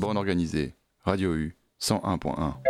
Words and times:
Bande 0.00 0.16
organisée, 0.16 0.74
Radio 1.04 1.34
U 1.34 1.54
101.1. 1.78 2.69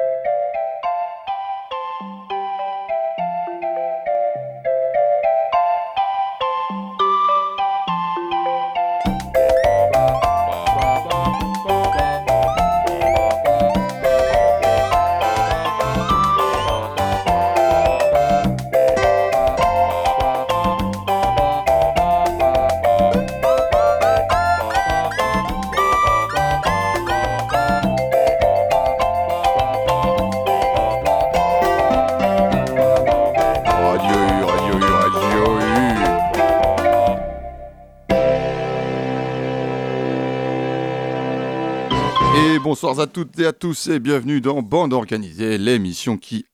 bonsoir 42.90 43.04
à 43.04 43.06
toutes 43.06 43.38
et 43.38 43.46
à 43.46 43.52
tous 43.52 43.86
et 43.86 44.00
bienvenue 44.00 44.40
dans 44.40 44.62
Bande 44.62 44.92
Organisée, 44.92 45.58
l'émission 45.58 46.16
qui, 46.16 46.44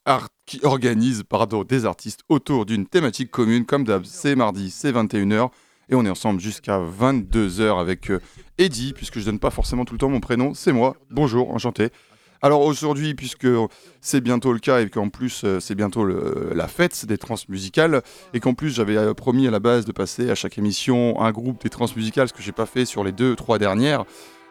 qui 0.44 0.60
organise 0.64 1.22
pardon, 1.26 1.64
des 1.64 1.86
artistes 1.86 2.20
autour 2.28 2.66
d'une 2.66 2.84
thématique 2.86 3.30
commune. 3.30 3.64
Comme 3.64 3.84
d'hab, 3.84 4.04
c'est 4.04 4.36
mardi, 4.36 4.70
c'est 4.70 4.92
21h 4.92 5.48
et 5.88 5.94
on 5.94 6.04
est 6.04 6.10
ensemble 6.10 6.38
jusqu'à 6.38 6.78
22h 6.78 7.80
avec 7.80 8.10
euh, 8.10 8.20
Eddie, 8.58 8.92
puisque 8.92 9.18
je 9.18 9.24
donne 9.24 9.38
pas 9.38 9.48
forcément 9.48 9.86
tout 9.86 9.94
le 9.94 9.98
temps 9.98 10.10
mon 10.10 10.20
prénom, 10.20 10.52
c'est 10.52 10.72
moi. 10.72 10.94
Bonjour, 11.10 11.50
enchanté. 11.52 11.88
Alors 12.42 12.60
aujourd'hui, 12.60 13.14
puisque 13.14 13.48
c'est 14.02 14.20
bientôt 14.20 14.52
le 14.52 14.58
cas 14.58 14.80
et 14.80 14.90
qu'en 14.90 15.08
plus 15.08 15.40
euh, 15.44 15.58
c'est 15.58 15.74
bientôt 15.74 16.04
la 16.04 16.68
fête 16.68 17.06
des 17.06 17.16
trans 17.16 17.36
musicales 17.48 18.02
et 18.34 18.40
qu'en 18.40 18.52
plus 18.52 18.74
j'avais 18.74 18.98
euh, 18.98 19.14
promis 19.14 19.48
à 19.48 19.50
la 19.50 19.58
base 19.58 19.86
de 19.86 19.92
passer 19.92 20.28
à 20.28 20.34
chaque 20.34 20.58
émission 20.58 21.18
un 21.18 21.32
groupe 21.32 21.62
des 21.62 21.70
trans 21.70 21.86
musicales, 21.96 22.28
ce 22.28 22.34
que 22.34 22.42
j'ai 22.42 22.52
pas 22.52 22.66
fait 22.66 22.84
sur 22.84 23.04
les 23.04 23.12
deux, 23.12 23.36
trois 23.36 23.58
dernières. 23.58 24.04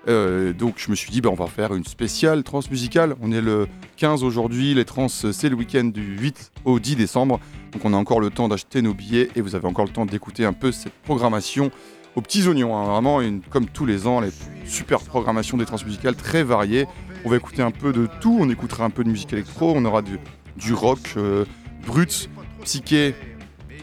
Euh, 0.07 0.53
donc 0.53 0.75
je 0.77 0.89
me 0.91 0.95
suis 0.95 1.11
dit, 1.11 1.21
bah, 1.21 1.29
on 1.31 1.35
va 1.35 1.47
faire 1.47 1.73
une 1.73 1.85
spéciale 1.85 2.43
trans 2.43 2.61
musicale. 2.69 3.15
On 3.21 3.31
est 3.31 3.41
le 3.41 3.67
15 3.97 4.23
aujourd'hui, 4.23 4.73
les 4.73 4.85
trans 4.85 5.07
c'est 5.07 5.49
le 5.49 5.55
week-end 5.55 5.85
du 5.85 6.17
8 6.17 6.51
au 6.65 6.79
10 6.79 6.95
décembre. 6.95 7.39
Donc 7.71 7.85
on 7.85 7.93
a 7.93 7.97
encore 7.97 8.19
le 8.19 8.29
temps 8.29 8.47
d'acheter 8.47 8.81
nos 8.81 8.93
billets 8.93 9.29
et 9.35 9.41
vous 9.41 9.55
avez 9.55 9.67
encore 9.67 9.85
le 9.85 9.91
temps 9.91 10.05
d'écouter 10.05 10.45
un 10.45 10.53
peu 10.53 10.71
cette 10.71 10.93
programmation 11.03 11.71
aux 12.15 12.21
petits 12.21 12.47
oignons. 12.47 12.75
hein. 12.75 12.85
Vraiment, 12.85 13.19
comme 13.49 13.65
tous 13.67 13.85
les 13.85 14.07
ans, 14.07 14.21
les 14.21 14.31
super 14.65 14.99
programmations 15.01 15.57
des 15.57 15.65
trans 15.65 15.77
musicales 15.85 16.15
très 16.15 16.43
variées. 16.43 16.87
On 17.25 17.29
va 17.29 17.37
écouter 17.37 17.61
un 17.61 17.71
peu 17.71 17.91
de 17.91 18.07
tout. 18.21 18.37
On 18.39 18.49
écoutera 18.49 18.85
un 18.85 18.89
peu 18.89 19.03
de 19.03 19.09
musique 19.09 19.33
électro. 19.33 19.73
On 19.75 19.83
aura 19.85 20.01
du, 20.01 20.73
rock 20.73 20.99
euh, 21.17 21.45
brut, 21.85 22.29
psyché 22.63 23.15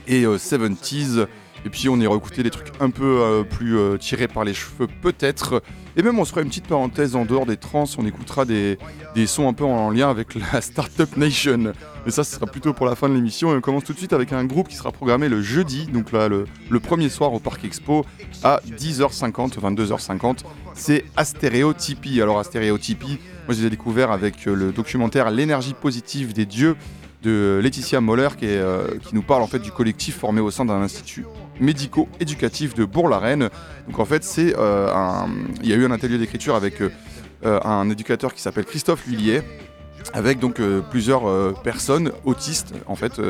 et 0.06 0.24
euh, 0.24 0.36
70s. 0.38 1.26
Et 1.64 1.70
puis 1.70 1.88
on 1.88 1.96
ira 2.00 2.14
écouter 2.16 2.42
des 2.42 2.50
trucs 2.50 2.72
un 2.80 2.90
peu 2.90 3.20
euh, 3.20 3.44
plus 3.44 3.78
euh, 3.78 3.96
tirés 3.96 4.28
par 4.28 4.44
les 4.44 4.54
cheveux 4.54 4.88
peut-être. 5.00 5.62
Et 5.96 6.02
même 6.02 6.18
on 6.18 6.24
se 6.24 6.30
fera 6.30 6.42
une 6.42 6.48
petite 6.48 6.66
parenthèse 6.66 7.14
en 7.14 7.24
dehors 7.24 7.46
des 7.46 7.56
trans, 7.56 7.84
on 7.98 8.06
écoutera 8.06 8.44
des, 8.44 8.78
des 9.14 9.26
sons 9.26 9.48
un 9.48 9.52
peu 9.52 9.64
en 9.64 9.90
lien 9.90 10.08
avec 10.10 10.34
la 10.34 10.60
Startup 10.60 11.16
Nation. 11.16 11.72
Mais 12.04 12.10
ça, 12.10 12.24
ce 12.24 12.34
sera 12.34 12.46
plutôt 12.46 12.72
pour 12.72 12.86
la 12.86 12.96
fin 12.96 13.08
de 13.08 13.14
l'émission. 13.14 13.52
Et 13.52 13.56
on 13.56 13.60
commence 13.60 13.84
tout 13.84 13.92
de 13.92 13.98
suite 13.98 14.12
avec 14.12 14.32
un 14.32 14.44
groupe 14.44 14.68
qui 14.68 14.76
sera 14.76 14.90
programmé 14.90 15.28
le 15.28 15.42
jeudi, 15.42 15.86
donc 15.86 16.12
là 16.12 16.28
le, 16.28 16.46
premier 16.80 17.08
soir 17.08 17.32
au 17.32 17.38
Parc 17.38 17.64
Expo 17.64 18.04
à 18.42 18.60
10h50, 18.66 19.60
22h50. 19.60 20.38
C'est 20.74 21.04
Astéréotypie. 21.16 22.20
Alors 22.20 22.38
Astéréotypie, 22.38 23.18
moi 23.46 23.54
je 23.54 23.60
les 23.60 23.66
ai 23.66 23.70
découverts 23.70 24.10
avec 24.10 24.48
euh, 24.48 24.54
le 24.54 24.72
documentaire 24.72 25.30
L'énergie 25.30 25.74
positive 25.74 26.32
des 26.32 26.46
dieux 26.46 26.76
de 27.22 27.60
Laetitia 27.62 28.00
Moller 28.00 28.30
qui, 28.36 28.48
qui 29.06 29.14
nous 29.14 29.22
parle 29.22 29.42
en 29.42 29.46
fait 29.46 29.60
du 29.60 29.70
collectif 29.70 30.18
formé 30.18 30.40
au 30.40 30.50
sein 30.50 30.64
d'un 30.64 30.82
institut 30.82 31.24
médico-éducatif 31.62 32.74
de 32.74 32.84
Bourg-la-Reine. 32.84 33.48
Donc 33.88 33.98
en 33.98 34.04
fait, 34.04 34.24
c'est 34.24 34.54
euh, 34.58 34.92
il 35.62 35.70
y 35.70 35.72
a 35.72 35.76
eu 35.76 35.86
un 35.86 35.90
atelier 35.90 36.18
d'écriture 36.18 36.54
avec 36.54 36.82
euh, 36.82 36.90
euh, 37.46 37.60
un 37.64 37.88
éducateur 37.88 38.34
qui 38.34 38.42
s'appelle 38.42 38.64
Christophe 38.64 39.06
Lullier, 39.06 39.42
avec 40.12 40.40
donc 40.40 40.60
plusieurs 40.90 41.54
personnes 41.62 42.10
autistes, 42.24 42.74
en 42.86 42.96
fait, 42.96 43.20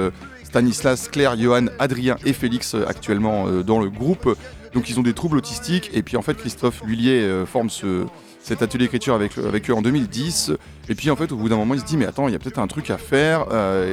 Stanislas, 0.43 1.09
Claire, 1.09 1.39
Johan, 1.39 1.67
Adrien 1.79 2.17
et 2.25 2.33
Félix 2.33 2.75
actuellement 2.75 3.47
dans 3.63 3.79
le 3.79 3.91
groupe. 3.91 4.37
Donc 4.73 4.89
ils 4.89 4.99
ont 4.99 5.03
des 5.03 5.13
troubles 5.13 5.37
autistiques 5.37 5.91
et 5.93 6.03
puis 6.03 6.17
en 6.17 6.23
fait 6.23 6.35
Christophe 6.35 6.83
Lullier 6.87 7.45
forme 7.45 7.69
ce, 7.69 8.07
cet 8.41 8.63
atelier 8.63 8.85
d'écriture 8.85 9.15
avec, 9.15 9.37
avec 9.37 9.69
eux 9.69 9.75
en 9.75 9.83
2010. 9.83 10.53
Et 10.89 10.95
puis 10.95 11.11
en 11.11 11.17
fait 11.17 11.31
au 11.31 11.37
bout 11.37 11.51
d'un 11.51 11.57
moment 11.57 11.75
il 11.75 11.81
se 11.81 11.85
dit 11.85 11.99
mais 11.99 12.07
attends 12.07 12.27
il 12.27 12.33
y 12.33 12.37
a 12.37 12.39
peut-être 12.39 12.59
un 12.59 12.69
truc 12.69 12.89
à 12.89 12.97
faire 12.97 13.47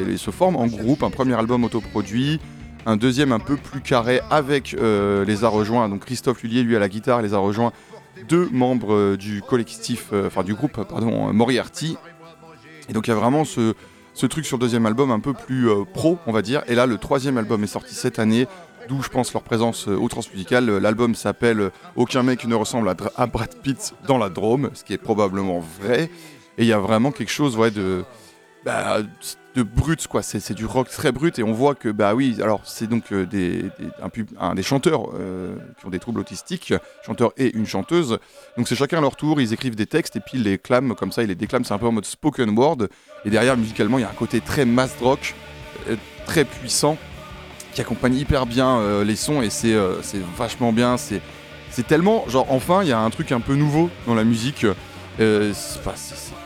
il 0.07 0.17
se 0.17 0.31
forme 0.31 0.55
en 0.55 0.67
groupe, 0.67 1.03
un 1.03 1.09
premier 1.09 1.33
album 1.33 1.65
autoproduit, 1.65 2.39
un 2.85 2.97
deuxième 2.97 3.31
un 3.31 3.39
peu 3.39 3.55
plus 3.55 3.81
carré 3.81 4.21
avec 4.29 4.73
euh, 4.73 5.25
les 5.25 5.43
a 5.43 5.47
rejoints, 5.47 5.89
donc 5.89 6.05
Christophe 6.05 6.43
Lullier 6.43 6.63
lui 6.63 6.75
à 6.75 6.79
la 6.79 6.89
guitare 6.89 7.21
les 7.21 7.33
a 7.33 7.37
rejoints 7.37 7.71
deux 8.27 8.49
membres 8.51 8.93
euh, 8.93 9.17
du 9.17 9.41
collectif, 9.41 10.07
euh, 10.13 10.27
enfin 10.27 10.43
du 10.43 10.53
groupe 10.53 10.83
pardon, 10.83 11.33
Moriarty. 11.33 11.97
Et 12.89 12.93
donc 12.93 13.07
il 13.07 13.11
y 13.11 13.13
a 13.13 13.17
vraiment 13.17 13.45
ce, 13.45 13.73
truc 14.27 14.45
sur 14.45 14.57
le 14.57 14.61
deuxième 14.61 14.85
album 14.85 15.11
un 15.11 15.19
peu 15.19 15.33
plus 15.33 15.69
pro 15.93 16.17
on 16.25 16.31
va 16.31 16.41
dire. 16.41 16.63
Et 16.67 16.75
là 16.75 16.85
le 16.85 16.97
troisième 16.97 17.37
album 17.37 17.63
est 17.63 17.67
sorti 17.67 17.93
cette 17.93 18.19
année. 18.19 18.47
D'où 18.87 19.03
je 19.03 19.09
pense 19.09 19.31
leur 19.33 19.43
présence 19.43 19.87
au 19.87 20.07
transmusical. 20.07 20.65
L'album 20.77 21.13
s'appelle 21.13 21.69
Aucun 21.95 22.23
mec 22.23 22.45
ne 22.45 22.55
ressemble 22.55 22.91
à 23.15 23.27
Brad 23.27 23.53
Pitt 23.61 23.93
dans 24.07 24.17
la 24.17 24.29
Drôme, 24.29 24.71
ce 24.73 24.83
qui 24.83 24.93
est 24.93 24.97
probablement 24.97 25.59
vrai. 25.59 26.09
Et 26.57 26.63
il 26.63 26.65
y 26.65 26.73
a 26.73 26.79
vraiment 26.79 27.11
quelque 27.11 27.29
chose 27.29 27.55
ouais, 27.55 27.69
de, 27.69 28.03
bah, 28.65 28.99
de 29.55 29.63
brut, 29.63 30.07
quoi. 30.07 30.21
C'est 30.21 30.53
du 30.53 30.65
rock 30.65 30.89
très 30.89 31.11
brut. 31.11 31.39
Et 31.39 31.43
on 31.43 31.53
voit 31.53 31.75
que, 31.75 31.89
bah 31.89 32.13
oui, 32.13 32.37
alors 32.41 32.61
c'est 32.63 32.87
donc 32.87 33.11
euh, 33.11 33.25
des, 33.25 34.63
chanteurs 34.63 35.09
euh, 35.13 35.55
qui 35.79 35.85
ont 35.85 35.89
des 35.89 35.99
troubles 35.99 36.19
autistiques, 36.19 36.73
chanteur 37.05 37.31
et 37.37 37.55
une 37.55 37.65
chanteuse. 37.65 38.19
Donc 38.57 38.67
c'est 38.67 38.75
chacun 38.75 38.99
à 38.99 39.01
leur 39.01 39.15
tour, 39.15 39.41
ils 39.41 39.53
écrivent 39.53 39.75
des 39.75 39.85
textes 39.85 40.15
et 40.15 40.19
puis 40.19 40.37
ils 40.37 40.43
les 40.43 40.57
clament 40.57 40.95
comme 40.95 41.11
ça, 41.11 41.23
ils 41.23 41.29
les 41.29 41.35
déclament. 41.35 41.63
C'est 41.63 41.73
un 41.73 41.79
peu 41.79 41.87
en 41.87 41.91
mode 41.91 42.05
spoken 42.05 42.57
word. 42.57 42.87
Et 43.25 43.29
derrière, 43.29 43.57
musicalement, 43.57 43.97
il 43.97 44.01
y 44.01 44.05
a 44.05 44.09
un 44.09 44.13
côté 44.13 44.41
très 44.41 44.65
mass 44.65 44.95
rock, 45.01 45.35
euh, 45.89 45.95
très 46.25 46.45
puissant, 46.45 46.97
qui 47.73 47.81
accompagne 47.81 48.15
hyper 48.15 48.45
bien 48.45 49.03
les 49.03 49.15
sons 49.15 49.41
et 49.41 49.49
c'est 49.49 49.75
vachement 50.35 50.73
bien. 50.73 50.97
C'est 50.97 51.87
tellement, 51.87 52.25
genre, 52.27 52.47
enfin, 52.49 52.81
il 52.81 52.89
y 52.89 52.91
a 52.91 52.99
un 52.99 53.09
truc 53.11 53.31
un 53.31 53.39
peu 53.39 53.55
nouveau 53.55 53.89
dans 54.07 54.15
la 54.15 54.23
musique. 54.23 54.65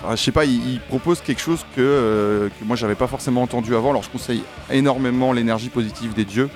Pas- 0.04 0.16
je 0.16 0.22
sais 0.22 0.32
pas, 0.32 0.46
il, 0.46 0.80
propose 0.88 1.22
quelque 1.22 1.42
chose 1.42 1.66
que, 1.76 1.82
euh, 1.82 2.50
que 2.50 2.66
moi 2.66 2.76
j'avais 2.76 2.96
pas 2.96 3.08
forcément 3.08 3.42
entendu 3.42 3.76
avant. 3.76 3.90
Alors 3.92 4.04
je 4.04 4.10
conseille 4.10 4.44
énormément 4.72 5.34
l'énergie 5.34 5.70
positive 5.70 6.14
des 6.14 6.26
dieux. 6.26 6.50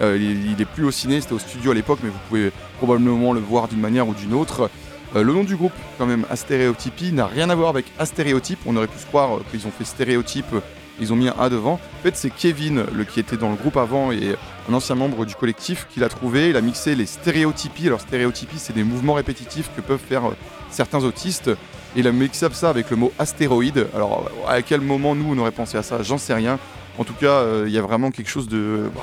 Euh, 0.00 0.16
il, 0.18 0.50
il 0.50 0.60
est 0.60 0.64
plus 0.64 0.84
au 0.84 0.90
ciné, 0.90 1.20
c'était 1.20 1.34
au 1.34 1.38
studio 1.38 1.70
à 1.70 1.74
l'époque, 1.74 2.00
mais 2.02 2.10
vous 2.10 2.18
pouvez 2.28 2.50
probablement 2.78 3.32
le 3.32 3.40
voir 3.40 3.68
d'une 3.68 3.80
manière 3.80 4.08
ou 4.08 4.14
d'une 4.14 4.34
autre. 4.34 4.70
Euh, 5.14 5.22
le 5.22 5.32
nom 5.32 5.44
du 5.44 5.54
groupe, 5.54 5.72
quand 5.98 6.06
même, 6.06 6.26
Astéréotypie, 6.30 7.12
n'a 7.12 7.26
rien 7.26 7.48
à 7.48 7.54
voir 7.54 7.68
avec 7.68 7.86
Astéréotype. 7.98 8.58
On 8.66 8.76
aurait 8.76 8.88
pu 8.88 8.98
se 8.98 9.06
croire 9.06 9.36
euh, 9.36 9.44
qu'ils 9.50 9.66
ont 9.68 9.70
fait 9.70 9.84
stéréotype, 9.84 10.52
ils 11.00 11.12
ont 11.12 11.16
mis 11.16 11.28
un 11.28 11.34
A 11.38 11.48
devant. 11.48 11.74
En 11.74 12.02
fait, 12.02 12.16
c'est 12.16 12.30
Kevin, 12.30 12.84
le, 12.92 13.04
qui 13.04 13.20
était 13.20 13.36
dans 13.36 13.50
le 13.50 13.56
groupe 13.56 13.76
avant 13.76 14.10
et 14.10 14.34
un 14.68 14.74
ancien 14.74 14.96
membre 14.96 15.24
du 15.24 15.36
collectif, 15.36 15.86
qui 15.92 16.00
l'a 16.00 16.08
trouvé. 16.08 16.50
Il 16.50 16.56
a 16.56 16.60
mixé 16.60 16.96
les 16.96 17.06
stéréotypies. 17.06 17.86
Alors, 17.86 18.00
stéréotypie, 18.00 18.58
c'est 18.58 18.72
des 18.72 18.84
mouvements 18.84 19.14
répétitifs 19.14 19.70
que 19.76 19.80
peuvent 19.80 20.00
faire 20.00 20.22
certains 20.70 21.04
autistes. 21.04 21.50
Il 21.96 22.06
a 22.08 22.12
mixé 22.12 22.46
ça 22.52 22.70
avec 22.70 22.90
le 22.90 22.96
mot 22.96 23.12
astéroïde. 23.18 23.86
Alors, 23.94 24.30
à 24.48 24.62
quel 24.62 24.80
moment 24.80 25.14
nous 25.14 25.32
on 25.32 25.38
aurait 25.38 25.52
pensé 25.52 25.78
à 25.78 25.82
ça? 25.82 26.02
J'en 26.02 26.18
sais 26.18 26.34
rien. 26.34 26.58
En 26.98 27.04
tout 27.04 27.14
cas, 27.14 27.26
euh, 27.26 27.64
il 27.66 27.72
y 27.72 27.78
a 27.78 27.82
vraiment 27.82 28.10
quelque 28.10 28.30
chose 28.30 28.48
de. 28.48 28.90
bah, 28.94 29.00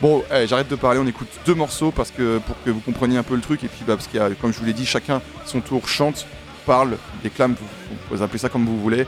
Bon, 0.00 0.22
j'arrête 0.46 0.68
de 0.68 0.76
parler, 0.76 1.00
on 1.00 1.06
écoute 1.06 1.28
deux 1.46 1.54
morceaux 1.54 1.90
parce 1.90 2.10
que 2.10 2.38
pour 2.38 2.62
que 2.62 2.70
vous 2.70 2.80
compreniez 2.80 3.16
un 3.16 3.22
peu 3.22 3.34
le 3.36 3.40
truc 3.40 3.64
et 3.64 3.68
puis 3.68 3.84
bah, 3.86 3.94
parce 3.94 4.06
qu'il 4.06 4.20
y 4.20 4.22
a, 4.22 4.28
comme 4.34 4.52
je 4.52 4.58
vous 4.58 4.66
l'ai 4.66 4.74
dit, 4.74 4.84
chacun 4.84 5.22
son 5.46 5.60
tour 5.60 5.88
chante, 5.88 6.26
parle, 6.66 6.98
déclame, 7.22 7.54
vous, 7.54 7.66
vous 7.88 7.96
pouvez 8.08 8.22
appeler 8.22 8.38
ça 8.38 8.48
comme 8.50 8.66
vous 8.66 8.78
voulez. 8.78 9.06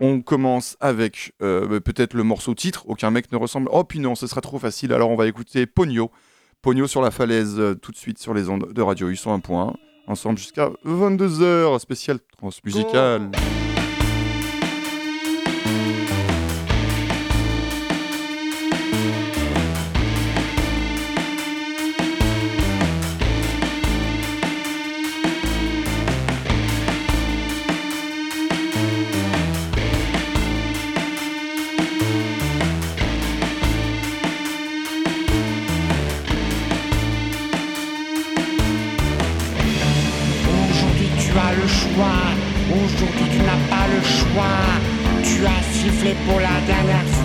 On 0.00 0.20
commence 0.20 0.76
avec 0.80 1.32
euh, 1.42 1.66
bah, 1.66 1.80
peut-être 1.80 2.12
le 2.12 2.22
morceau 2.22 2.54
titre, 2.54 2.84
aucun 2.86 3.10
mec 3.10 3.32
ne 3.32 3.38
ressemble. 3.38 3.70
Oh 3.72 3.84
puis 3.84 3.98
non, 3.98 4.14
ce 4.14 4.26
sera 4.26 4.42
trop 4.42 4.58
facile. 4.58 4.92
Alors 4.92 5.10
on 5.10 5.16
va 5.16 5.26
écouter 5.26 5.64
Pogno, 5.64 6.10
Pogno 6.60 6.86
sur 6.86 7.00
la 7.00 7.10
falaise 7.10 7.54
euh, 7.58 7.74
tout 7.74 7.92
de 7.92 7.96
suite 7.96 8.18
sur 8.18 8.34
les 8.34 8.50
ondes 8.50 8.72
de 8.74 8.82
Radio 8.82 9.08
U 9.08 9.14
101.1, 9.14 9.74
ensemble 10.06 10.38
jusqu'à 10.38 10.70
22h, 10.84 11.78
spécial 11.78 12.18
transmusical. 12.38 13.30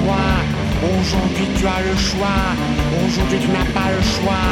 Aujourd'hui 0.01 1.47
tu 1.57 1.65
as 1.67 1.81
le 1.81 1.95
choix. 1.95 2.41
Aujourd'hui 3.05 3.39
tu 3.39 3.47
n'as 3.49 3.69
pas 3.73 3.89
le 3.95 4.01
choix. 4.01 4.47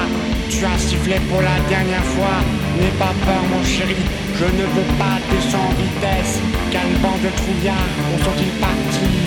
Tu 0.50 0.66
as 0.66 0.78
sifflé 0.78 1.16
pour 1.30 1.42
la 1.42 1.60
dernière 1.68 2.04
fois. 2.04 2.38
N'aie 2.80 2.98
pas 3.00 3.14
peur 3.26 3.42
mon 3.52 3.64
chéri. 3.64 3.96
Je 4.36 4.46
ne 4.46 4.66
veux 4.74 4.90
pas 4.98 5.18
descendre 5.32 5.70
en 5.70 5.82
vitesse. 5.82 6.40
Quelle 6.72 6.94
bande 7.02 7.22
de 7.22 7.30
trouillards 7.36 7.94
Où 8.14 8.24
sont-ils 8.24 8.56
partis 8.60 9.18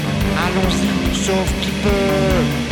Allons-y, 0.45 1.17
sauf 1.17 1.49
qui 1.61 1.71
peut. 1.83 2.72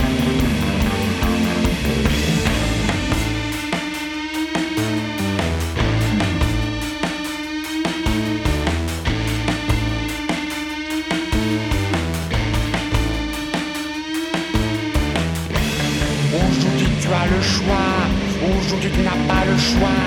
Aujourd'hui 18.70 18.92
tu 18.94 19.00
n'as 19.00 19.18
pas 19.26 19.44
le 19.50 19.58
choix. 19.58 20.00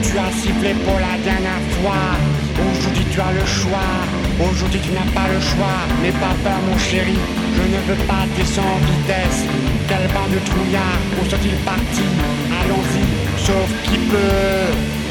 Tu 0.00 0.16
as 0.16 0.32
sifflé 0.40 0.72
pour 0.86 0.94
la 0.94 1.20
dernière 1.22 1.60
fois. 1.76 2.16
Aujourd'hui 2.72 3.04
tu 3.10 3.20
as 3.20 3.32
le 3.32 3.44
choix. 3.44 3.92
Aujourd'hui 4.40 4.80
tu 4.80 4.90
n'as 4.92 5.12
pas 5.12 5.28
le 5.28 5.38
choix. 5.38 5.84
N'aie 6.00 6.12
pas 6.12 6.32
peur 6.42 6.56
mon 6.66 6.78
chéri. 6.78 7.18
Je 7.56 7.60
ne 7.60 7.78
veux 7.86 8.02
pas 8.06 8.24
descendre 8.34 8.68
en 8.72 8.78
vitesse. 8.88 9.44
Quel 9.86 10.08
bande 10.14 10.32
de 10.32 10.38
trouillards 10.48 11.02
Où 11.20 11.28
sont-ils 11.28 11.60
partis 11.66 12.08
Allons-y, 12.64 13.04
sauf 13.44 13.68
qui 13.84 13.98
peut. 14.08 15.05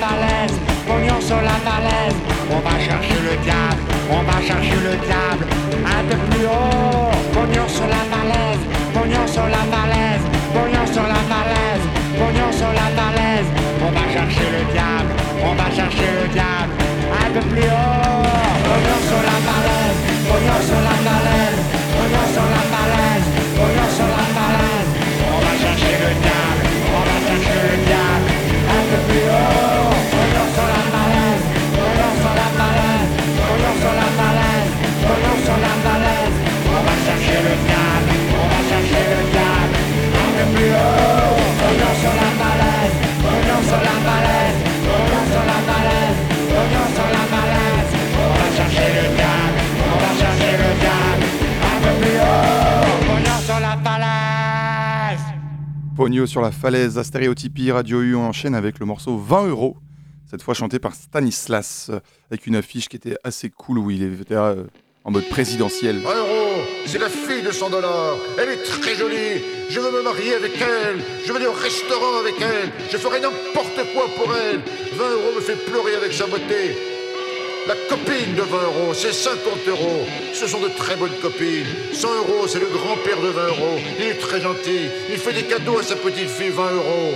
Falaise, 0.00 0.56
pognon 0.86 1.20
sur 1.20 1.40
la 1.40 1.56
falaise. 1.66 2.18
On 2.50 2.60
va 2.60 2.78
chercher 2.78 3.18
le 3.28 3.34
diable, 3.42 3.82
on 4.10 4.22
va 4.28 4.38
chercher 4.48 4.78
le 4.88 4.94
diable, 5.06 5.44
un 5.84 6.02
peu 6.08 6.16
plus 6.30 6.46
haut. 6.46 7.10
Pognon 7.34 7.68
sur 7.68 7.86
la 7.86 8.02
falaise, 8.12 8.62
pognon 8.94 9.26
sur 9.26 9.46
la 9.46 9.62
falaise, 9.72 10.24
pognon 10.54 10.86
sur 10.86 11.06
la 11.14 11.22
falaise, 11.30 11.84
pognon 12.18 12.50
sur 12.52 12.72
la 12.80 12.88
falaise. 12.98 13.48
On 13.86 13.90
va 13.96 14.04
chercher 14.12 14.46
le 14.56 14.62
diable, 14.72 15.12
on 15.42 15.54
va 15.54 15.68
chercher 15.78 16.08
le 16.20 16.26
diable, 16.36 16.72
un 17.24 17.30
peu 17.34 17.42
plus 17.50 17.68
haut. 17.68 18.24
Pognon 18.68 19.00
sur 19.08 19.22
la 19.28 19.36
falaise, 19.48 19.98
pognon 20.28 20.58
sur 20.68 20.80
la 20.88 20.96
falaise, 21.06 21.60
pognon 21.96 22.26
sur 22.34 22.46
la 22.54 22.62
falaise, 22.72 23.26
pognon 23.58 23.85
Pogno 55.96 56.26
sur 56.26 56.42
la 56.42 56.52
falaise, 56.52 56.98
à 56.98 57.04
stéréotypie, 57.04 57.72
Radio 57.72 58.02
U, 58.02 58.14
on 58.14 58.26
enchaîne 58.26 58.54
avec 58.54 58.78
le 58.78 58.86
morceau 58.86 59.16
20 59.16 59.46
euros, 59.46 59.78
cette 60.30 60.42
fois 60.42 60.52
chanté 60.52 60.78
par 60.78 60.94
Stanislas, 60.94 61.90
avec 62.30 62.46
une 62.46 62.54
affiche 62.54 62.88
qui 62.88 62.96
était 62.96 63.16
assez 63.24 63.48
cool 63.48 63.78
où 63.78 63.90
il 63.90 64.02
était 64.02 64.34
euh, 64.34 64.64
en 65.06 65.12
mode 65.12 65.28
présidentiel. 65.28 65.98
20 65.98 66.14
euros, 66.16 66.62
c'est 66.84 66.98
la 66.98 67.08
fille 67.08 67.42
de 67.42 67.52
100 67.52 67.70
dollars, 67.70 68.16
elle 68.38 68.50
est 68.50 68.62
très 68.62 68.96
jolie, 68.96 69.40
je 69.70 69.78
veux 69.78 69.92
me 69.92 70.02
marier 70.02 70.34
avec 70.34 70.52
elle, 70.60 71.00
je 71.24 71.30
veux 71.30 71.36
aller 71.36 71.46
au 71.46 71.52
restaurant 71.52 72.18
avec 72.18 72.34
elle, 72.40 72.70
je 72.90 72.96
ferai 72.96 73.20
n'importe 73.20 73.80
quoi 73.94 74.06
pour 74.16 74.34
elle. 74.34 74.60
20 74.94 75.10
euros 75.10 75.32
me 75.36 75.40
fait 75.40 75.54
pleurer 75.64 75.94
avec 75.94 76.12
sa 76.12 76.26
beauté. 76.26 76.76
La 77.68 77.74
copine 77.88 78.34
de 78.36 78.42
20 78.42 78.62
euros, 78.62 78.94
c'est 78.94 79.12
50 79.12 79.68
euros. 79.68 80.06
Ce 80.32 80.46
sont 80.46 80.60
de 80.60 80.68
très 80.68 80.94
bonnes 80.94 81.16
copines. 81.20 81.66
100 81.92 82.14
euros, 82.14 82.46
c'est 82.46 82.60
le 82.60 82.66
grand-père 82.66 83.20
de 83.20 83.28
20 83.28 83.46
euros. 83.48 83.78
Il 83.98 84.06
est 84.06 84.20
très 84.20 84.40
gentil. 84.40 84.86
Il 85.10 85.18
fait 85.18 85.32
des 85.32 85.42
cadeaux 85.42 85.78
à 85.78 85.82
sa 85.82 85.96
petite 85.96 86.28
fille 86.28 86.50
20 86.50 86.62
euros. 86.74 87.14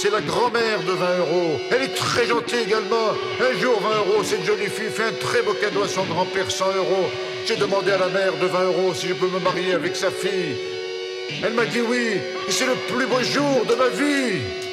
C'est 0.00 0.10
la 0.10 0.22
grand-mère 0.22 0.82
de 0.82 0.92
20 0.92 1.18
euros. 1.18 1.60
Elle 1.70 1.82
est 1.82 1.94
très 1.94 2.26
gentille 2.26 2.60
également. 2.60 3.10
Un 3.38 3.58
jour, 3.58 3.78
20 3.80 3.88
euros, 3.98 4.24
cette 4.24 4.44
jolie 4.46 4.70
fille 4.70 4.88
fait 4.88 5.04
un 5.04 5.12
très 5.12 5.42
beau 5.42 5.52
cadeau 5.52 5.82
à 5.82 5.88
son 5.88 6.04
grand-père, 6.04 6.50
100 6.50 6.74
euros. 6.76 7.10
J'ai 7.46 7.56
demandé 7.56 7.90
à 7.90 7.98
la 7.98 8.08
mère 8.08 8.32
de 8.40 8.46
20 8.46 8.64
euros 8.64 8.94
si 8.94 9.08
je 9.08 9.14
peux 9.14 9.28
me 9.28 9.40
marier 9.40 9.74
avec 9.74 9.94
sa 9.94 10.10
fille. 10.10 10.56
Elle 11.44 11.52
m'a 11.52 11.66
dit 11.66 11.82
oui, 11.82 12.18
et 12.48 12.50
c'est 12.50 12.64
le 12.64 12.76
plus 12.88 13.06
beau 13.06 13.22
jour 13.22 13.66
de 13.68 13.74
ma 13.74 13.88
vie. 13.88 14.69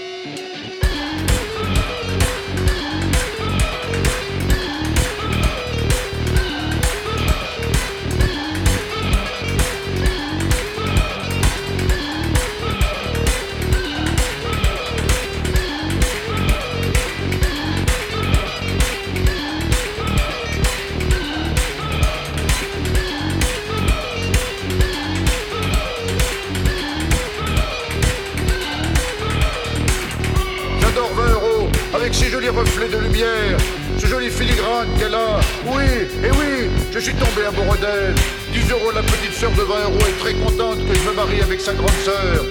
Oui, 35.74 36.08
et 36.24 36.32
oui, 36.32 36.70
je 36.92 37.00
suis 37.00 37.14
tombé 37.14 37.46
amoureux 37.48 37.78
d'elle. 37.78 38.16
10 38.54 38.72
euros 38.72 38.92
la 38.94 39.02
petite 39.02 39.34
sœur 39.34 39.52
de 39.52 39.62
20 39.62 39.84
euros 39.84 40.00
est 40.08 40.20
très 40.20 40.34
contente 40.34 40.78
que 40.88 40.94
je 40.94 41.10
me 41.10 41.14
marie 41.14 41.42
avec 41.42 41.60
sa 41.60 41.74
grande 41.74 42.00
sœur. 42.04 42.46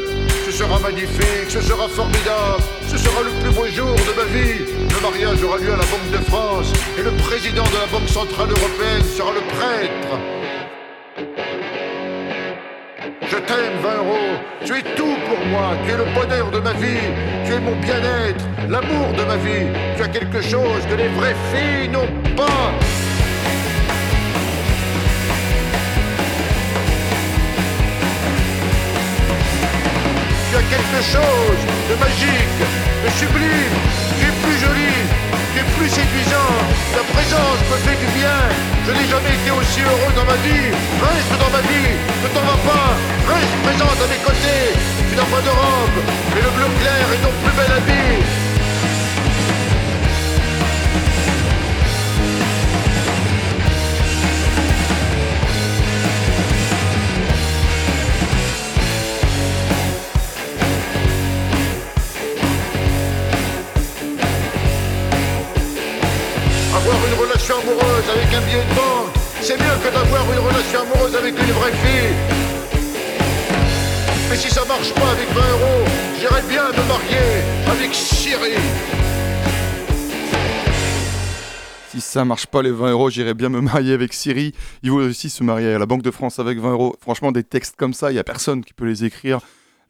Ce 0.44 0.52
sera 0.52 0.78
magnifique, 0.78 1.49
ce 1.49 1.61
sera 1.61 1.88
formidable, 1.88 2.62
ce 2.87 2.99
sera 2.99 3.23
le 3.23 3.30
plus 3.42 3.50
beau 3.50 3.66
jour 3.66 3.94
de 3.94 4.12
ma 4.16 4.25
vie. 4.25 4.64
Le 4.94 5.00
mariage 5.02 5.42
aura 5.42 5.58
lieu 5.58 5.73
à 5.73 5.76
la 5.76 5.85
Banque 5.85 6.11
de 6.12 6.30
France 6.30 6.73
et 6.99 7.02
le 7.02 7.11
président 7.12 7.64
de 7.64 7.78
la 7.80 7.87
Banque 7.87 8.08
Centrale 8.08 8.50
Européenne 8.50 9.02
sera 9.16 9.32
le 9.32 9.40
prêtre. 9.56 10.18
Je 13.28 13.37
t'aime, 13.38 13.78
20 13.82 13.96
euros. 13.96 14.37
Tu 14.64 14.73
es 14.75 14.82
tout 14.94 15.16
pour 15.28 15.46
moi. 15.46 15.75
Tu 15.85 15.92
es 15.92 15.96
le 15.96 16.04
bonheur 16.14 16.50
de 16.50 16.61
ma 16.61 16.73
vie. 16.75 17.06
Tu 17.44 17.52
es 17.52 17.61
mon 17.61 17.75
bien-être, 17.76 18.44
l'amour 18.68 19.12
de 19.18 19.25
ma 19.25 19.37
vie. 19.37 19.66
Tu 19.96 20.02
as 20.02 20.08
quelque 20.08 20.40
chose 20.40 20.82
que 20.88 20.94
les 20.94 21.08
vraies 21.08 21.37
filles 21.52 21.88
n'ont 21.88 22.08
pas. 22.37 22.73
Quelque 30.70 31.00
chose 31.02 31.62
de 31.88 31.94
magique, 31.96 32.61
de 33.04 33.11
sublime. 33.18 33.76
Tu 34.18 34.26
es 34.26 34.35
plus 34.42 34.58
jolie, 34.58 35.06
plus 35.76 35.88
séduisant. 35.88 36.54
Ta 36.94 37.02
présence 37.12 37.61
me 37.70 37.76
fait 37.85 37.99
du 38.00 38.08
bien. 38.18 38.38
Je 38.87 38.92
n'ai 38.92 39.06
jamais 39.08 39.35
été 39.38 39.50
aussi 39.50 39.80
heureux 39.80 40.12
dans 40.14 40.25
ma 40.25 40.38
vie. 40.46 40.70
Reste 41.02 41.35
dans 41.38 41.52
ma 41.56 41.62
vie, 41.70 41.92
ne 42.23 42.28
t'en 42.35 42.44
vas 42.50 42.61
pas. 42.70 42.88
Reste 43.32 43.56
présente 43.64 43.99
à 44.04 44.06
mes 44.12 44.23
côtés. 44.25 44.66
Tu 45.08 45.14
n'as 45.16 45.28
pas 45.35 45.42
de 45.42 45.52
robe, 45.62 45.99
mais 46.35 46.42
le 46.46 46.50
bleu 46.56 46.68
clair 46.80 47.04
est 47.14 47.23
ton 47.25 47.35
plus 47.42 47.54
bel 47.58 47.73
habit. 47.78 48.46
C'est 69.56 69.64
mieux 69.64 69.90
que 69.90 69.94
d'avoir 69.94 70.22
une 70.32 70.38
relation 70.38 70.80
amoureuse 70.80 71.16
avec 71.16 71.34
une 71.34 71.52
vraie 71.52 71.72
fille. 71.72 72.14
Mais 74.28 74.36
si 74.36 74.50
ça 74.50 74.64
marche 74.66 74.92
pas 74.92 75.10
avec 75.10 75.28
20 75.28 75.40
euros, 75.52 75.84
j'irais 76.18 76.42
bien 76.48 76.68
me 76.72 76.88
marier 76.88 77.70
avec 77.70 77.94
Siri. 77.94 78.54
Si 81.90 82.00
ça 82.00 82.25
marche 82.25 82.46
pas 82.46 82.62
les 82.62 82.72
20 82.72 82.90
euros, 82.90 83.08
j'irais 83.10 83.34
bien 83.34 83.48
me 83.48 83.60
marier 83.60 83.94
avec 83.94 84.12
Siri. 84.12 84.52
Il 84.82 84.90
vaut 84.90 85.00
aussi 85.00 85.30
se 85.30 85.42
marier 85.42 85.75
à 85.75 85.78
la 85.78 85.86
Banque 85.86 86.02
de 86.02 86.10
France 86.10 86.38
avec 86.38 86.58
20 86.58 86.72
euros. 86.72 86.96
Franchement, 87.00 87.32
des 87.32 87.44
textes 87.44 87.76
comme 87.76 87.94
ça, 87.94 88.10
il 88.12 88.16
y 88.16 88.18
a 88.18 88.25
personne 88.25 88.64
qui 88.64 88.75
peut 88.75 88.86
les 88.86 89.04
écrire. 89.04 89.40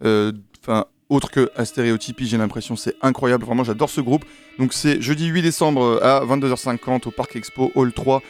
Euh, 0.04 0.32
Enfin, 0.68 0.86
autre 1.08 1.30
que 1.30 1.48
Astéréotypie, 1.54 2.26
j'ai 2.26 2.38
l'impression, 2.38 2.74
c'est 2.74 2.96
incroyable. 3.00 3.44
Vraiment, 3.44 3.62
j'adore 3.62 3.88
ce 3.88 4.00
groupe. 4.00 4.24
Donc, 4.58 4.72
c'est 4.72 5.00
jeudi 5.00 5.26
8 5.26 5.42
décembre 5.42 6.00
à 6.02 6.24
22h50 6.24 7.06
au 7.06 7.12
Parc 7.12 7.36
Expo 7.36 7.70
Hall 7.76 7.92
3 7.92 8.20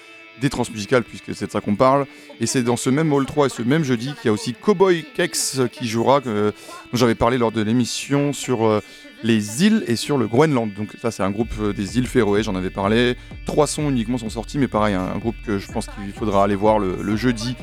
des 0.40 0.50
transmusicales, 0.50 1.02
puisque 1.02 1.34
c'est 1.34 1.46
de 1.46 1.50
ça 1.50 1.60
qu'on 1.60 1.76
parle. 1.76 2.06
Et 2.40 2.46
c'est 2.46 2.62
dans 2.62 2.76
ce 2.76 2.90
même 2.90 3.12
Hall 3.12 3.26
3 3.26 3.46
et 3.46 3.48
ce 3.48 3.62
même 3.62 3.84
jeudi 3.84 4.14
qu'il 4.14 4.26
y 4.26 4.28
a 4.28 4.32
aussi 4.32 4.54
Cowboy 4.54 5.04
Kex 5.14 5.60
qui 5.72 5.86
jouera, 5.86 6.20
euh, 6.26 6.52
dont 6.92 6.98
j'avais 6.98 7.14
parlé 7.14 7.38
lors 7.38 7.52
de 7.52 7.62
l'émission 7.62 8.32
sur 8.32 8.66
euh, 8.66 8.80
les 9.22 9.64
îles 9.64 9.84
et 9.86 9.96
sur 9.96 10.18
le 10.18 10.26
Groenland. 10.26 10.72
Donc 10.74 10.90
ça 11.00 11.10
c'est 11.10 11.22
un 11.22 11.30
groupe 11.30 11.52
euh, 11.60 11.72
des 11.72 11.98
îles 11.98 12.06
Féroé, 12.06 12.42
j'en 12.42 12.54
avais 12.54 12.70
parlé. 12.70 13.16
Trois 13.44 13.66
sons 13.66 13.90
uniquement 13.90 14.18
sont 14.18 14.30
sortis, 14.30 14.58
mais 14.58 14.68
pareil, 14.68 14.94
un, 14.94 15.18
groupe 15.18 15.36
que 15.44 15.58
je 15.58 15.70
pense 15.70 15.86
qu'il 15.86 16.12
faudra 16.12 16.44
aller 16.44 16.54
voir 16.54 16.78
le, 16.78 17.16
jeudi 17.16 17.56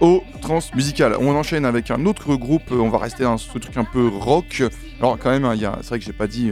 au 0.00 0.22
transmusical. 0.40 1.16
On 1.20 1.34
enchaîne 1.34 1.64
avec 1.64 1.90
un 1.90 2.06
autre 2.06 2.34
groupe, 2.36 2.70
euh, 2.72 2.76
on 2.76 2.88
va 2.88 2.98
rester 2.98 3.24
dans 3.24 3.38
ce 3.38 3.58
truc 3.58 3.76
un 3.76 3.84
peu 3.84 4.08
rock. 4.08 4.62
Alors 4.98 5.18
quand 5.18 5.30
même, 5.30 5.48
c'est 5.82 5.88
vrai 5.88 5.98
que 5.98 6.04
j'ai 6.04 6.12
pas 6.12 6.26
dit, 6.26 6.50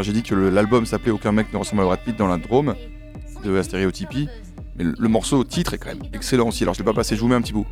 j'ai 0.00 0.12
dit 0.12 0.22
que 0.22 0.34
l'album 0.34 0.86
s'appelait 0.86 1.12
Aucun 1.12 1.32
mec 1.32 1.52
ne 1.52 1.58
ressemble 1.58 1.82
à 1.82 1.84
Brad 1.84 2.00
Pitt 2.00 2.16
dans 2.16 2.28
la 2.28 2.38
Drôme 2.38 2.74
de 3.44 3.56
Astéréotypie. 3.56 4.28
Mais 4.78 4.84
le, 4.84 5.08
morceau 5.08 5.42
titre 5.44 5.74
est 5.74 5.78
quand 5.78 5.88
même 5.88 6.02
excellent 6.12 6.48
aussi. 6.48 6.64
Alors 6.64 6.74
je 6.74 6.80
l'ai 6.80 6.84
pas 6.84 6.92
passé, 6.92 7.16
je 7.16 7.20
vous 7.20 7.28
mets 7.28 7.34
un 7.34 7.40
petit 7.40 7.52
bout. 7.52 7.66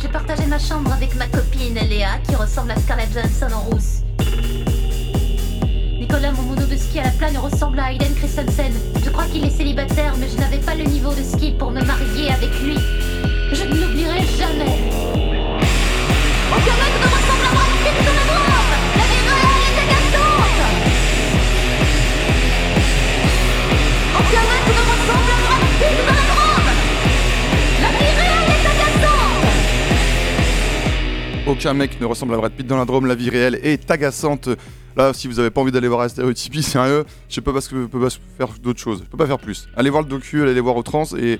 J'ai 0.00 0.08
partagé 0.08 0.46
ma 0.46 0.58
chambre 0.58 0.92
avec 0.92 1.14
ma 1.16 1.26
copine 1.26 1.74
Léa 1.74 2.18
qui 2.28 2.34
ressemble 2.34 2.70
à 2.70 2.76
Scarlett 2.76 3.08
Johansson 3.12 3.54
en 3.54 3.60
rousse. 3.60 4.02
Nicolas, 5.98 6.32
mon 6.32 6.42
mono 6.42 6.66
de 6.66 6.76
ski 6.76 7.00
à 7.00 7.04
la 7.04 7.10
plane 7.10 7.36
ressemble 7.38 7.80
à 7.80 7.92
Hayden 7.92 8.14
Christensen. 8.14 8.72
Je 9.04 9.10
crois 9.10 9.24
qu'il 9.24 9.44
est 9.44 9.50
célibataire, 9.50 10.14
mais 10.18 10.28
je 10.28 10.36
n'avais 10.38 10.58
pas 10.58 10.74
le 10.74 10.84
niveau 10.84 11.12
de 11.12 11.22
ski 11.22 11.52
pour 11.58 11.70
me 11.70 11.82
marier 11.82 12.30
avec 12.30 12.50
lui. 12.62 12.76
Je 13.52 13.64
ne 13.64 13.74
l'oublierai 13.74 14.20
jamais. 14.38 14.78
Aucun 16.50 16.76
mec 16.76 16.94
ne 17.00 17.08
ressemble 17.08 17.44
à 17.44 17.52
Brad 17.54 17.72
Pitt 17.82 17.98
dans 18.04 18.14
la 18.14 18.24
La 18.96 19.04
vie 19.04 19.22
réelle 19.28 19.64
est 19.68 19.78
agaçante 19.84 20.60
Aucun 24.18 24.77
Aucun 31.48 31.72
mec 31.72 31.98
ne 31.98 32.04
ressemble 32.04 32.34
à 32.34 32.36
Brad 32.36 32.52
Pitt 32.52 32.66
dans 32.66 32.76
la 32.76 32.84
Drôme, 32.84 33.06
la 33.06 33.14
vie 33.14 33.30
réelle 33.30 33.58
est 33.62 33.90
agaçante. 33.90 34.50
Là, 34.96 35.14
si 35.14 35.28
vous 35.28 35.38
avez 35.38 35.48
pas 35.48 35.62
envie 35.62 35.72
d'aller 35.72 35.88
voir 35.88 36.02
Astéréotypie, 36.02 36.62
sérieux, 36.62 37.06
je 37.26 37.36
sais 37.36 37.40
pas 37.40 37.52
je 37.58 37.86
peux 37.86 38.00
pas 38.00 38.10
faire 38.36 38.48
d'autres 38.62 38.78
choses. 38.78 39.00
Je 39.02 39.08
peux 39.08 39.16
pas 39.16 39.26
faire 39.26 39.38
plus. 39.38 39.66
Allez 39.74 39.88
voir 39.88 40.02
le 40.02 40.10
docu, 40.10 40.42
allez 40.42 40.60
voir 40.60 40.76
au 40.76 40.82
trans 40.82 41.06
et, 41.16 41.38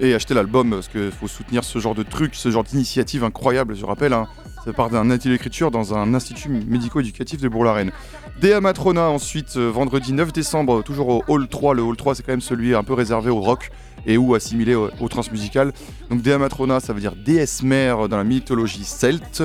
et 0.00 0.14
acheter 0.14 0.32
l'album 0.32 0.70
parce 0.70 0.88
qu'il 0.88 1.10
faut 1.10 1.28
soutenir 1.28 1.64
ce 1.64 1.78
genre 1.78 1.94
de 1.94 2.02
truc, 2.02 2.34
ce 2.34 2.50
genre 2.50 2.64
d'initiative 2.64 3.24
incroyable. 3.24 3.76
Je 3.76 3.84
rappelle, 3.84 4.14
hein, 4.14 4.26
ça 4.64 4.72
part 4.72 4.88
d'un 4.88 5.10
atelier 5.10 5.34
d'écriture 5.34 5.70
dans 5.70 5.92
un 5.92 6.14
institut 6.14 6.48
médico-éducatif 6.48 7.38
de 7.42 7.48
Bourg-la-Reine. 7.48 7.92
Dea 8.40 8.62
Matrona 8.62 9.10
ensuite, 9.10 9.58
euh, 9.58 9.68
vendredi 9.68 10.14
9 10.14 10.32
décembre, 10.32 10.82
toujours 10.82 11.08
au 11.08 11.24
Hall 11.28 11.46
3. 11.46 11.74
Le 11.74 11.82
Hall 11.82 11.96
3, 11.96 12.14
c'est 12.14 12.22
quand 12.22 12.32
même 12.32 12.40
celui 12.40 12.74
un 12.74 12.84
peu 12.84 12.94
réservé 12.94 13.30
au 13.30 13.42
rock 13.42 13.70
et 14.06 14.16
ou 14.16 14.34
assimilé 14.34 14.74
au, 14.74 14.90
au 15.00 15.08
transmusical. 15.08 15.72
Donc 16.10 16.22
Dea 16.22 16.38
Matrona, 16.38 16.80
ça 16.80 16.92
veut 16.92 17.00
dire 17.00 17.14
déesse 17.16 17.62
mère 17.62 18.08
dans 18.08 18.16
la 18.16 18.24
mythologie 18.24 18.84
celte. 18.84 19.42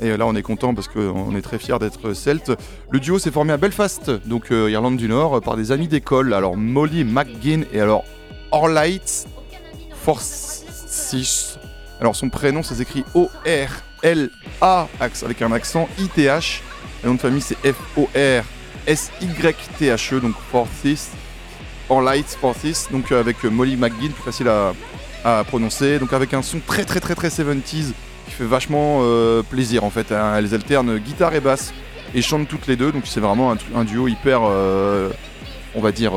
Et 0.00 0.16
là, 0.16 0.26
on 0.26 0.34
est 0.34 0.42
content 0.42 0.74
parce 0.74 0.88
qu'on 0.88 1.36
est 1.36 1.42
très 1.42 1.58
fiers 1.58 1.78
d'être 1.78 2.14
celte. 2.14 2.52
Le 2.90 3.00
duo 3.00 3.18
s'est 3.18 3.30
formé 3.30 3.52
à 3.52 3.58
Belfast, 3.58 4.10
donc 4.26 4.50
euh, 4.50 4.70
Irlande 4.70 4.96
du 4.96 5.08
Nord, 5.08 5.42
par 5.42 5.56
des 5.56 5.72
amis 5.72 5.88
d'école. 5.88 6.32
Alors 6.32 6.56
Molly 6.56 7.04
McGinn 7.04 7.66
et 7.72 7.80
alors 7.80 8.04
Orlight 8.50 9.26
Forsyth. 10.02 11.58
Alors 12.00 12.16
son 12.16 12.30
prénom, 12.30 12.62
ça 12.62 12.74
s'écrit 12.74 13.04
O-R-L-A 13.14 14.88
avec 15.22 15.42
un 15.42 15.52
accent 15.52 15.86
I-T-H. 15.98 16.62
Le 17.02 17.10
nom 17.10 17.16
de 17.16 17.20
famille, 17.20 17.42
c'est 17.42 17.58
F-O-R-S-Y-T-H-E, 17.72 18.44
donc 20.20 20.34
Forsyth. 20.50 21.10
Orlight 21.90 22.26
Forsyth, 22.40 22.88
donc 22.92 23.12
euh, 23.12 23.20
avec 23.20 23.44
euh, 23.44 23.50
Molly 23.50 23.76
McGinn, 23.76 24.12
plus 24.12 24.22
facile 24.22 24.48
à, 24.48 25.44
prononcer. 25.44 25.98
Donc 25.98 26.12
avec 26.14 26.32
un 26.32 26.40
son 26.40 26.60
très 26.60 26.84
très 26.84 27.00
très 27.00 27.14
très 27.14 27.28
70s 27.28 27.92
qui 28.26 28.30
fait 28.30 28.44
vachement 28.44 29.00
euh, 29.02 29.42
plaisir 29.42 29.84
en 29.84 29.90
fait. 29.90 30.12
hein. 30.12 30.34
Elles 30.38 30.54
alternent 30.54 30.96
guitare 30.98 31.34
et 31.34 31.40
basse 31.40 31.74
et 32.14 32.22
chantent 32.22 32.48
toutes 32.48 32.66
les 32.66 32.76
deux, 32.76 32.90
donc 32.90 33.02
c'est 33.04 33.20
vraiment 33.20 33.54
un, 33.74 33.84
duo 33.84 34.08
hyper, 34.08 34.40
on 34.42 35.80
va 35.80 35.92
dire, 35.92 36.12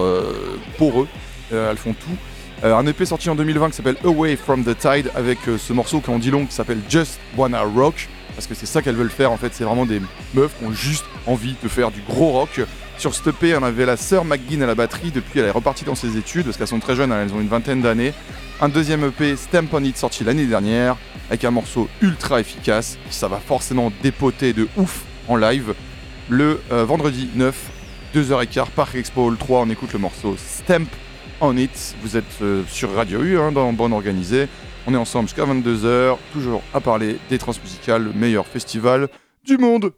poreux. 0.79 1.07
Elles 1.51 1.77
font 1.77 1.93
tout. 1.93 2.65
Un 2.67 2.87
EP 2.87 3.05
sorti 3.05 3.29
en 3.29 3.35
2020 3.35 3.69
qui 3.69 3.75
s'appelle 3.75 3.97
Away 4.03 4.35
from 4.35 4.63
the 4.63 4.75
Tide 4.75 5.11
avec 5.13 5.37
ce 5.57 5.73
morceau 5.73 5.99
qu'on 5.99 6.17
dit 6.17 6.31
long 6.31 6.47
qui 6.47 6.53
s'appelle 6.53 6.79
Just 6.89 7.19
Wanna 7.37 7.61
Rock 7.61 8.07
parce 8.35 8.47
que 8.47 8.55
c'est 8.55 8.65
ça 8.65 8.81
qu'elles 8.81 8.95
veulent 8.95 9.11
faire 9.11 9.31
en 9.31 9.37
fait. 9.37 9.53
C'est 9.53 9.63
vraiment 9.63 9.85
des 9.85 10.01
meufs 10.33 10.57
qui 10.57 10.65
ont 10.65 10.71
juste 10.71 11.05
envie 11.27 11.55
de 11.61 11.67
faire 11.67 11.91
du 11.91 12.01
gros 12.01 12.31
rock. 12.31 12.61
Sur 12.97 13.13
ce 13.13 13.29
EP, 13.29 13.55
on 13.57 13.63
avait 13.63 13.85
la 13.85 13.97
sœur 13.97 14.23
McGinn 14.23 14.63
à 14.63 14.65
la 14.65 14.75
batterie. 14.75 15.12
Depuis, 15.12 15.39
elle 15.39 15.45
est 15.45 15.51
repartie 15.51 15.83
dans 15.83 15.95
ses 15.95 16.17
études 16.17 16.45
parce 16.45 16.57
qu'elles 16.57 16.67
sont 16.67 16.79
très 16.79 16.95
jeunes, 16.95 17.12
elles 17.12 17.33
ont 17.33 17.41
une 17.41 17.47
vingtaine 17.47 17.81
d'années. 17.81 18.13
Un 18.62 18.69
deuxième 18.69 19.03
EP, 19.03 19.35
Stamp 19.35 19.67
on 19.73 19.83
It, 19.83 19.97
sorti 19.97 20.23
l'année 20.23 20.45
dernière, 20.45 20.95
avec 21.29 21.43
un 21.43 21.51
morceau 21.51 21.89
ultra 22.01 22.39
efficace. 22.39 22.97
Ça 23.09 23.27
va 23.27 23.39
forcément 23.39 23.91
dépoter 24.01 24.53
de 24.53 24.67
ouf 24.77 25.01
en 25.27 25.35
live. 25.35 25.73
Le 26.29 26.62
euh, 26.71 26.85
vendredi 26.85 27.29
9, 27.35 27.55
2h15, 28.15 28.67
Parc 28.75 28.95
Expo 28.95 29.25
Hall 29.25 29.38
3, 29.38 29.62
on 29.62 29.69
écoute 29.69 29.91
le 29.91 30.00
morceau 30.00 30.35
Stamp 30.38 30.85
on 31.41 31.57
It. 31.57 31.95
Vous 32.01 32.15
êtes 32.15 32.41
euh, 32.41 32.63
sur 32.67 32.93
Radio 32.93 33.21
U, 33.21 33.38
hein, 33.38 33.51
dans 33.51 33.73
Bande 33.73 33.91
Organisée. 33.91 34.47
On 34.85 34.93
est 34.93 34.97
ensemble 34.97 35.27
jusqu'à 35.27 35.45
22h, 35.45 36.17
toujours 36.31 36.62
à 36.73 36.79
parler 36.79 37.17
des 37.29 37.38
transmusicales, 37.38 38.03
le 38.03 38.13
meilleur 38.13 38.45
festival 38.45 39.09
du 39.45 39.57
monde. 39.57 39.91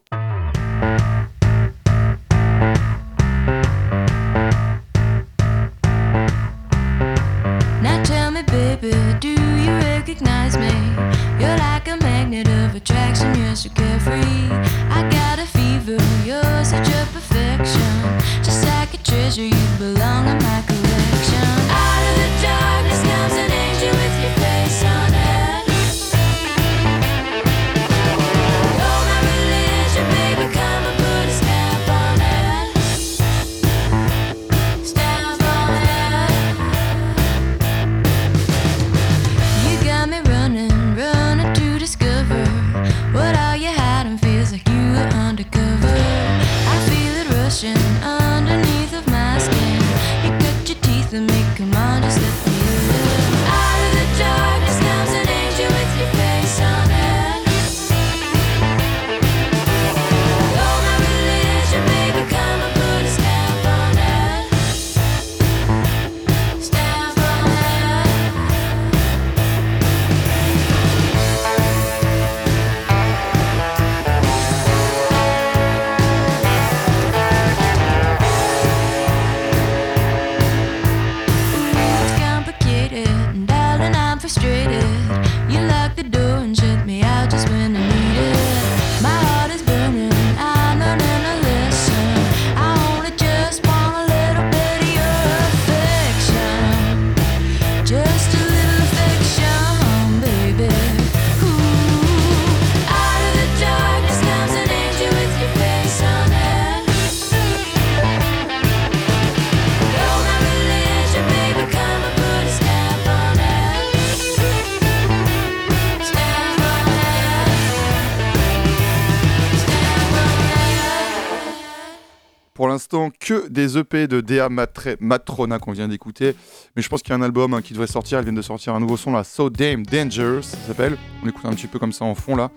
Que 123.25 123.47
des 123.49 123.77
EP 123.77 124.07
de 124.07 124.21
Dea 124.21 124.49
Matre- 124.49 124.97
Matrona 124.99 125.57
qu'on 125.57 125.71
vient 125.71 125.87
d'écouter. 125.87 126.35
Mais 126.75 126.83
je 126.83 126.89
pense 126.89 127.01
qu'il 127.01 127.09
y 127.09 127.13
a 127.13 127.17
un 127.17 127.23
album 127.23 127.55
hein, 127.55 127.61
qui 127.63 127.73
devrait 127.73 127.87
sortir. 127.87 128.19
Ils 128.19 128.23
viennent 128.23 128.35
de 128.35 128.41
sortir 128.43 128.75
un 128.75 128.79
nouveau 128.79 128.97
son 128.97 129.11
là, 129.11 129.23
So 129.23 129.49
Damn 129.49 129.83
Dangerous, 129.83 130.43
ça 130.43 130.57
s'appelle. 130.67 130.95
On 131.23 131.27
écoute 131.27 131.43
un 131.45 131.53
petit 131.53 131.65
peu 131.65 131.79
comme 131.79 131.91
ça 131.91 132.05
en 132.05 132.13
fond 132.13 132.35
là. 132.35 132.51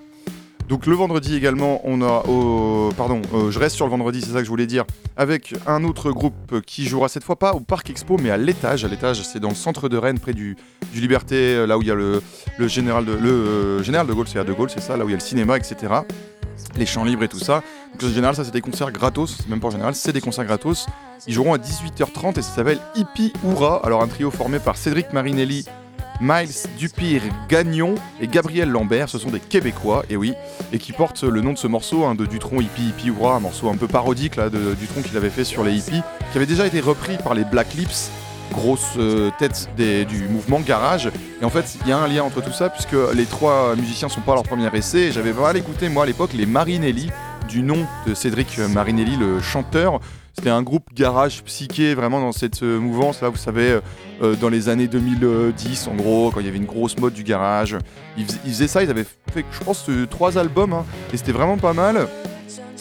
Donc 0.69 0.85
le 0.85 0.95
vendredi 0.95 1.35
également, 1.35 1.81
on 1.85 2.03
a 2.03 2.27
au... 2.29 2.91
Pardon, 2.95 3.23
euh, 3.33 3.51
je 3.51 3.59
reste 3.59 3.75
sur 3.77 3.87
le 3.87 3.91
vendredi, 3.91 4.21
c'est 4.21 4.33
ça 4.33 4.41
que 4.41 4.45
je 4.45 4.51
voulais 4.51 4.67
dire. 4.67 4.85
Avec 5.17 5.55
un 5.67 5.83
autre 5.83 6.13
groupe 6.13 6.61
qui 6.67 6.85
jouera 6.85 7.09
cette 7.09 7.25
fois 7.25 7.39
pas 7.39 7.55
au 7.55 7.61
Parc 7.61 7.89
Expo, 7.89 8.19
mais 8.19 8.29
à 8.29 8.37
l'étage. 8.37 8.85
À 8.85 8.89
l'étage, 8.89 9.23
c'est 9.23 9.41
dans 9.41 9.49
le 9.49 9.55
centre 9.55 9.89
de 9.89 9.97
Rennes, 9.97 10.19
près 10.19 10.35
du, 10.35 10.59
Liberté, 10.95 11.37
euh, 11.37 11.67
là 11.67 11.79
où 11.79 11.83
il 11.83 11.89
y 11.89 11.91
a 11.91 11.95
le, 11.95 12.21
général 12.67 13.07
de, 13.07 13.13
euh, 13.13 13.83
général 13.83 14.07
de 14.07 14.13
Gaulle, 14.13 14.29
c'est 14.29 14.39
à 14.39 14.45
De 14.45 14.53
Gaulle, 14.53 14.69
c'est 14.69 14.81
ça, 14.81 14.99
là 14.99 15.07
où 15.07 15.09
il 15.09 15.13
y 15.13 15.15
a 15.15 15.17
le 15.17 15.23
cinéma, 15.23 15.57
etc. 15.57 16.03
Les 16.79 16.87
champs 16.87 17.05
libres 17.05 17.25
et 17.25 17.29
tout 17.29 17.39
ça. 17.39 17.63
Donc 17.93 18.11
en 18.11 18.15
général, 18.15 18.35
ça 18.35 18.45
c'est 18.45 18.53
des 18.53 18.61
concerts 18.61 18.93
gratos, 18.93 19.47
même 19.49 19.61
pas 19.61 19.69
en 19.69 19.73
général, 19.73 19.95
c'est 19.95 20.13
des 20.13 20.21
concerts 20.21 20.45
gratos. 20.45 20.87
Ils 21.27 21.35
joueront 21.35 21.55
à 21.55 21.59
18h30 21.59 22.39
et 22.39 22.43
ça 22.43 22.55
s'appelle 22.55 22.79
Hippie 22.95 23.33
Oura. 23.45 23.81
Alors 23.85 24.03
un 24.03 24.07
trio 24.07 24.31
formé 24.31 24.61
par 24.61 24.77
Cédric 24.77 25.13
Marinelli, 25.13 25.65
Miles 26.21 26.67
Dupire 26.77 27.23
Gagnon 27.49 27.95
et 28.21 28.27
Gabriel 28.27 28.69
Lambert, 28.69 29.09
ce 29.09 29.19
sont 29.19 29.31
des 29.31 29.41
Québécois, 29.41 30.05
et 30.11 30.17
oui, 30.17 30.35
et 30.73 30.79
qui 30.79 30.93
portent 30.93 31.23
le 31.23 31.41
nom 31.41 31.53
de 31.53 31.59
ce 31.59 31.67
morceau 31.67 32.05
hein, 32.05 32.15
de 32.15 32.27
Dutron 32.27 32.61
Hippie 32.61 32.89
Hippie 32.89 33.13
un 33.25 33.41
morceau 33.41 33.69
un 33.69 33.77
peu 33.77 33.87
parodique 33.87 34.37
là 34.37 34.51
de 34.51 34.75
Dutron 34.75 35.03
qu'il 35.03 35.17
avait 35.17 35.31
fait 35.31 35.45
sur 35.45 35.63
les 35.63 35.75
hippies, 35.75 36.03
qui 36.33 36.37
avait 36.37 36.47
déjà 36.47 36.67
été 36.67 36.81
repris 36.81 37.17
par 37.19 37.35
les 37.35 37.45
Black 37.45 37.75
Lips, 37.75 38.11
grosse 38.53 38.95
euh, 38.99 39.31
tête 39.39 39.69
des- 39.77 40.05
du 40.05 40.29
mouvement 40.29 40.61
garage. 40.61 41.11
Et 41.41 41.45
en 41.45 41.51
fait, 41.51 41.77
il 41.83 41.89
y 41.89 41.93
a 41.93 41.99
un 41.99 42.09
lien 42.09 42.23
entre 42.23 42.41
tout 42.43 42.53
ça 42.53 42.69
puisque 42.69 42.97
les 43.15 43.25
trois 43.25 43.75
musiciens 43.77 44.09
sont 44.09 44.21
pas 44.21 44.35
leur 44.35 44.43
premier 44.45 44.69
essai. 44.75 45.13
J'avais 45.13 45.33
pas 45.33 45.43
mal 45.43 45.57
écouté 45.57 45.89
moi 45.89 46.05
à 46.05 46.07
l'époque 46.07 46.31
les 46.35 46.47
Marinelli 46.47 47.11
du 47.49 47.63
nom 47.63 47.87
de 48.07 48.15
Cédric 48.15 48.59
Marinelli, 48.59 49.17
le 49.17 49.41
chanteur. 49.41 50.01
C'était 50.35 50.51
un 50.51 50.63
groupe 50.63 50.85
garage 50.95 51.43
psyché 51.45 51.95
vraiment 51.95 52.21
dans 52.21 52.31
cette 52.31 52.63
euh, 52.63 52.79
mouvance 52.79 53.23
là, 53.23 53.29
vous 53.29 53.37
savez, 53.37 53.81
euh, 54.23 54.37
dans 54.37 54.49
les 54.49 54.69
années 54.69 54.87
2010 54.87 55.89
en 55.89 55.95
gros, 55.97 56.31
quand 56.31 56.39
il 56.41 56.47
y 56.47 56.49
avait 56.49 56.59
une 56.59 56.65
grosse 56.67 56.97
mode 56.99 57.13
du 57.13 57.25
garage. 57.25 57.77
Ils, 58.17 58.25
fais- 58.25 58.39
ils 58.45 58.53
faisaient 58.53 58.69
ça, 58.69 58.83
ils 58.85 58.91
avaient 58.91 59.07
fait, 59.33 59.45
je 59.51 59.65
pense, 59.65 59.87
trois 60.11 60.39
albums 60.39 60.73
hein, 60.75 60.85
et 61.13 61.17
c'était 61.17 61.33
vraiment 61.33 61.57
pas 61.57 61.73
mal. 61.73 62.07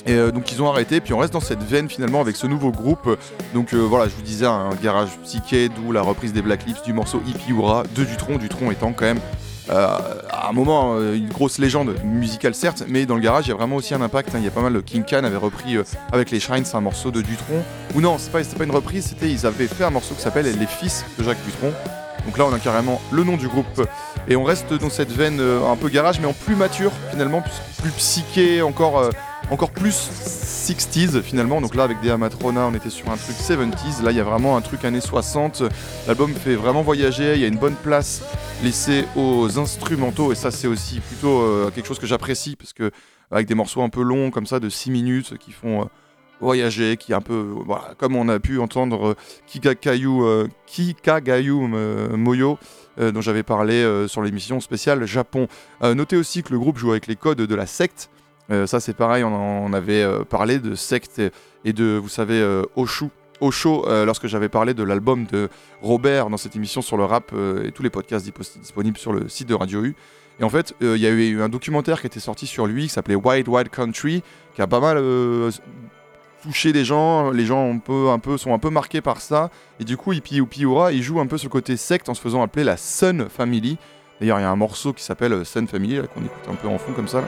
Et 0.08 0.14
euh, 0.14 0.32
donc 0.32 0.54
ils 0.54 0.62
ont 0.62 0.70
arrêté, 0.70 1.02
puis 1.02 1.14
on 1.14 1.18
reste 1.18 1.34
dans 1.34 1.42
cette 1.42 1.62
veine 1.62 1.90
finalement 1.90 2.22
avec 2.22 2.38
ce 2.38 2.48
nouveau 2.48 2.72
groupe. 2.72 3.18
Donc 3.54 3.74
euh, 3.74 3.78
voilà, 3.78 4.08
je 4.08 4.16
vous 4.16 4.22
disais 4.22 4.46
un 4.46 4.70
garage 4.82 5.10
psyché, 5.24 5.68
d'où 5.68 5.92
la 5.92 6.02
reprise 6.02 6.32
des 6.32 6.42
Black 6.42 6.66
Lips 6.66 6.82
du 6.84 6.94
morceau 6.94 7.22
Hippie 7.28 7.52
de 7.52 8.04
Dutron, 8.06 8.38
Dutron 8.38 8.72
étant 8.72 8.94
quand 8.94 9.04
même 9.04 9.20
euh, 9.70 9.98
à 10.30 10.48
un 10.48 10.54
moment 10.54 10.98
une 10.98 11.28
grosse 11.28 11.58
légende 11.60 11.94
musicale 12.06 12.56
certes, 12.56 12.86
mais 12.88 13.06
dans 13.06 13.16
le 13.16 13.22
garage 13.22 13.48
il 13.48 13.50
y 13.50 13.52
a 13.52 13.56
vraiment 13.56 13.76
aussi 13.76 13.94
un 13.94 14.02
impact. 14.02 14.34
hein. 14.34 14.38
Il 14.40 14.46
y 14.46 14.48
a 14.48 14.52
pas 14.52 14.62
mal 14.62 14.82
King 14.82 15.04
Khan 15.04 15.26
avait 15.26 15.36
repris 15.36 15.76
avec 16.14 16.32
les 16.32 16.40
Shrines 16.40 16.64
un 16.74 16.82
morceau 16.82 17.12
de 17.12 17.22
Dutron. 17.22 17.62
Ou 17.94 18.00
non, 18.00 18.16
c'est 18.18 18.32
pas, 18.32 18.42
c'était 18.42 18.56
pas 18.56 18.64
une 18.64 18.72
reprise, 18.72 19.08
c'était 19.08 19.30
ils 19.30 19.46
avaient 19.46 19.68
fait 19.68 19.84
un 19.84 19.90
morceau 19.90 20.16
qui 20.16 20.22
s'appelle 20.22 20.46
Les 20.46 20.68
Fils 20.68 21.04
de 21.20 21.24
Jacques 21.26 21.44
Dutron. 21.44 21.74
Donc 22.26 22.38
là 22.38 22.46
on 22.50 22.54
a 22.54 22.60
carrément 22.60 23.02
le 23.12 23.26
nom 23.26 23.36
du 23.36 23.50
groupe 23.50 23.86
et 24.30 24.38
on 24.38 24.46
reste 24.46 24.74
dans 24.74 24.90
cette 24.90 25.12
veine 25.12 25.42
un 25.42 25.76
peu 25.76 25.90
garage 25.90 26.22
mais 26.22 26.28
en 26.28 26.34
plus 26.34 26.56
mature 26.56 26.92
finalement, 27.12 27.42
plus, 27.42 27.92
psyché, 27.92 28.62
encore, 28.62 29.10
encore 29.50 29.72
plus 29.72 30.10
60s 30.68 31.22
finalement. 31.22 31.62
Donc 31.62 31.76
là 31.76 31.84
avec 31.84 32.00
des 32.02 32.10
Amatrona 32.10 32.68
on 32.68 32.74
était 32.74 32.90
sur 32.90 33.10
un 33.10 33.18
truc 33.18 33.36
70s, 33.36 34.04
là 34.04 34.12
il 34.12 34.18
y 34.18 34.20
a 34.20 34.24
vraiment 34.24 34.58
un 34.58 34.62
truc 34.62 34.86
années 34.86 35.02
60. 35.02 35.64
L'album 36.08 36.34
fait 36.34 36.56
vraiment 36.56 36.82
voyager, 36.82 37.36
il 37.36 37.42
y 37.42 37.46
a 37.46 37.48
une 37.48 37.58
bonne 37.58 37.76
place 37.76 38.24
laissée 38.64 39.06
aux 39.16 39.60
instrumentaux 39.60 40.32
et 40.32 40.36
ça 40.36 40.52
c'est 40.52 40.68
aussi 40.68 41.00
plutôt 41.00 41.42
euh, 41.42 41.72
quelque 41.74 41.88
chose 41.88 42.00
que 42.00 42.08
j'apprécie 42.08 42.56
parce 42.56 42.74
que 42.74 42.92
avec 43.32 43.48
des 43.48 43.56
morceaux 43.56 43.82
un 43.82 43.90
peu 43.90 44.02
longs 44.02 44.32
comme 44.32 44.46
ça 44.46 44.60
de 44.60 44.70
6 44.70 44.92
minutes 44.92 45.38
qui 45.38 45.52
font... 45.52 45.82
euh, 45.82 45.86
voyager, 46.40 46.98
qui 46.98 47.14
un 47.14 47.22
peu, 47.22 47.56
comme 47.98 48.16
on 48.16 48.30
a 48.30 48.40
pu 48.40 48.60
entendre 48.60 49.16
Kikagayu, 49.48 50.24
euh, 50.24 50.48
Kikagayu 50.66 51.54
euh, 51.74 52.16
Moyo, 52.16 52.58
euh, 53.00 53.12
dont 53.12 53.22
j'avais 53.22 53.44
parlé 53.44 54.06
sur 54.08 54.22
l'émission 54.22 54.60
spéciale 54.60 55.06
Japon. 55.06 55.48
Notez 55.82 56.18
aussi 56.18 56.44
que 56.44 56.52
le 56.52 56.60
groupe 56.60 56.78
joue 56.78 56.92
avec 56.92 57.08
les 57.08 57.16
codes 57.16 57.42
de 57.42 57.56
la 57.56 57.66
secte. 57.66 58.10
Euh, 58.52 58.66
ça, 58.68 58.80
c'est 58.80 58.94
pareil, 58.96 59.24
on, 59.24 59.34
en- 59.34 59.74
avait 59.74 60.04
euh, 60.04 60.24
parlé 60.24 60.60
de 60.60 60.74
secte 60.76 61.22
et, 61.66 61.74
de, 61.74 61.98
vous 62.02 62.10
savez, 62.10 62.40
euh, 62.40 62.64
Oshu. 62.76 63.06
Euh, 63.42 64.04
lorsque 64.06 64.26
j'avais 64.28 64.50
parlé 64.50 64.74
de 64.74 64.82
l'album 64.84 65.26
de 65.26 65.50
Robert 65.82 66.30
dans 66.30 66.38
cette 66.38 66.56
émission 66.56 66.82
sur 66.82 66.98
le 66.98 67.06
rap 67.06 67.32
et 67.64 67.72
tous 67.72 67.84
les 67.84 67.92
podcasts 67.92 68.26
dispo- 68.26 68.60
disponibles 68.60 68.98
sur 68.98 69.14
le 69.14 69.30
site 69.30 69.48
de 69.48 69.54
Radio 69.54 69.84
U. 69.84 69.96
Et 70.40 70.44
en 70.44 70.50
fait, 70.50 70.74
il 70.82 70.96
y 70.98 71.06
a 71.06 71.10
eu 71.10 71.42
un 71.42 71.50
documentaire 71.50 72.00
qui 72.02 72.08
était 72.08 72.20
sorti 72.20 72.48
sur 72.48 72.66
lui 72.68 72.84
qui 72.84 72.90
s'appelait 72.90 73.16
Wild 73.16 73.48
Wild 73.48 73.70
Country, 73.70 74.24
qui 74.56 74.62
a 74.62 74.68
pas 74.68 74.80
mal 74.80 74.98
touché 76.44 76.72
les 76.74 76.86
gens. 76.86 77.32
Les 77.32 77.46
gens 77.46 77.72
un 77.74 77.78
peu, 77.80 78.10
un 78.10 78.20
peu, 78.20 78.38
sont 78.38 78.54
un 78.54 78.60
peu 78.60 78.70
marqués 78.70 79.02
par 79.02 79.22
ça. 79.22 79.50
Et 79.80 79.84
du 79.84 79.98
coup, 79.98 80.14
Hippie 80.14 80.66
Aura, 80.66 80.92
il 80.92 81.04
joue 81.04 81.20
un 81.20 81.28
peu 81.28 81.38
ce 81.38 81.48
côté 81.48 81.78
secte 81.78 82.10
en 82.10 82.14
se 82.14 82.22
faisant 82.22 82.42
appeler 82.42 82.64
la 82.64 82.78
Sun 82.78 83.28
Family. 83.30 83.78
D'ailleurs, 84.20 84.40
il 84.40 84.44
y 84.44 84.46
a 84.46 84.50
un 84.50 84.56
morceau 84.56 84.94
qui 84.94 85.04
s'appelle 85.04 85.46
Sun 85.46 85.68
Family, 85.68 85.98
qu'on 86.14 86.22
écoute 86.22 86.50
un 86.50 86.56
peu 86.56 86.68
en 86.68 86.78
fond 86.80 86.94
comme 86.94 87.08
ça. 87.08 87.24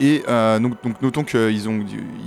Et 0.00 0.22
euh, 0.28 0.58
donc, 0.58 0.74
notons 1.02 1.24
qu'ils 1.24 1.60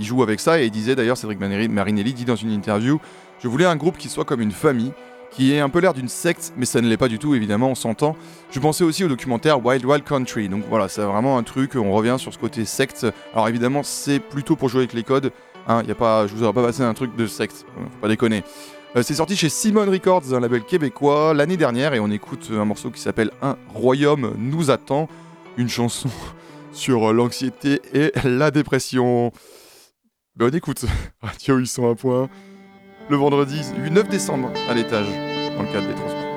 jouent 0.00 0.22
avec 0.22 0.40
ça 0.40 0.60
et 0.60 0.66
il 0.66 0.70
disait 0.70 0.96
d'ailleurs, 0.96 1.16
Cédric 1.16 1.38
Marinelli, 1.38 1.68
Marinelli 1.68 2.14
dit 2.14 2.24
dans 2.24 2.36
une 2.36 2.50
interview, 2.50 3.00
je 3.40 3.48
voulais 3.48 3.66
un 3.66 3.76
groupe 3.76 3.98
qui 3.98 4.08
soit 4.08 4.24
comme 4.24 4.40
une 4.40 4.52
famille, 4.52 4.92
qui 5.30 5.52
ait 5.52 5.60
un 5.60 5.68
peu 5.68 5.80
l'air 5.80 5.92
d'une 5.92 6.08
secte, 6.08 6.52
mais 6.56 6.64
ça 6.64 6.80
ne 6.80 6.88
l'est 6.88 6.96
pas 6.96 7.08
du 7.08 7.18
tout 7.18 7.34
évidemment, 7.34 7.68
on 7.68 7.74
s'entend. 7.74 8.16
Je 8.50 8.58
pensais 8.60 8.84
aussi 8.84 9.04
au 9.04 9.08
documentaire 9.08 9.64
Wild 9.64 9.84
Wild 9.84 10.04
Country, 10.04 10.48
donc 10.48 10.64
voilà, 10.68 10.88
c'est 10.88 11.02
vraiment 11.02 11.36
un 11.36 11.42
truc, 11.42 11.74
on 11.76 11.92
revient 11.92 12.16
sur 12.18 12.32
ce 12.32 12.38
côté 12.38 12.64
secte. 12.64 13.06
Alors 13.34 13.48
évidemment, 13.48 13.82
c'est 13.82 14.18
plutôt 14.18 14.56
pour 14.56 14.70
jouer 14.70 14.80
avec 14.80 14.94
les 14.94 15.02
codes, 15.02 15.30
hein, 15.66 15.82
y 15.86 15.90
a 15.90 15.94
pas, 15.94 16.26
je 16.26 16.34
vous 16.34 16.42
aurais 16.42 16.54
pas 16.54 16.64
passé 16.64 16.82
un 16.82 16.94
truc 16.94 17.14
de 17.16 17.26
secte, 17.26 17.66
euh, 17.76 17.84
faut 17.84 18.00
pas 18.00 18.08
déconner. 18.08 18.42
Euh, 18.96 19.02
c'est 19.02 19.14
sorti 19.14 19.36
chez 19.36 19.50
Simon 19.50 19.84
Records, 19.84 20.32
un 20.32 20.40
label 20.40 20.62
québécois, 20.62 21.34
l'année 21.34 21.58
dernière, 21.58 21.92
et 21.92 22.00
on 22.00 22.10
écoute 22.10 22.48
un 22.50 22.64
morceau 22.64 22.90
qui 22.90 23.00
s'appelle 23.00 23.30
Un 23.42 23.56
royaume 23.74 24.32
nous 24.38 24.70
attend, 24.70 25.08
une 25.58 25.68
chanson 25.68 26.08
sur 26.72 27.12
l'anxiété 27.12 27.80
et 27.92 28.12
la 28.24 28.50
dépression. 28.50 29.32
Ben 30.36 30.48
on 30.52 30.56
écoute 30.56 30.84
Radio 31.22 31.56
801 31.56 31.94
point 31.94 32.28
le 33.08 33.16
vendredi 33.16 33.60
9 33.90 34.08
décembre 34.08 34.52
à 34.68 34.74
l'étage 34.74 35.06
dans 35.56 35.62
le 35.62 35.72
cadre 35.72 35.88
des 35.88 35.94
transports. 35.94 36.27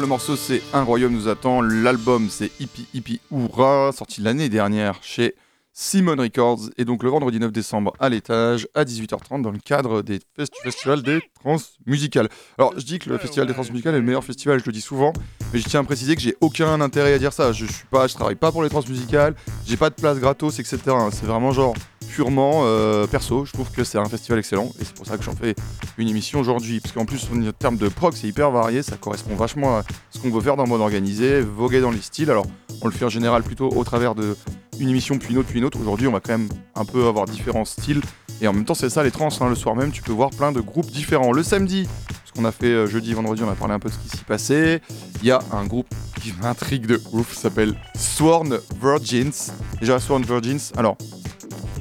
Le 0.00 0.06
morceau 0.06 0.36
c'est 0.36 0.62
Un 0.72 0.82
royaume 0.82 1.12
nous 1.12 1.26
attend. 1.26 1.60
L'album 1.60 2.28
c'est 2.30 2.52
Hippie 2.60 2.86
Hippie 2.94 3.20
Hourra, 3.32 3.90
sorti 3.92 4.20
l'année 4.20 4.48
dernière 4.48 5.00
chez 5.02 5.34
Simon 5.72 6.14
Records. 6.16 6.70
Et 6.76 6.84
donc 6.84 7.02
le 7.02 7.10
vendredi 7.10 7.40
9 7.40 7.50
décembre 7.50 7.92
à 7.98 8.08
l'étage, 8.08 8.68
à 8.74 8.84
18h30, 8.84 9.42
dans 9.42 9.50
le 9.50 9.58
cadre 9.58 10.02
des 10.02 10.20
fest 10.36 10.52
du 10.52 10.60
Festival 10.62 11.02
des 11.02 11.20
Trans 11.40 11.56
Musicales. 11.84 12.28
Alors 12.58 12.74
je 12.76 12.84
dis 12.84 13.00
que 13.00 13.10
le 13.10 13.18
Festival 13.18 13.48
des 13.48 13.54
Trans 13.54 13.64
Musicales 13.70 13.94
est 13.94 13.98
le 13.98 14.04
meilleur 14.04 14.22
festival, 14.22 14.60
je 14.60 14.66
le 14.66 14.72
dis 14.72 14.80
souvent, 14.80 15.12
mais 15.52 15.58
je 15.58 15.68
tiens 15.68 15.80
à 15.80 15.84
préciser 15.84 16.14
que 16.14 16.22
j'ai 16.22 16.36
aucun 16.40 16.80
intérêt 16.80 17.14
à 17.14 17.18
dire 17.18 17.32
ça. 17.32 17.50
Je 17.50 17.66
suis 17.66 17.86
pas, 17.90 18.06
je 18.06 18.14
travaille 18.14 18.36
pas 18.36 18.52
pour 18.52 18.62
les 18.62 18.68
Trans 18.68 18.84
Musicales, 18.88 19.34
j'ai 19.66 19.76
pas 19.76 19.90
de 19.90 19.96
place 19.96 20.18
gratos, 20.20 20.60
etc. 20.60 20.78
C'est 21.10 21.26
vraiment 21.26 21.50
genre 21.50 21.74
purement 22.08 22.62
euh, 22.64 23.06
perso. 23.06 23.44
Je 23.44 23.52
trouve 23.52 23.70
que 23.70 23.84
c'est 23.84 23.98
un 23.98 24.04
festival 24.06 24.38
excellent 24.38 24.72
et 24.80 24.84
c'est 24.84 24.94
pour 24.94 25.06
ça 25.06 25.16
que 25.16 25.22
j'en 25.22 25.34
fais 25.34 25.54
une 25.98 26.08
émission 26.08 26.40
aujourd'hui. 26.40 26.80
Parce 26.80 26.94
qu'en 26.94 27.04
plus, 27.04 27.28
en 27.32 27.52
termes 27.52 27.76
de 27.76 27.88
prog, 27.88 28.14
c'est 28.14 28.26
hyper 28.26 28.50
varié, 28.50 28.82
ça 28.82 28.96
correspond 28.96 29.36
vachement 29.36 29.78
à 29.78 29.84
ce 30.10 30.18
qu'on 30.18 30.30
veut 30.30 30.40
faire 30.40 30.56
dans 30.56 30.64
le 30.64 30.68
mode 30.68 30.80
organisé, 30.80 31.40
voguer 31.40 31.80
dans 31.80 31.90
les 31.90 32.00
styles. 32.00 32.30
Alors, 32.30 32.46
on 32.82 32.86
le 32.86 32.92
fait 32.92 33.04
en 33.04 33.08
général 33.10 33.42
plutôt 33.42 33.68
au 33.68 33.84
travers 33.84 34.14
de 34.14 34.36
une 34.80 34.88
émission 34.88 35.18
puis 35.18 35.32
une 35.32 35.38
autre 35.38 35.48
puis 35.48 35.58
une 35.58 35.64
autre. 35.64 35.78
Aujourd'hui, 35.80 36.06
on 36.06 36.12
va 36.12 36.20
quand 36.20 36.38
même 36.38 36.48
un 36.74 36.84
peu 36.84 37.06
avoir 37.06 37.26
différents 37.26 37.64
styles. 37.64 38.00
Et 38.40 38.46
en 38.46 38.52
même 38.52 38.64
temps, 38.64 38.74
c'est 38.74 38.90
ça 38.90 39.02
les 39.02 39.10
trans. 39.10 39.28
hein. 39.40 39.48
Le 39.48 39.56
soir 39.56 39.74
même, 39.74 39.90
tu 39.90 40.02
peux 40.02 40.12
voir 40.12 40.30
plein 40.30 40.52
de 40.52 40.60
groupes 40.60 40.90
différents. 40.90 41.32
Le 41.32 41.42
samedi, 41.42 41.88
ce 42.24 42.32
qu'on 42.32 42.44
a 42.44 42.52
fait 42.52 42.66
euh, 42.66 42.86
jeudi, 42.86 43.12
vendredi, 43.12 43.42
on 43.42 43.50
a 43.50 43.54
parlé 43.54 43.74
un 43.74 43.80
peu 43.80 43.88
de 43.88 43.94
ce 43.94 43.98
qui 43.98 44.16
s'y 44.16 44.24
passait. 44.24 44.80
Il 45.20 45.26
y 45.26 45.32
a 45.32 45.40
un 45.52 45.66
groupe 45.66 45.88
qui 46.22 46.32
m'intrigue 46.40 46.86
de 46.86 47.00
ouf, 47.12 47.36
s'appelle 47.36 47.74
Sworn 47.96 48.60
Virgins. 48.80 49.50
Déjà, 49.80 49.98
Sworn 49.98 50.22
Virgins. 50.22 50.70
Alors, 50.76 50.96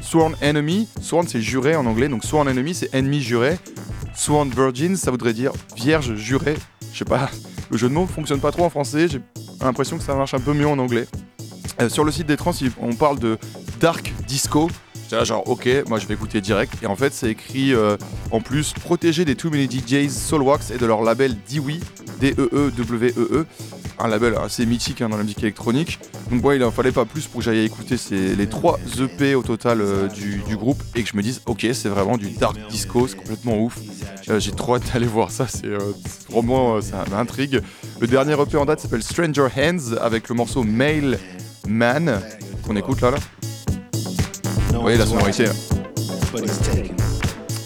Sworn 0.08 0.38
Enemy, 0.42 0.88
Sworn 1.02 1.28
c'est 1.28 1.42
juré 1.42 1.76
en 1.76 1.86
anglais, 1.86 2.08
donc 2.08 2.24
Sworn 2.24 2.48
Enemy 2.48 2.74
c'est 2.74 2.96
ennemi 2.96 3.20
juré. 3.20 3.60
Sworn 4.16 4.50
Virgins, 4.50 4.96
ça 4.96 5.12
voudrait 5.12 5.34
dire 5.34 5.52
vierge 5.76 6.16
jurée. 6.16 6.56
Je 6.94 7.00
sais 7.00 7.04
pas, 7.04 7.30
le 7.70 7.78
jeu 7.78 7.90
de 7.90 7.94
mots 7.94 8.08
fonctionne 8.08 8.40
pas 8.40 8.54
trop 8.54 8.64
en 8.64 8.70
français, 8.70 9.10
j'ai 9.10 9.20
l'impression 9.60 9.98
que 9.98 10.04
ça 10.06 10.16
marche 10.16 10.34
un 10.34 10.40
peu 10.40 10.54
mieux 10.54 10.66
en 10.66 10.80
anglais. 10.80 11.08
Euh, 11.82 11.90
sur 11.90 12.06
le 12.06 12.14
site 12.14 12.26
des 12.26 12.38
trans, 12.38 12.54
on 12.82 12.94
parle 12.94 13.20
de 13.20 13.38
dark 13.82 14.14
disco. 14.26 14.70
J'étais 15.04 15.18
là 15.18 15.26
genre 15.26 15.44
ok, 15.46 15.68
moi 15.90 16.00
je 16.00 16.08
vais 16.08 16.14
écouter 16.14 16.40
direct. 16.40 16.76
Et 16.82 16.86
en 16.86 16.96
fait 16.96 17.14
c'est 17.14 17.30
écrit 17.30 17.74
euh, 17.74 17.98
en 18.32 18.40
plus 18.40 18.72
protégé 18.72 19.26
des 19.26 19.36
Too 19.36 19.50
Many 19.50 19.68
DJs 19.68 20.10
Soulwax 20.10 20.72
et 20.72 20.78
de 20.78 20.86
leur 20.86 21.02
label 21.02 21.36
Dewey, 21.52 21.82
D-E-E-W-E-E. 22.22 23.46
Un 24.00 24.08
label 24.10 24.36
assez 24.36 24.66
mythique 24.68 25.02
hein, 25.02 25.10
dans 25.10 25.18
la 25.18 25.24
musique 25.24 25.42
électronique. 25.42 26.00
Donc 26.32 26.46
ouais, 26.46 26.58
il 26.58 26.64
en 26.64 26.70
fallait 26.72 26.92
pas 26.92 27.06
plus 27.06 27.26
pour 27.26 27.40
que 27.40 27.46
j'aille 27.46 27.66
écouter 27.66 27.98
ces- 27.98 28.36
les 28.36 28.48
trois 28.48 28.78
EP 29.00 29.34
au 29.34 29.42
total 29.42 29.82
euh, 29.82 30.08
du, 30.08 30.44
du 30.48 30.56
groupe 30.56 30.82
et 30.96 31.02
que 31.04 31.10
je 31.10 31.18
me 31.18 31.24
dise 31.24 31.42
ok 31.48 31.66
c'est 31.74 31.90
vraiment 31.90 32.16
du 32.18 32.30
dark 32.30 32.56
disco, 32.70 33.08
c'est 33.08 33.16
complètement 33.18 33.58
ouf. 33.58 33.76
Euh, 34.30 34.40
J'ai 34.40 34.52
trop 34.52 34.76
hâte 34.76 34.84
d'aller 34.94 35.08
voir 35.08 35.32
ça, 35.32 35.48
c'est 35.48 35.66
euh, 35.66 35.80
vraiment 36.30 36.76
euh, 36.76 36.82
ça 36.82 37.06
m'intrigue. 37.10 37.62
Le 38.00 38.06
dernier 38.08 38.34
EP 38.40 38.56
en 38.58 38.66
date 38.66 38.82
s'appelle 38.82 39.02
Stranger 39.02 39.48
Hands 39.58 39.96
avec 40.00 40.30
le 40.30 40.36
morceau 40.36 40.64
Male 40.64 41.18
Man 41.68 42.22
qu'on 42.68 42.76
écoute 42.76 43.02
là 43.02 43.12
là. 43.12 43.18
Vous 44.74 44.82
voyez 44.82 44.98
la 45.00 45.08
sonorité. 45.08 45.46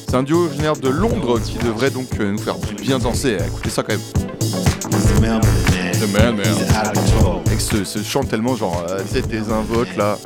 C'est 0.07 0.15
un 0.15 0.23
duo 0.23 0.45
originaire 0.45 0.77
de 0.77 0.87
Londres 0.89 1.39
qui 1.39 1.57
devrait 1.57 1.89
donc 1.91 2.17
nous 2.19 2.37
faire 2.37 2.55
bien 2.81 2.99
danser. 2.99 3.37
Écoutez 3.47 3.69
ça 3.69 3.83
quand 3.83 3.93
même. 3.93 5.60
The 6.01 6.11
Man 6.13 6.35
Man. 6.35 7.43
Avec 7.45 7.61
ce, 7.61 7.83
ce 7.83 8.01
chant 8.01 8.23
tellement 8.23 8.55
genre, 8.55 8.83
euh, 8.89 9.03
tu 9.03 9.13
sais, 9.13 9.21
des 9.21 9.51
invoques 9.51 9.95
là, 9.95 10.17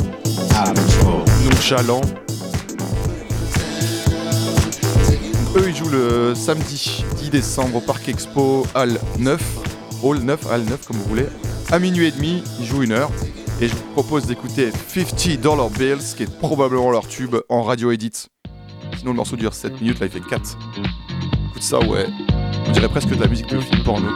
nonchalant. 1.43 1.99
Eux 5.57 5.65
ils 5.67 5.75
jouent 5.75 5.89
le 5.89 6.33
samedi 6.33 7.03
10 7.17 7.29
décembre 7.29 7.75
au 7.75 7.81
Parc 7.81 8.07
Expo 8.07 8.65
Hall 8.73 8.97
9. 9.19 9.41
Hall 10.01 10.19
9, 10.19 10.45
Hall 10.49 10.61
9 10.61 10.87
comme 10.87 10.95
vous 10.95 11.09
voulez. 11.09 11.27
À 11.69 11.79
minuit 11.79 12.05
et 12.05 12.11
demi, 12.11 12.41
ils 12.61 12.65
jouent 12.65 12.83
une 12.83 12.93
heure. 12.93 13.11
Et 13.59 13.67
je 13.67 13.75
vous 13.75 13.91
propose 13.91 14.27
d'écouter 14.27 14.71
50 14.71 15.41
Dollar 15.41 15.69
Bills, 15.69 16.15
qui 16.15 16.23
est 16.23 16.39
probablement 16.39 16.89
leur 16.89 17.05
tube 17.05 17.35
en 17.49 17.63
radio 17.63 17.91
edit. 17.91 18.27
Sinon 18.97 19.11
le 19.11 19.17
morceau 19.17 19.35
dure 19.35 19.53
7 19.53 19.81
minutes, 19.81 19.99
là 19.99 20.05
il 20.05 20.11
fait 20.13 20.25
4. 20.25 20.57
Écoute 21.49 21.63
ça, 21.63 21.79
ouais. 21.79 22.05
On 22.65 22.71
dirait 22.71 22.87
presque 22.87 23.09
de 23.09 23.21
la 23.21 23.27
musique 23.27 23.49
de 23.49 23.59
film 23.59 23.83
porno. 23.83 24.07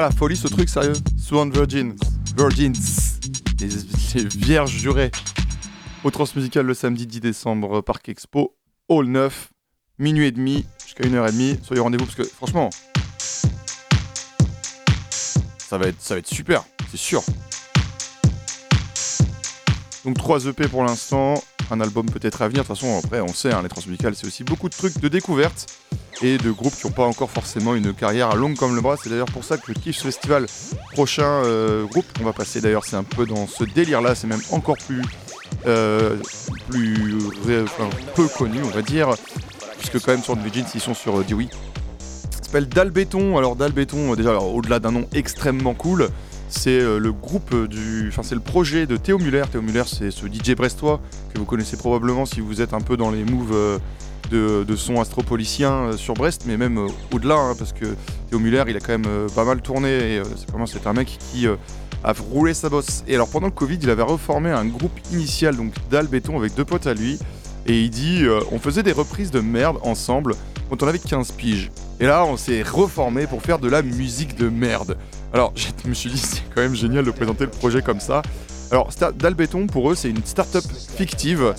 La 0.00 0.10
folie 0.10 0.36
ce 0.36 0.48
truc 0.48 0.68
sérieux 0.68 0.94
Swan 1.16 1.50
Virgins. 1.50 1.96
Virgins. 2.36 2.74
Les, 3.60 4.24
vierges 4.36 4.70
jurées. 4.70 5.10
Au 6.02 6.10
Transmusical 6.10 6.66
le 6.66 6.74
samedi 6.74 7.06
10 7.06 7.20
décembre, 7.20 7.80
Parc 7.80 8.08
Expo, 8.08 8.54
Hall 8.88 9.06
9, 9.06 9.50
minuit 9.98 10.26
et 10.26 10.32
demi 10.32 10.66
jusqu'à 10.84 11.04
1h30. 11.04 11.62
Soyez 11.62 11.80
au 11.80 11.84
rendez-vous 11.84 12.04
parce 12.04 12.16
que 12.16 12.24
franchement, 12.24 12.70
ça 15.58 15.78
va 15.78 15.86
être, 15.86 16.00
ça 16.00 16.14
va 16.14 16.18
être 16.18 16.26
super, 16.26 16.64
c'est 16.90 16.98
sûr. 16.98 17.22
Donc 20.04 20.18
3 20.18 20.46
EP 20.46 20.68
pour 20.68 20.84
l'instant, 20.84 21.34
un 21.70 21.80
album 21.80 22.06
peut-être 22.06 22.42
à 22.42 22.48
venir. 22.48 22.62
De 22.62 22.68
toute 22.68 22.76
façon, 22.76 23.00
après, 23.02 23.20
on 23.20 23.28
sait, 23.28 23.52
hein, 23.52 23.60
les 23.62 23.68
transmusicales, 23.68 24.14
c'est 24.14 24.26
aussi 24.26 24.44
beaucoup 24.44 24.68
de 24.68 24.74
trucs 24.74 24.98
de 24.98 25.08
découverte 25.08 25.66
et 26.22 26.38
de 26.38 26.50
groupes 26.50 26.74
qui 26.74 26.86
n'ont 26.86 26.92
pas 26.92 27.04
encore 27.04 27.30
forcément 27.30 27.74
une 27.74 27.92
carrière 27.92 28.34
longue 28.36 28.56
comme 28.56 28.74
le 28.74 28.80
bras. 28.80 28.96
C'est 29.02 29.10
d'ailleurs 29.10 29.26
pour 29.26 29.44
ça 29.44 29.56
que 29.56 29.72
je 29.72 29.72
kiffe 29.72 29.96
ce 29.96 30.04
festival. 30.04 30.46
Prochain 30.92 31.24
euh, 31.44 31.84
groupe 31.84 32.06
qu'on 32.16 32.24
va 32.24 32.32
passer, 32.32 32.60
d'ailleurs, 32.60 32.84
c'est 32.84 32.96
un 32.96 33.04
peu 33.04 33.26
dans 33.26 33.46
ce 33.46 33.64
délire-là. 33.64 34.14
C'est 34.14 34.26
même 34.26 34.42
encore 34.50 34.76
plus, 34.86 35.02
euh, 35.66 36.16
plus 36.70 37.18
enfin, 37.64 37.90
peu 38.14 38.28
connu, 38.28 38.60
on 38.62 38.68
va 38.68 38.82
dire, 38.82 39.10
puisque 39.78 40.04
quand 40.04 40.12
même 40.12 40.22
sur 40.22 40.36
Virgins, 40.36 40.66
ils 40.74 40.80
sont 40.80 40.94
sur 40.94 41.18
euh, 41.18 41.24
Dewey. 41.24 41.48
Ça 42.30 42.44
s'appelle 42.44 42.68
Dalbéton. 42.68 43.36
Alors 43.36 43.56
Dalbéton, 43.56 44.12
euh, 44.12 44.16
déjà, 44.16 44.38
au-delà 44.38 44.78
d'un 44.78 44.92
nom 44.92 45.08
extrêmement 45.12 45.74
cool, 45.74 46.08
c'est 46.54 46.80
euh, 46.80 46.98
le 46.98 47.12
groupe 47.12 47.52
euh, 47.52 47.66
du, 47.66 48.08
enfin 48.08 48.22
c'est 48.22 48.38
projet 48.38 48.86
de 48.86 48.96
Théo 48.96 49.18
Muller. 49.18 49.44
Théo 49.50 49.62
Muller, 49.62 49.84
c'est 49.86 50.10
ce 50.10 50.26
DJ 50.26 50.54
brestois 50.56 51.00
que 51.32 51.38
vous 51.38 51.44
connaissez 51.44 51.76
probablement 51.76 52.26
si 52.26 52.40
vous 52.40 52.60
êtes 52.60 52.74
un 52.74 52.80
peu 52.80 52.96
dans 52.96 53.10
les 53.10 53.24
moves 53.24 53.52
euh, 53.52 53.78
de, 54.30 54.76
son 54.76 55.00
astropolicien 55.00 55.72
euh, 55.72 55.96
sur 55.96 56.14
Brest, 56.14 56.44
mais 56.46 56.56
même 56.56 56.78
euh, 56.78 56.88
au-delà, 57.12 57.36
hein, 57.36 57.54
parce 57.58 57.72
que 57.72 57.84
Théo 58.30 58.38
Muller, 58.38 58.64
il 58.68 58.76
a 58.76 58.80
quand 58.80 58.92
même 58.92 59.06
euh, 59.06 59.28
pas 59.28 59.44
mal 59.44 59.60
tourné 59.62 60.18
euh, 60.18 60.24
c'est 60.36 60.48
vraiment 60.50 60.66
c'est 60.66 60.86
un 60.86 60.92
mec 60.92 61.18
qui 61.32 61.46
euh, 61.46 61.56
a 62.02 62.12
roulé 62.12 62.54
sa 62.54 62.68
bosse. 62.68 63.04
Et 63.06 63.14
alors 63.14 63.28
pendant 63.28 63.46
le 63.46 63.52
Covid, 63.52 63.78
il 63.82 63.90
avait 63.90 64.02
reformé 64.02 64.50
un 64.50 64.64
groupe 64.66 64.98
initial 65.12 65.56
donc 65.56 65.72
d'Albéton 65.90 66.38
avec 66.38 66.54
deux 66.54 66.64
potes 66.64 66.86
à 66.86 66.94
lui. 66.94 67.18
Et 67.66 67.80
il 67.80 67.90
dit, 67.90 68.24
euh, 68.24 68.40
on 68.52 68.58
faisait 68.58 68.82
des 68.82 68.92
reprises 68.92 69.30
de 69.30 69.40
merde 69.40 69.78
ensemble 69.82 70.34
quand 70.68 70.82
on 70.82 70.88
avait 70.88 70.98
15 70.98 71.32
piges. 71.32 71.70
Et 72.00 72.06
là, 72.06 72.24
on 72.24 72.36
s'est 72.36 72.62
reformé 72.62 73.26
pour 73.26 73.42
faire 73.42 73.58
de 73.58 73.68
la 73.68 73.82
musique 73.82 74.36
de 74.36 74.48
merde. 74.48 74.96
Alors, 75.32 75.52
je 75.84 75.88
me 75.88 75.94
suis 75.94 76.10
dit, 76.10 76.18
c'est 76.18 76.42
quand 76.54 76.62
même 76.62 76.74
génial 76.74 77.04
de 77.04 77.10
présenter 77.10 77.44
le 77.44 77.50
projet 77.50 77.82
comme 77.82 78.00
ça. 78.00 78.22
Alors, 78.70 78.88
Dalbéton, 79.16 79.66
pour 79.66 79.90
eux, 79.90 79.94
c'est 79.94 80.10
une 80.10 80.24
start-up 80.24 80.64
fictive. 80.96 81.54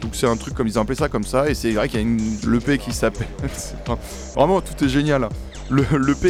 Donc, 0.00 0.14
c'est 0.14 0.26
un 0.26 0.36
truc 0.36 0.54
comme 0.54 0.66
ils 0.66 0.78
ont 0.78 0.82
appelé 0.82 0.96
ça 0.96 1.08
comme 1.08 1.24
ça. 1.24 1.48
Et 1.48 1.54
c'est 1.54 1.72
vrai 1.72 1.88
qu'il 1.88 2.00
y 2.00 2.02
a 2.02 2.06
une 2.06 2.38
l'EP 2.46 2.78
qui 2.78 2.92
s'appelle. 2.92 3.28
Vraiment, 4.34 4.60
tout 4.60 4.84
est 4.84 4.88
génial. 4.88 5.28
Le 5.70 5.84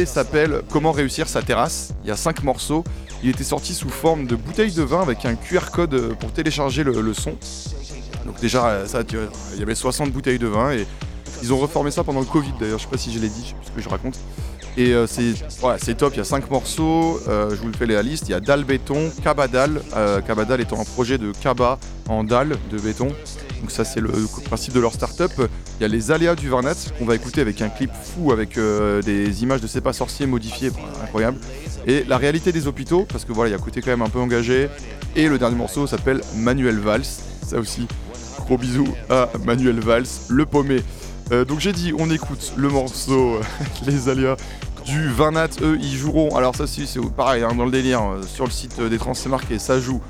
s'appelle 0.05 0.61
Comment 0.69 0.91
réussir 0.91 1.27
sa 1.27 1.41
terrasse. 1.41 1.93
Il 2.03 2.09
y 2.09 2.11
a 2.11 2.17
5 2.17 2.43
morceaux. 2.43 2.83
Il 3.23 3.29
était 3.29 3.43
sorti 3.43 3.73
sous 3.73 3.89
forme 3.89 4.27
de 4.27 4.35
bouteille 4.35 4.71
de 4.71 4.83
vin 4.83 5.01
avec 5.01 5.25
un 5.25 5.35
QR 5.35 5.71
code 5.73 6.15
pour 6.19 6.31
télécharger 6.31 6.83
le, 6.83 7.01
le 7.01 7.13
son. 7.13 7.35
Donc, 8.25 8.39
déjà, 8.39 8.85
ça, 8.85 9.01
il 9.53 9.59
y 9.59 9.61
avait 9.61 9.75
60 9.75 10.11
bouteilles 10.11 10.39
de 10.39 10.47
vin. 10.47 10.71
Et 10.71 10.85
ils 11.41 11.53
ont 11.53 11.57
reformé 11.57 11.91
ça 11.91 12.03
pendant 12.03 12.19
le 12.19 12.25
Covid 12.25 12.53
d'ailleurs. 12.59 12.79
Je 12.79 12.83
sais 12.83 12.89
pas 12.89 12.97
si 12.97 13.11
je 13.11 13.19
l'ai 13.19 13.29
dit, 13.29 13.43
je 13.43 13.49
sais 13.49 13.55
plus 13.55 13.65
ce 13.65 13.71
que 13.71 13.81
je 13.81 13.89
raconte. 13.89 14.19
Et 14.77 14.93
euh, 14.93 15.07
c'est 15.07 15.97
top, 15.97 16.13
il 16.13 16.17
y 16.17 16.21
a 16.21 16.25
5 16.25 16.49
morceaux, 16.49 17.19
euh, 17.27 17.49
je 17.49 17.55
vous 17.55 17.67
le 17.67 17.73
fais 17.73 17.85
la 17.85 18.01
liste, 18.01 18.29
il 18.29 18.31
y 18.31 18.35
a 18.35 18.39
Dalle 18.39 18.63
Béton, 18.63 19.11
Cabadal, 19.23 19.81
euh, 19.95 20.21
Cabadal 20.21 20.61
étant 20.61 20.79
un 20.79 20.85
projet 20.85 21.17
de 21.17 21.31
Caba 21.31 21.79
en 22.07 22.23
dalle 22.23 22.57
de 22.71 22.77
béton. 22.77 23.09
Donc 23.59 23.71
ça 23.71 23.83
c'est 23.83 23.99
le 23.99 24.09
principe 24.45 24.73
de 24.73 24.79
leur 24.79 24.93
start-up. 24.93 25.31
Il 25.79 25.81
y 25.81 25.85
a 25.85 25.87
les 25.87 26.11
aléas 26.11 26.35
du 26.35 26.49
Varnat 26.49 26.75
qu'on 26.97 27.05
va 27.05 27.15
écouter 27.15 27.41
avec 27.41 27.61
un 27.61 27.69
clip 27.69 27.91
fou 27.93 28.31
avec 28.31 28.57
euh, 28.57 29.01
des 29.01 29.43
images 29.43 29.61
de 29.61 29.67
C'est 29.67 29.81
pas 29.81 29.93
sorcier 29.93 30.25
modifiées, 30.25 30.71
incroyable. 31.03 31.37
Et 31.85 32.03
la 32.03 32.17
réalité 32.17 32.51
des 32.51 32.67
hôpitaux, 32.67 33.05
parce 33.09 33.25
que 33.25 33.33
voilà, 33.33 33.49
il 33.49 33.51
y 33.53 33.55
a 33.55 33.59
côté 33.59 33.81
quand 33.81 33.91
même 33.91 34.01
un 34.01 34.09
peu 34.09 34.19
engagé. 34.19 34.69
Et 35.15 35.27
le 35.27 35.37
dernier 35.37 35.55
morceau 35.55 35.87
s'appelle 35.87 36.21
Manuel 36.35 36.79
Valls, 36.79 37.05
ça 37.45 37.59
aussi. 37.59 37.87
Gros 38.45 38.57
bisous 38.57 38.87
à 39.09 39.29
Manuel 39.45 39.79
Valls, 39.79 40.07
le 40.29 40.45
paumé. 40.45 40.81
Euh, 41.31 41.45
donc 41.45 41.59
j'ai 41.59 41.73
dit, 41.73 41.93
on 41.97 42.09
écoute 42.09 42.53
le 42.57 42.69
morceau 42.69 43.39
Les 43.85 44.09
Aléas 44.09 44.35
du 44.85 45.09
Vinat. 45.09 45.49
Eux, 45.61 45.77
ils 45.79 45.95
joueront. 45.95 46.35
Alors, 46.35 46.55
ça, 46.55 46.65
c'est 46.65 46.85
pareil, 47.15 47.43
hein, 47.43 47.53
dans 47.55 47.65
le 47.65 47.71
délire. 47.71 48.01
euh, 48.01 48.23
sur 48.23 48.45
le 48.45 48.51
site 48.51 48.79
euh, 48.79 48.89
des 48.89 48.97
Trans, 48.97 49.13
c'est 49.13 49.29
marqué, 49.29 49.59
ça 49.59 49.79
joue 49.79 50.01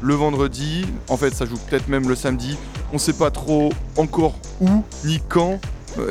le 0.00 0.14
vendredi. 0.14 0.86
En 1.08 1.16
fait, 1.16 1.34
ça 1.34 1.46
joue 1.46 1.56
peut-être 1.68 1.88
même 1.88 2.08
le 2.08 2.14
samedi. 2.14 2.56
On 2.92 2.98
sait 2.98 3.12
pas 3.12 3.30
trop 3.30 3.72
encore 3.96 4.38
où 4.60 4.84
ni 5.04 5.20
quand, 5.28 5.58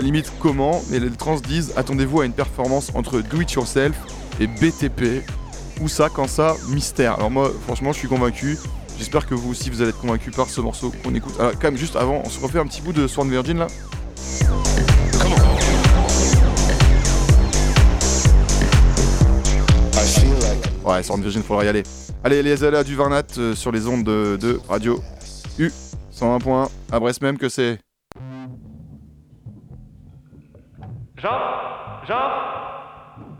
limite 0.01 0.32
comment. 0.39 0.82
Mais 0.89 0.99
les 0.99 1.10
trans 1.10 1.39
disent 1.39 1.73
attendez-vous 1.77 2.21
à 2.21 2.25
une 2.25 2.34
performance 2.34 2.91
entre 2.93 3.21
Do 3.21 3.41
It 3.41 3.51
Yourself 3.53 3.95
et 4.39 4.47
BTP. 4.47 5.23
Où 5.80 5.88
ça, 5.88 6.10
quand 6.10 6.27
ça, 6.27 6.56
mystère. 6.69 7.13
Alors, 7.13 7.32
moi, 7.32 7.51
franchement, 7.65 7.93
je 7.93 7.99
suis 7.99 8.08
convaincu. 8.08 8.58
J'espère 8.97 9.27
que 9.27 9.36
vous 9.36 9.51
aussi, 9.51 9.69
vous 9.69 9.82
allez 9.82 9.91
être 9.91 10.01
convaincu 10.01 10.32
par 10.32 10.49
ce 10.49 10.60
morceau 10.60 10.91
qu'on 11.03 11.13
écoute. 11.15 11.36
Alors, 11.39 11.53
quand 11.53 11.65
même, 11.65 11.77
juste 11.77 11.95
avant, 11.95 12.21
on 12.25 12.30
se 12.30 12.39
refait 12.41 12.60
un 12.60 12.65
petit 12.65 12.82
bout 12.82 12.93
de 12.93 13.08
Swan 13.08 13.30
Virgin 13.30 13.60
là. 13.60 13.67
Ouais, 20.86 21.04
Sound 21.04 21.22
Virgin, 21.22 21.44
faudra 21.44 21.66
y 21.66 21.68
aller. 21.68 21.84
Allez, 22.24 22.42
les 22.42 22.63
aléas 22.63 22.84
du 22.84 22.96
Varnat 22.96 23.24
euh, 23.38 23.54
sur 23.54 23.72
les 23.74 23.88
ondes 23.88 24.06
de, 24.06 24.38
de 24.38 24.60
Radio 24.70 25.02
U 25.60 25.70
101 26.12 26.40
points 26.40 26.70
à 26.92 27.00
Brest 27.00 27.22
même 27.22 27.38
que 27.38 27.50
c'est? 27.50 27.78
Jean 31.18 31.30
Jean 32.08 32.32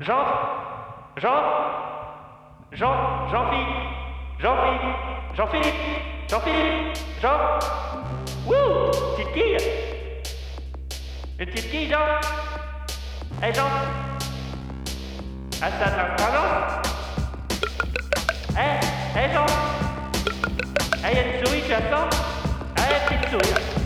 Jean 0.02 0.26
Jean 1.18 1.42
Jean 2.74 2.94
Jean-Philippe 3.32 3.68
Jean-Philippe 4.40 5.36
Jean-Philippe 5.36 5.74
Jean-Philippe 6.30 6.98
Jean 7.22 7.60
Wouh 8.46 8.92
Petite 9.16 9.87
Une 11.40 11.46
petite 11.46 11.70
quille, 11.72 11.90
Jean 11.90 11.98
Eh, 13.44 13.54
Jean 13.54 13.64
Ah, 15.62 15.70
ça 15.80 15.90
t'a 15.92 16.04
pardon 16.18 16.48
Eh, 18.58 18.80
eh, 19.16 19.34
Jean 19.34 19.46
Eh, 21.06 21.16
y'a 21.16 21.22
une 21.40 21.46
souris, 21.46 21.62
tu 21.64 21.72
la 21.72 21.78
sens 21.92 22.16
Eh, 22.78 23.16
petite 23.16 23.30
souris, 23.30 23.77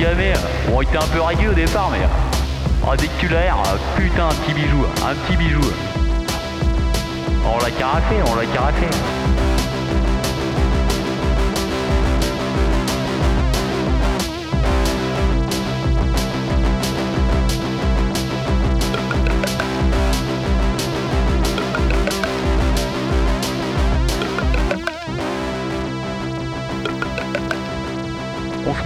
gamins 0.00 0.32
ont 0.72 0.80
été 0.80 0.96
un 0.96 1.06
peu 1.12 1.20
ragueux 1.20 1.50
au 1.50 1.54
départ, 1.54 1.90
mais 1.90 1.98
oh, 2.86 2.94
putain, 3.96 4.28
un 4.28 4.34
petit 4.34 4.54
bijou, 4.54 4.86
un 5.06 5.14
petit 5.14 5.36
bijou. 5.36 5.60
On 7.44 7.58
l'a 7.58 7.70
caraffé, 7.70 8.16
on 8.26 8.34
l'a 8.34 8.46
caraffé. 8.46 8.86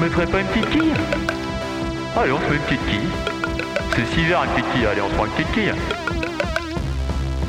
On 0.04 0.06
se 0.06 0.10
mettrait 0.10 0.26
pas 0.26 0.40
une 0.40 0.46
petite 0.48 0.68
quille 0.68 0.92
Allez, 2.14 2.32
on 2.32 2.38
se 2.38 2.44
met 2.50 2.56
une 2.56 2.62
petite 2.62 2.86
quille. 2.86 3.08
C'est 3.96 4.06
6 4.14 4.24
verres 4.26 4.44
une 4.44 4.50
petite 4.50 4.70
quille, 4.74 4.84
allez, 4.86 5.00
on 5.00 5.08
se 5.08 5.14
prend 5.14 5.24
une 5.24 5.30
petite 5.32 5.52
quille. 5.52 5.72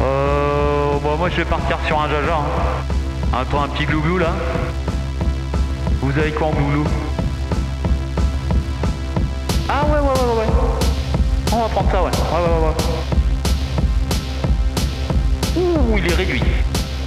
Euh. 0.01 0.93
Bah, 1.03 1.10
moi 1.18 1.30
je 1.30 1.36
vais 1.36 1.43
partir 1.43 1.78
sur 1.86 1.99
un 1.99 2.08
jaja. 2.08 2.38
Hein. 2.38 2.45
Un, 3.34 3.58
un 3.58 3.68
petit 3.68 3.86
glouglou 3.86 4.20
là. 4.20 4.30
Vous 6.01 6.18
avez 6.18 6.32
quoi 6.32 6.47
en 6.47 6.51
glouglou 6.51 6.86
Ah 9.68 9.84
ouais, 9.84 9.91
ouais, 9.91 9.99
ouais, 9.99 10.08
ouais, 10.08 10.38
ouais. 10.39 10.47
On 11.51 11.62
va 11.62 11.68
prendre 11.68 11.91
ça, 11.91 12.03
ouais. 12.03 12.12
Ouais, 12.12 12.39
ouais, 12.39 12.51
ouais, 12.62 12.74
ouais. 15.58 15.91
Ouh, 15.91 15.97
il 15.97 16.08
est 16.10 16.16
réduit. 16.16 16.43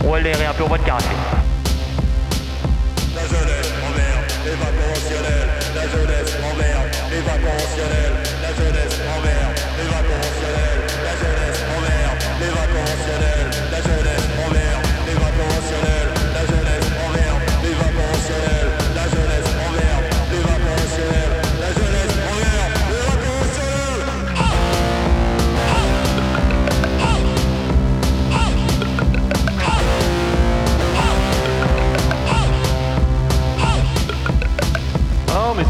On 0.05 0.11
va 0.11 0.21
l'aérer 0.21 0.45
un 0.45 0.53
peu, 0.53 0.65
on 0.65 0.69
va 0.69 0.77
le 0.77 0.85
caresser. 0.85 1.09
la 5.89 5.97
jeunesse 5.97 6.37
en 6.43 6.57
mer, 6.57 6.85
les 7.11 7.23
conventionnelle, 7.23 8.13
la 8.43 8.53
jeunesse 8.55 9.01
en 9.17 9.21
les. 9.23 9.49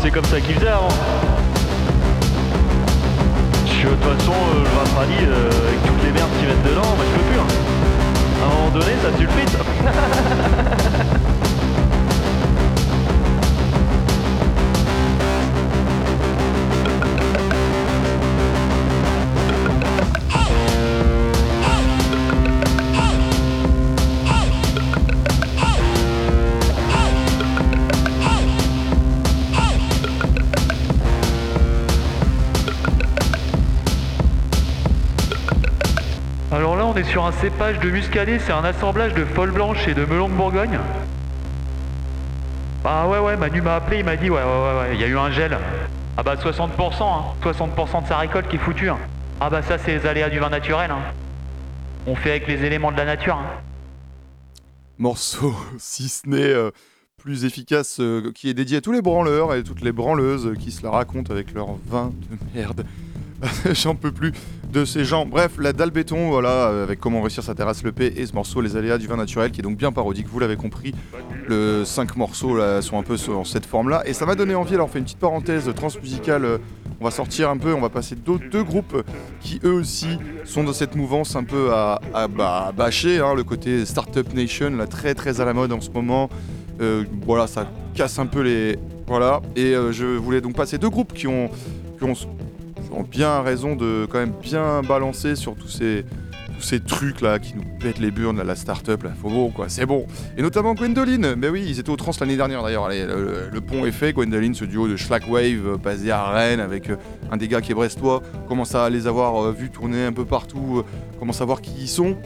C'est 0.09 0.15
comme 0.15 0.25
ça 0.25 0.41
qu'ils 0.41 0.55
faisaient 0.55 0.69
avant. 0.69 0.89
De 0.89 0.93
toute 3.91 4.01
façon, 4.19 4.33
euh, 4.33 4.61
le 4.61 4.65
vin 4.65 4.85
Pradi, 4.95 5.13
euh, 5.21 5.69
avec 5.69 5.83
toutes 5.87 6.03
les 6.03 6.13
merdes 6.13 6.31
qui 6.41 6.47
mettent 6.47 6.63
dedans, 6.63 6.95
bah, 6.97 7.05
je 7.07 7.19
peux 7.19 7.27
plus. 7.29 7.39
hein. 7.39 7.47
À 8.43 8.47
un 8.47 8.49
moment 8.55 8.71
donné, 8.71 8.93
ça 9.03 9.11
sulfite. 9.19 9.59
est 36.99 37.05
sur 37.05 37.25
un 37.25 37.33
cépage 37.33 37.79
de 37.79 37.91
muscadet, 37.91 38.39
c'est 38.41 38.53
un 38.53 38.65
assemblage 38.65 39.15
de 39.15 39.25
folle 39.25 39.53
blanche 39.53 39.87
et 39.89 39.95
de 39.95 40.05
melon 40.05 40.29
de 40.29 40.35
Bourgogne. 40.35 40.79
Ah 42.85 43.09
ouais, 43.09 43.19
ouais, 43.19 43.37
Manu 43.37 43.61
m'a 43.61 43.77
appelé, 43.77 43.99
il 43.99 44.05
m'a 44.05 44.17
dit, 44.17 44.31
ouais, 44.31 44.37
ouais, 44.37 44.43
ouais, 44.43 44.79
ouais, 44.81 44.95
il 44.95 45.01
y 45.01 45.05
a 45.05 45.07
eu 45.07 45.17
un 45.19 45.31
gel. 45.31 45.57
Ah 46.17 46.23
bah 46.23 46.35
60%, 46.37 47.03
hein, 47.03 47.23
60% 47.45 48.03
de 48.03 48.09
sa 48.09 48.17
récolte 48.19 48.49
qui 48.49 48.57
est 48.57 48.59
foutue. 48.59 48.89
hein. 48.91 48.99
Ah 49.41 49.51
bah 49.51 49.63
ça, 49.63 49.79
c'est 49.79 49.97
les 49.99 50.07
aléas 50.07 50.31
du 50.31 50.39
vin 50.39 50.49
naturel. 50.51 50.91
hein. 50.91 50.99
On 52.07 52.17
fait 52.17 52.31
avec 52.31 52.49
les 52.49 52.65
éléments 52.65 52.91
de 52.91 52.97
la 52.97 53.05
nature. 53.05 53.37
hein. 53.37 53.47
morceau, 54.99 55.55
si 55.79 56.09
ce 56.09 56.29
n'est 56.29 56.39
euh, 56.43 56.71
plus 57.19 57.45
efficace, 57.45 58.01
euh, 58.01 58.33
qui 58.35 58.49
est 58.49 58.55
dédié 58.55 58.79
à 58.79 58.81
tous 58.81 58.93
les 58.93 59.03
branleurs 59.03 59.55
et 59.55 59.63
toutes 59.63 59.83
les 59.83 59.93
branleuses 59.93 60.55
qui 60.59 60.73
se 60.73 60.83
la 60.83 60.91
racontent 60.91 61.33
avec 61.33 61.53
leur 61.55 61.69
vin 61.87 62.13
de 62.31 62.39
merde. 62.59 62.85
J'en 63.73 63.95
peux 63.95 64.13
plus 64.13 64.33
de 64.73 64.85
ces 64.85 65.05
gens. 65.05 65.25
Bref, 65.25 65.53
la 65.59 65.73
dalle 65.73 65.91
béton, 65.91 66.29
voilà, 66.29 66.69
euh, 66.69 66.83
avec 66.83 66.99
comment 66.99 67.21
réussir 67.21 67.43
sa 67.43 67.55
terrasse 67.55 67.83
le 67.83 67.93
P 67.93 68.13
et 68.17 68.27
ce 68.27 68.35
morceau, 68.35 68.61
les 68.61 68.77
aléas 68.77 68.99
du 68.99 69.07
vin 69.07 69.17
naturel, 69.17 69.51
qui 69.51 69.61
est 69.61 69.63
donc 69.63 69.77
bien 69.77 69.93
parodique, 69.93 70.27
vous 70.29 70.39
l'avez 70.39 70.57
compris. 70.57 70.95
Le 71.47 71.85
5 71.85 72.17
morceaux 72.17 72.57
là, 72.57 72.83
sont 72.83 72.99
un 72.99 73.03
peu 73.03 73.17
sur 73.17 73.47
cette 73.47 73.65
forme-là. 73.65 74.03
Et 74.07 74.13
ça 74.13 74.27
m'a 74.27 74.35
donné 74.35 74.55
envie, 74.55 74.75
alors 74.75 74.89
on 74.89 74.91
fait 74.91 74.99
une 74.99 75.05
petite 75.05 75.19
parenthèse 75.19 75.73
transmusicale. 75.75 76.45
euh, 76.45 76.59
On 77.01 77.05
va 77.05 77.11
sortir 77.11 77.49
un 77.49 77.57
peu, 77.57 77.73
on 77.73 77.81
va 77.81 77.89
passer 77.91 78.17
d'autres 78.17 78.49
deux 78.51 78.65
groupes 78.65 79.03
qui 79.41 79.61
eux 79.65 79.73
aussi 79.73 80.19
sont 80.45 80.65
dans 80.65 80.73
cette 80.73 80.97
mouvance 80.97 81.37
un 81.37 81.45
peu 81.45 81.73
à, 81.73 82.01
bâcher, 82.77 83.21
hein, 83.21 83.35
le 83.35 83.45
côté 83.45 83.87
Startup 83.87 84.35
Nation, 84.35 84.71
là 84.71 84.87
très 84.87 85.15
très 85.15 85.41
à 85.41 85.45
la 85.45 85.55
mode 85.55 85.73
en 85.73 85.81
ce 85.81 85.91
moment. 85.91 86.29
Euh, 86.81 87.05
voilà, 87.25 87.47
ça 87.47 87.71
casse 87.95 88.19
un 88.19 88.27
peu 88.27 88.43
les. 88.43 88.79
Voilà. 89.07 89.41
Et 89.57 89.73
je 89.93 90.05
voulais 90.05 90.41
donc 90.41 90.55
passer 90.55 90.77
deux 90.77 90.91
groupes 90.91 91.15
qui 91.15 91.27
ont, 91.27 91.51
qui 91.99 92.05
ont, 92.05 92.15
ont 92.93 93.03
bien 93.03 93.43
raison 93.43 93.77
de 93.77 94.07
quand 94.11 94.19
même 94.19 94.35
bien 94.43 94.83
balancer 94.83 95.37
sur 95.37 95.55
tous 95.55 95.69
ces, 95.69 96.05
tous 96.59 96.65
ces 96.65 96.81
trucs 96.81 97.21
là 97.21 97.39
qui 97.39 97.55
nous 97.55 97.63
pètent 97.79 98.01
les 98.01 98.11
burnes, 98.11 98.37
là, 98.37 98.45
la 98.45 98.57
start-up, 98.57 99.05
là, 99.05 99.13
faut 99.21 99.29
bon 99.29 99.51
quoi, 99.51 99.69
c'est 99.69 99.87
bon. 99.87 100.07
Et 100.37 100.43
notamment 100.43 100.75
Gwendoline, 100.75 101.35
mais 101.37 101.49
oui, 101.49 101.65
ils 101.67 101.79
étaient 101.79 101.91
au 101.91 101.97
trans 101.97 102.11
l'année 102.21 102.37
dernière 102.37 102.63
d'ailleurs, 102.63 102.89
le, 102.89 103.49
le 103.53 103.61
pont 103.61 103.87
est 103.87 103.93
fait, 103.93 104.13
Gwendoline, 104.13 104.55
ce 104.55 104.65
duo 104.65 104.89
de 104.89 104.97
Schlagwave 104.97 105.67
euh, 105.67 105.77
basé 105.77 106.11
à 106.11 106.31
Rennes 106.31 106.61
avec 106.61 106.91
euh, 106.91 106.97
un 107.31 107.37
des 107.37 107.47
gars 107.47 107.61
qui 107.61 107.73
est 107.73 107.75
brestois, 107.75 108.23
commence 108.49 108.75
à 108.75 108.91
les 108.91 109.07
avoir 109.07 109.37
euh, 109.37 109.53
vus 109.53 109.71
tourner 109.71 110.05
un 110.05 110.13
peu 110.13 110.25
partout, 110.25 110.83
commence 111.21 111.41
à 111.41 111.45
voir 111.45 111.61
qui 111.61 111.73
ils 111.79 111.89
sont. 111.89 112.17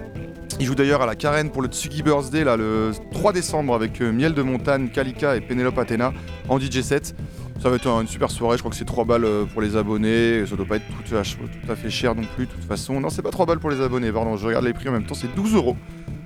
Ils 0.60 0.66
jouent 0.66 0.74
d'ailleurs 0.74 1.02
à 1.02 1.06
la 1.06 1.14
Carène 1.14 1.50
pour 1.50 1.60
le 1.60 1.68
Tsugi 1.68 2.02
Birthday 2.02 2.44
là, 2.44 2.56
le 2.56 2.92
3 3.12 3.32
décembre 3.32 3.74
avec 3.74 4.00
Miel 4.00 4.32
de 4.32 4.42
Montagne, 4.42 4.88
Kalika 4.88 5.36
et 5.36 5.40
Penelope 5.40 5.78
Athena 5.78 6.12
en 6.48 6.58
DJ 6.58 6.80
set. 6.82 7.14
Ça 7.62 7.70
va 7.70 7.76
être 7.76 7.86
une 7.86 8.08
super 8.08 8.28
soirée, 8.28 8.56
je 8.56 8.62
crois 8.62 8.72
que 8.72 8.76
c'est 8.76 8.84
3 8.84 9.04
balles 9.04 9.24
euh, 9.24 9.44
pour 9.44 9.62
les 9.62 9.76
abonnés, 9.76 10.44
ça 10.46 10.56
doit 10.56 10.66
pas 10.66 10.76
être 10.76 10.86
tout 11.06 11.14
à, 11.14 11.76
fait 11.76 11.90
cher 11.90 12.16
non 12.16 12.24
plus 12.34 12.46
de 12.46 12.50
toute 12.50 12.64
façon. 12.64 13.00
Non, 13.00 13.08
c'est 13.08 13.22
pas 13.22 13.30
3 13.30 13.46
balles 13.46 13.60
pour 13.60 13.70
les 13.70 13.80
abonnés, 13.80 14.10
pardon, 14.10 14.36
je 14.36 14.44
regarde 14.44 14.64
les 14.64 14.72
prix 14.72 14.88
en 14.88 14.92
même 14.92 15.06
temps, 15.06 15.14
c'est 15.14 15.32
12 15.32 15.54
euros. 15.54 15.76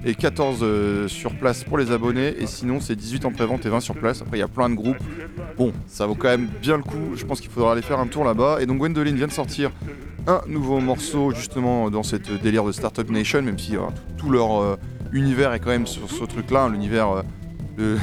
Et 0.07 0.15
14 0.15 0.61
euh, 0.63 1.09
sur 1.09 1.35
place 1.35 1.63
pour 1.63 1.77
les 1.77 1.93
abonnés, 1.93 2.35
et 2.39 2.47
sinon 2.47 2.81
c'est 2.81 2.97
18 2.97 3.27
en 3.27 3.33
pré-vente 3.33 3.67
et 3.67 3.69
20 3.69 3.81
sur 3.81 3.95
place. 3.95 4.23
Après 4.23 4.39
il 4.39 4.41
y 4.41 4.45
a 4.45 4.49
plein 4.49 4.71
de 4.71 4.77
groupes. 4.77 4.97
Bon, 5.59 5.75
ça 5.87 6.07
vaut 6.07 6.15
quand 6.15 6.29
même 6.29 6.49
bien 6.63 6.79
le 6.79 6.83
coup, 6.83 7.15
je 7.15 7.27
pense 7.27 7.43
qu'il 7.43 7.51
faudra 7.51 7.73
aller 7.73 7.83
faire 7.83 8.01
un 8.01 8.07
tour 8.07 8.25
là-bas. 8.25 8.63
Et 8.63 8.67
donc 8.67 8.79
Gwendoline 8.79 9.17
vient 9.17 9.27
de 9.27 9.33
sortir 9.33 9.73
un 10.27 10.41
nouveau 10.49 10.81
morceau 10.81 11.33
justement 11.33 11.91
dans 11.91 12.03
cette 12.03 12.31
délire 12.43 12.65
de 12.65 12.73
Startup 12.73 13.09
Nation, 13.11 13.43
même 13.43 13.59
si 13.59 13.77
euh, 13.77 13.81
tout, 14.17 14.31
leur 14.31 14.63
euh, 14.63 14.77
univers 15.13 15.53
est 15.53 15.61
quand 15.61 15.69
même 15.71 15.87
sur 15.87 16.11
ce 16.11 16.25
truc-là, 16.25 16.65
hein, 16.65 16.71
l'univers, 16.71 17.23
euh, 17.79 17.97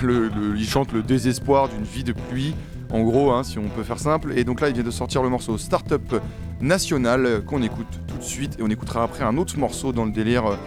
ils 0.55 0.67
chantent 0.67 0.93
le 0.93 1.01
désespoir 1.01 1.69
d'une 1.69 1.83
vie 1.83 2.03
de 2.03 2.13
pluie, 2.13 2.53
en 2.93 3.01
gros, 3.01 3.31
hein, 3.31 3.43
si 3.43 3.59
on 3.59 3.67
peut 3.67 3.83
faire 3.83 3.99
simple. 3.99 4.31
Et 4.37 4.45
donc 4.45 4.61
là, 4.61 4.69
il 4.69 4.73
vient 4.75 4.83
de 4.83 4.91
sortir 4.91 5.21
le 5.23 5.29
morceau 5.29 5.57
Startup 5.57 6.15
National 6.61 7.43
qu'on 7.45 7.61
écoute 7.61 7.87
tout 8.07 8.17
de 8.17 8.23
suite, 8.23 8.57
et 8.59 8.63
on 8.63 8.69
écoutera 8.69 9.03
après 9.03 9.25
un 9.25 9.35
autre 9.37 9.57
morceau 9.57 9.91
dans 9.91 10.05
le 10.05 10.11
délire 10.11 10.57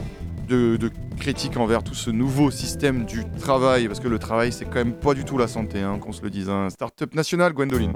de, 0.49 0.77
de 0.77 0.91
critique 1.16 1.57
envers 1.57 1.83
tout 1.83 1.95
ce 1.95 2.11
nouveau 2.11 2.51
système 2.51 3.05
du 3.07 3.24
travail, 3.41 3.87
parce 3.87 4.01
que 4.01 4.09
le 4.09 4.18
travail, 4.18 4.53
c'est 4.53 4.64
quand 4.64 4.77
même 4.77 4.93
pas 4.93 5.14
du 5.14 5.24
tout 5.24 5.39
la 5.39 5.49
santé, 5.49 5.81
hein, 5.81 5.99
qu'on 5.99 6.12
se 6.12 6.22
le 6.22 6.31
dise. 6.31 6.51
hein. 6.51 6.68
Startup 6.70 7.14
National, 7.14 7.53
Gwendoline. 7.53 7.93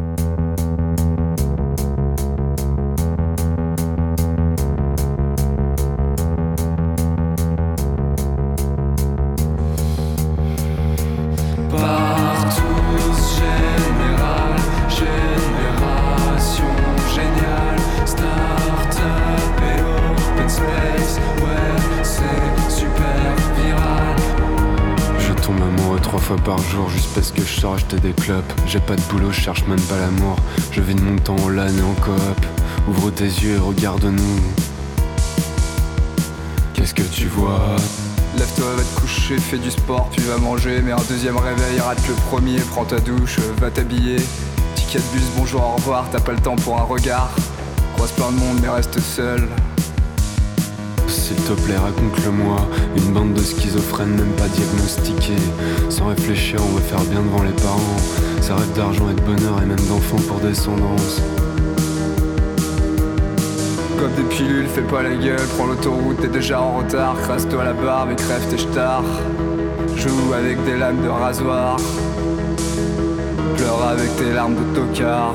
Par 26.36 26.58
jour 26.58 26.88
juste 26.90 27.08
parce 27.14 27.30
que 27.32 27.42
je 27.42 27.60
sors 27.60 27.74
acheter 27.74 27.98
des 27.98 28.12
clopes. 28.12 28.52
J'ai 28.66 28.80
pas 28.80 28.96
de 28.96 29.02
boulot, 29.02 29.30
je 29.32 29.40
cherche 29.40 29.64
même 29.66 29.80
pas 29.82 29.98
l'amour. 29.98 30.36
Je 30.72 30.80
vis 30.80 30.94
de 30.94 31.00
mon 31.00 31.16
temps 31.16 31.36
en 31.36 31.48
LAN 31.48 31.68
et 31.68 31.82
en 31.82 31.94
coop. 31.94 32.46
Ouvre 32.88 33.10
tes 33.10 33.24
yeux 33.24 33.56
et 33.56 33.58
regarde-nous. 33.58 34.40
Qu'est-ce 36.74 36.94
que 36.94 37.02
tu 37.02 37.26
vois? 37.26 37.76
Lève-toi, 38.36 38.66
va 38.76 38.82
te 38.82 39.00
coucher, 39.00 39.38
fais 39.38 39.58
du 39.58 39.70
sport, 39.70 40.08
puis 40.12 40.22
va 40.22 40.38
manger. 40.38 40.80
Mais 40.84 40.92
un 40.92 41.02
deuxième 41.08 41.36
réveil, 41.36 41.80
rate 41.80 42.06
le 42.08 42.14
premier, 42.30 42.58
prends 42.70 42.84
ta 42.84 43.00
douche, 43.00 43.38
va 43.58 43.70
t'habiller. 43.70 44.16
Ticket 44.74 44.98
de 44.98 45.18
bus, 45.18 45.26
bonjour, 45.36 45.62
au 45.62 45.76
revoir, 45.76 46.06
t'as 46.12 46.20
pas 46.20 46.32
le 46.32 46.40
temps 46.40 46.56
pour 46.56 46.78
un 46.78 46.84
regard. 46.84 47.30
Croise 47.94 48.12
plein 48.12 48.30
de 48.30 48.36
monde, 48.36 48.58
mais 48.62 48.68
reste 48.68 49.00
seul. 49.00 49.48
S'il 51.10 51.36
te 51.36 51.52
plaît, 51.52 51.76
raconte-le-moi. 51.76 52.56
Une 52.96 53.12
bande 53.12 53.34
de 53.34 53.42
schizophrènes, 53.42 54.14
même 54.14 54.32
pas 54.36 54.46
diagnostiqués. 54.46 55.42
Sans 55.88 56.06
réfléchir, 56.06 56.60
on 56.64 56.76
veut 56.76 56.82
faire 56.82 57.02
bien 57.02 57.20
devant 57.20 57.42
les 57.42 57.52
parents. 57.52 57.96
Ça 58.40 58.54
rêve 58.54 58.72
d'argent 58.74 59.10
et 59.10 59.14
de 59.14 59.20
bonheur, 59.20 59.60
et 59.60 59.66
même 59.66 59.84
d'enfants 59.88 60.22
pour 60.28 60.38
descendance. 60.38 61.20
Comme 63.98 64.12
des 64.14 64.34
pilules, 64.34 64.66
fais 64.66 64.82
pas 64.82 65.02
la 65.02 65.14
gueule, 65.14 65.46
prends 65.56 65.66
l'autoroute, 65.66 66.20
t'es 66.20 66.28
déjà 66.28 66.60
en 66.62 66.78
retard. 66.78 67.16
Crasse-toi 67.22 67.64
la 67.64 67.72
barbe 67.72 68.12
et 68.12 68.16
crève 68.16 68.46
tes 68.48 68.58
stars. 68.58 69.04
Joue 69.96 70.32
avec 70.32 70.64
des 70.64 70.78
lames 70.78 71.02
de 71.02 71.08
rasoir. 71.08 71.76
Pleure 73.56 73.82
avec 73.88 74.16
tes 74.16 74.32
larmes 74.32 74.54
de 74.54 74.74
tocard. 74.74 75.34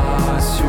Génération 0.21 0.65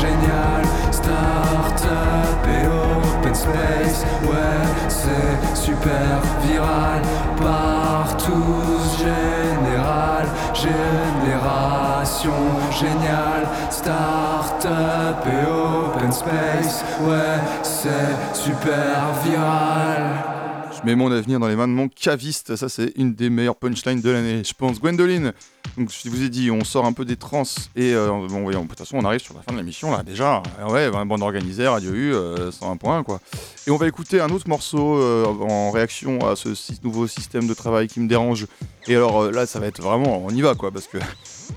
géniale, 0.00 0.66
start-up 0.90 2.46
et 2.48 2.66
open 2.66 3.34
space, 3.34 4.04
ouais 4.22 4.88
c'est 4.88 5.56
super 5.56 6.20
viral. 6.42 7.02
Partout 7.36 8.80
général, 8.98 10.26
génération 10.54 12.32
géniale, 12.70 13.46
start-up 13.70 15.26
et 15.26 15.46
open 15.46 16.12
space, 16.12 16.84
ouais 17.02 17.40
c'est 17.62 18.34
super 18.34 19.12
viral. 19.24 20.35
Je 20.78 20.84
mets 20.84 20.94
mon 20.94 21.10
avenir 21.10 21.40
dans 21.40 21.48
les 21.48 21.56
mains 21.56 21.68
de 21.68 21.72
mon 21.72 21.88
caviste. 21.88 22.54
Ça, 22.56 22.68
c'est 22.68 22.92
une 22.96 23.14
des 23.14 23.30
meilleures 23.30 23.56
punchlines 23.56 24.00
de 24.00 24.10
l'année, 24.10 24.42
je 24.44 24.52
pense. 24.52 24.78
Gwendoline, 24.78 25.32
je 25.78 26.10
vous 26.10 26.22
ai 26.22 26.28
dit, 26.28 26.50
on 26.50 26.64
sort 26.64 26.84
un 26.84 26.92
peu 26.92 27.04
des 27.04 27.16
trans 27.16 27.44
et 27.74 27.94
euh, 27.94 28.08
bon, 28.08 28.42
voyons, 28.42 28.62
de 28.64 28.68
toute 28.68 28.78
façon, 28.78 28.98
on 28.98 29.04
arrive 29.04 29.20
sur 29.20 29.34
la 29.34 29.42
fin 29.42 29.52
de 29.52 29.58
l'émission 29.58 29.90
là 29.90 30.02
déjà. 30.02 30.42
Euh, 30.60 30.70
ouais, 30.70 30.86
une 30.88 31.08
bande 31.08 31.22
organisée, 31.22 31.66
Radio 31.66 31.92
U, 31.92 32.14
euh, 32.14 32.50
101 32.52 32.76
points 32.76 33.02
quoi. 33.02 33.20
Et 33.66 33.70
on 33.70 33.76
va 33.76 33.88
écouter 33.88 34.20
un 34.20 34.28
autre 34.30 34.48
morceau 34.48 34.96
euh, 34.96 35.24
en 35.26 35.70
réaction 35.70 36.26
à 36.28 36.36
ce 36.36 36.50
nouveau 36.84 37.06
système 37.06 37.46
de 37.46 37.54
travail 37.54 37.88
qui 37.88 38.00
me 38.00 38.08
dérange. 38.08 38.46
Et 38.86 38.94
alors 38.94 39.22
euh, 39.22 39.30
là, 39.30 39.46
ça 39.46 39.58
va 39.58 39.66
être 39.66 39.82
vraiment, 39.82 40.22
on 40.24 40.30
y 40.30 40.42
va 40.42 40.54
quoi, 40.54 40.70
parce 40.70 40.86
que 40.86 40.98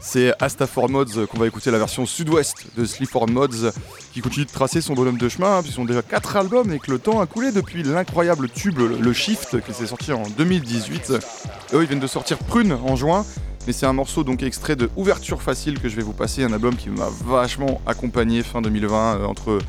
c'est 0.02 0.34
Astafor 0.40 0.90
Mods 0.90 1.28
qu'on 1.28 1.38
va 1.38 1.48
écouter 1.48 1.72
la 1.72 1.78
version 1.78 2.06
sud-ouest 2.06 2.68
de 2.78 2.86
Sleaford 2.86 3.30
Mods 3.30 3.72
qui 4.14 4.22
continue 4.22 4.46
de 4.46 4.52
tracer 4.52 4.82
son 4.82 4.94
bonhomme 4.94 5.18
de 5.18 5.30
chemin, 5.30 5.58
hein, 5.58 5.62
puisqu'ils 5.62 5.82
ont 5.82 5.86
déjà 5.86 6.02
4 6.02 6.36
albums 6.38 6.72
et 6.72 6.80
que 6.80 6.92
le 6.92 7.00
temps 7.00 7.20
a 7.20 7.26
coulé 7.26 7.52
depuis 7.52 7.84
l'incroyable 7.84 8.50
tube 8.50 8.78
Le 8.80 8.98
le 9.10 9.14
Shift 9.14 9.62
qui 9.66 9.74
s'est 9.74 9.88
sorti 9.88 10.12
en 10.12 10.24
2018. 10.38 11.14
Et 11.72 11.76
eux, 11.76 11.82
ils 11.82 11.88
viennent 11.88 12.00
de 12.00 12.08
sortir 12.08 12.38
Prune 12.38 12.74
en 12.74 12.96
juin. 12.96 13.26
Mais 13.68 13.74
c'est 13.74 13.86
un 13.86 13.94
morceau 13.94 14.24
donc 14.24 14.42
extrait 14.42 14.76
de 14.76 14.90
Ouverture 14.96 15.42
Facile 15.42 15.80
que 15.80 15.90
je 15.90 15.96
vais 15.96 16.02
vous 16.02 16.14
passer, 16.14 16.44
un 16.44 16.54
album 16.54 16.76
qui 16.76 16.90
m'a 16.90 17.10
vachement 17.26 17.82
accompagné 17.86 18.42
fin 18.42 18.62
2020 18.62 18.96
euh, 18.96 19.26
entre 19.26 19.60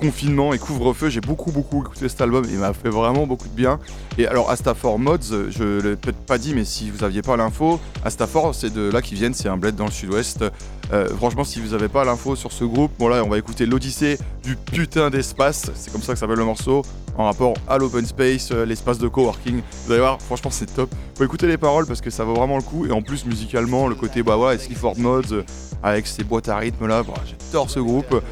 confinement 0.00 0.54
et 0.54 0.58
couvre-feu. 0.58 1.10
J'ai 1.10 1.20
beaucoup 1.20 1.52
beaucoup 1.52 1.82
écouté 1.82 2.08
cet 2.08 2.20
album 2.22 2.44
et 2.46 2.52
il 2.52 2.58
m'a 2.58 2.72
fait 2.72 2.88
vraiment 2.88 3.26
beaucoup 3.26 3.48
de 3.48 3.54
bien. 3.54 3.78
Et 4.18 4.26
alors 4.26 4.50
Astafor 4.50 4.98
Mods, 4.98 5.50
je 5.50 5.80
l'ai 5.80 5.96
peut-être 5.96 6.18
pas 6.18 6.38
dit, 6.38 6.54
mais 6.54 6.64
si 6.64 6.90
vous 6.90 7.04
aviez 7.04 7.22
pas 7.22 7.36
l'info, 7.36 7.78
Astafor 8.04 8.54
c'est 8.54 8.72
de 8.72 8.90
là 8.90 9.02
qu'ils 9.02 9.18
viennent, 9.18 9.34
c'est 9.34 9.48
un 9.48 9.58
bled 9.58 9.76
dans 9.76 9.84
le 9.84 9.90
sud-ouest. 9.90 10.44
Euh, 10.92 11.08
franchement, 11.16 11.44
si 11.44 11.60
vous 11.60 11.74
avez 11.74 11.88
pas 11.88 12.04
l'info 12.04 12.34
sur 12.34 12.50
ce 12.50 12.64
groupe, 12.64 12.90
bon 12.98 13.08
là 13.08 13.22
on 13.24 13.28
va 13.28 13.38
écouter 13.38 13.66
l'Odyssée 13.66 14.18
du 14.42 14.56
putain 14.56 15.10
d'espace, 15.10 15.70
c'est 15.74 15.92
comme 15.92 16.02
ça 16.02 16.14
que 16.14 16.18
s'appelle 16.18 16.38
le 16.38 16.44
morceau, 16.44 16.82
en 17.16 17.26
rapport 17.26 17.54
à 17.68 17.76
l'open 17.76 18.06
space, 18.06 18.50
euh, 18.52 18.64
l'espace 18.64 18.98
de 18.98 19.06
coworking. 19.06 19.60
Vous 19.84 19.92
allez 19.92 20.00
voir, 20.00 20.20
franchement 20.22 20.50
c'est 20.50 20.74
top. 20.74 20.90
Faut 21.16 21.24
écouter 21.24 21.46
les 21.46 21.58
paroles 21.58 21.86
parce 21.86 22.00
que 22.00 22.10
ça 22.10 22.24
vaut 22.24 22.34
vraiment 22.34 22.56
le 22.56 22.62
coup. 22.62 22.86
Et 22.86 22.92
en 22.92 23.02
plus 23.02 23.26
musicalement, 23.26 23.86
le 23.86 23.94
côté 23.94 24.22
bah 24.22 24.38
ouais, 24.38 24.56
Sleaford 24.58 24.98
Mods 24.98 25.32
euh, 25.32 25.44
avec 25.82 26.06
ses 26.06 26.24
boîtes 26.24 26.48
à 26.48 26.56
rythme 26.56 26.86
là, 26.86 27.02
bah, 27.02 27.14
j'adore 27.26 27.68
ce 27.68 27.80
groupe. 27.80 28.22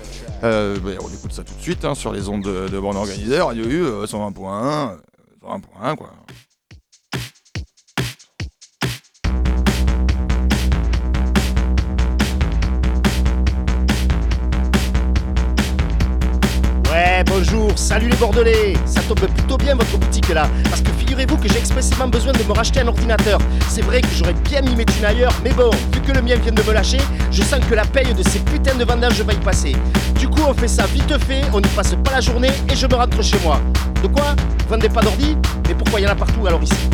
Euh, 0.45 0.79
bah, 0.79 0.91
on 1.01 1.09
écoute 1.09 1.33
ça 1.33 1.43
tout 1.43 1.55
de 1.55 1.61
suite 1.61 1.85
hein, 1.85 1.95
sur 1.97 2.13
les 2.13 2.29
ondes 2.29 2.45
de, 2.45 2.69
de 2.69 2.79
bande 2.79 2.97
organisée, 2.97 3.41
Radio 3.41 3.65
U, 3.65 3.83
euh, 3.85 4.07
120.1, 4.07 4.93
euh, 4.93 4.97
120.1 5.43 5.97
quoi. 5.97 6.13
Ouais, 16.93 17.23
bonjour, 17.27 17.77
salut 17.77 18.09
les 18.09 18.17
Bordelais 18.17 18.75
Ça 18.87 19.01
tombe 19.03 19.21
plutôt 19.21 19.57
bien 19.57 19.75
votre 19.75 19.99
boutique 19.99 20.29
là, 20.31 20.49
parce 20.65 20.81
que 20.81 20.91
figurez-vous 20.93 21.37
que 21.37 21.49
j'ai 21.49 21.59
expressément 21.59 22.09
besoin 22.09 22.33
de 22.33 22.43
me 22.45 22.53
racheter 22.53 22.81
un 22.81 22.89
ordinateur. 22.89 23.39
C'est 23.69 23.83
vrai 23.83 24.01
que 24.01 24.09
j'aurais 24.17 24.35
bien 24.35 24.63
mis 24.63 24.75
mes 24.75 24.87
ailleurs, 25.05 25.35
mais 25.45 25.53
bon, 25.53 25.71
vu 25.93 26.01
que 26.01 26.13
le 26.13 26.23
mien 26.23 26.37
vient 26.37 26.53
de 26.53 26.63
me 26.63 26.73
lâcher, 26.73 26.99
je 27.31 27.43
sens 27.43 27.61
que 27.69 27.75
la 27.75 27.85
paye 27.85 28.15
de 28.15 28.23
ces 28.29 28.39
putains 28.41 28.77
de 28.77 28.85
vendages 28.85 29.21
va 29.23 29.33
y 29.33 29.37
passer. 29.39 29.77
On 30.47 30.55
fait 30.55 30.69
ça 30.69 30.87
vite 30.87 31.13
fait, 31.27 31.43
on 31.53 31.61
n'y 31.61 31.69
passe 31.69 31.95
pas 32.03 32.13
la 32.13 32.21
journée 32.23 32.49
et 32.73 32.75
je 32.75 32.87
me 32.87 32.95
rentre 32.95 33.23
chez 33.23 33.39
moi. 33.41 33.61
De 34.03 34.09
quoi 34.09 34.35
Vous 34.61 34.69
vendez 34.71 34.89
pas 34.89 35.03
d'ordi 35.03 35.37
Mais 35.69 35.75
pourquoi 35.75 36.01
il 36.01 36.05
y 36.05 36.07
en 36.07 36.11
a 36.11 36.15
partout 36.15 36.47
alors 36.47 36.63
ici 36.63 36.89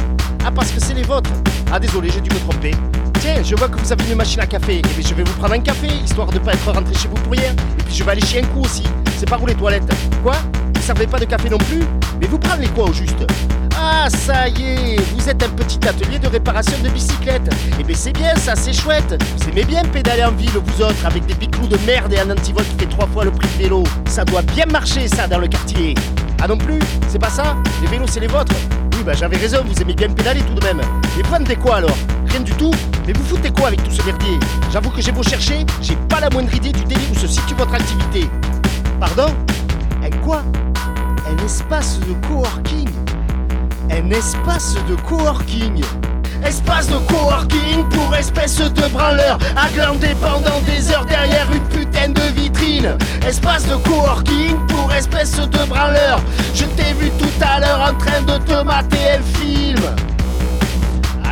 Ah, 0.45 0.51
parce 0.51 0.73
que 0.73 0.81
c'est 0.81 0.95
les 0.95 1.05
vôtres 1.05 1.31
Ah, 1.71 1.79
désolé, 1.79 2.11
j'ai 2.11 2.21
dû 2.21 2.31
me 2.31 2.41
tromper. 2.41 2.73
Tiens, 3.21 3.43
je 3.45 3.55
vois 3.55 3.69
que 3.69 3.79
vous 3.79 3.93
avez 3.93 4.11
une 4.11 4.17
machine 4.17 4.41
à 4.41 4.47
café. 4.47 4.79
Et 4.79 4.83
bien, 4.83 5.09
je 5.09 5.15
vais 5.15 5.23
vous 5.23 5.33
prendre 5.35 5.55
un 5.55 5.61
café, 5.61 5.87
histoire 6.05 6.27
de 6.29 6.39
pas 6.41 6.53
être 6.53 6.73
rentré 6.73 6.95
chez 6.95 7.07
vous 7.07 7.15
pour 7.15 7.35
hier. 7.35 7.53
Et 7.53 7.83
puis, 7.85 7.95
je 7.95 8.03
vais 8.03 8.11
aller 8.11 8.27
chier 8.27 8.43
un 8.43 8.47
coup 8.47 8.63
aussi. 8.63 8.83
C'est 9.17 9.29
par 9.29 9.41
où 9.41 9.47
les 9.47 9.55
toilettes 9.55 9.89
Quoi 10.23 10.35
Vous 10.75 10.83
servez 10.83 11.07
pas 11.07 11.21
de 11.21 11.27
café 11.27 11.49
non 11.49 11.59
plus 11.59 11.85
Mais 12.21 12.27
vous 12.27 12.39
prenez 12.39 12.67
quoi 12.69 12.89
au 12.89 12.93
juste 12.93 13.25
Ah, 13.87 14.09
ça 14.09 14.49
y 14.49 14.62
est 14.62 15.01
Vous 15.12 15.28
êtes 15.28 15.43
un 15.43 15.51
petit 15.51 15.78
atelier 15.87 16.18
de 16.18 16.26
réparation 16.26 16.72
de 16.82 16.89
bicyclettes. 16.89 17.55
Et 17.78 17.85
bien, 17.85 17.95
c'est 17.95 18.12
bien, 18.12 18.35
ça, 18.37 18.57
c'est 18.57 18.72
chouette. 18.72 19.22
Vous 19.37 19.51
aimez 19.51 19.64
bien 19.64 19.82
pédaler 19.82 20.24
en 20.24 20.32
ville, 20.32 20.53
vous 20.53 20.82
autres, 20.82 21.05
avec 21.05 21.26
des 21.26 21.35
biclous 21.35 21.66
de 21.66 21.76
merde 21.87 22.11
et 22.14 22.18
un 22.18 22.30
antivol 22.30 22.64
qui 22.64 22.76
fait 22.78 22.89
trois 22.89 23.07
fois 23.07 23.24
le 23.24 23.30
prix 23.30 23.47
de 23.59 23.62
vélo. 23.64 23.85
Ça 24.09 24.24
doit 24.24 24.41
bien 24.41 24.64
marcher, 24.64 25.07
ça, 25.07 25.28
dans 25.28 25.39
le 25.39 25.49
quartier. 25.49 25.95
Ah 26.43 26.49
non 26.49 26.57
plus 26.57 26.78
C'est 27.09 27.18
pas 27.18 27.28
ça 27.28 27.57
Les 27.82 27.89
vélos, 27.89 28.07
c'est 28.07 28.20
les 28.20 28.26
vôtres 28.26 28.55
Oui, 28.95 29.03
bah 29.05 29.12
j'avais 29.12 29.37
raison, 29.37 29.59
vous 29.66 29.80
aimez 29.82 29.95
bien 29.95 30.09
pédaler 30.09 30.41
tout 30.41 30.55
de 30.55 30.64
même. 30.64 30.80
Et 31.18 31.22
vous 31.22 31.55
quoi 31.62 31.76
alors? 31.76 31.97
Rien 32.28 32.41
du 32.41 32.53
tout 32.53 32.72
Mais 33.07 33.12
vous 33.12 33.24
foutez 33.24 33.51
quoi 33.51 33.68
avec 33.68 33.82
tout 33.85 33.91
ce 33.91 34.03
merdier? 34.03 34.39
J'avoue 34.72 34.91
que 34.91 35.03
j'ai 35.03 35.12
beau 35.12 35.22
chercher, 35.22 35.64
j'ai 35.82 35.97
pas 36.09 36.20
la 36.20 36.30
moindre 36.30 36.55
idée 36.55 36.72
du 36.72 36.85
délire 36.85 37.11
où 37.12 37.18
se 37.18 37.26
situe 37.26 37.55
votre 37.55 37.74
activité. 37.74 38.30
Pardon? 38.99 39.35
Un 40.03 40.11
quoi? 40.24 40.43
Un 41.26 41.45
espace 41.45 42.01
de 42.01 42.14
coworking 42.26 43.04
Un 43.97 44.11
espace 44.11 44.75
de 44.89 44.97
coworking. 44.97 45.81
Espace 46.45 46.89
de 46.89 46.97
coworking 47.07 47.89
pour 47.91 48.17
espèce 48.17 48.57
de 48.59 48.89
branleur 48.89 49.39
Aglandé 49.57 50.09
pendant 50.21 50.61
des 50.67 50.91
heures 50.91 51.05
derrière 51.05 51.47
une 51.53 51.63
putain 51.69 52.09
de 52.09 52.21
vitrine. 52.35 52.99
Espace 53.25 53.69
de 53.69 53.77
coworking 53.77 54.57
pour 54.67 54.93
espèce 54.93 55.37
de 55.37 55.69
branleur 55.69 56.21
Je 56.55 56.65
t'ai 56.65 56.93
vu 56.95 57.09
tout 57.11 57.41
à 57.41 57.61
l'heure 57.61 57.93
en 57.93 57.95
train 57.97 58.21
de 58.23 58.37
te 58.45 58.65
mater 58.65 59.13
un 59.17 59.39
film 59.39 60.14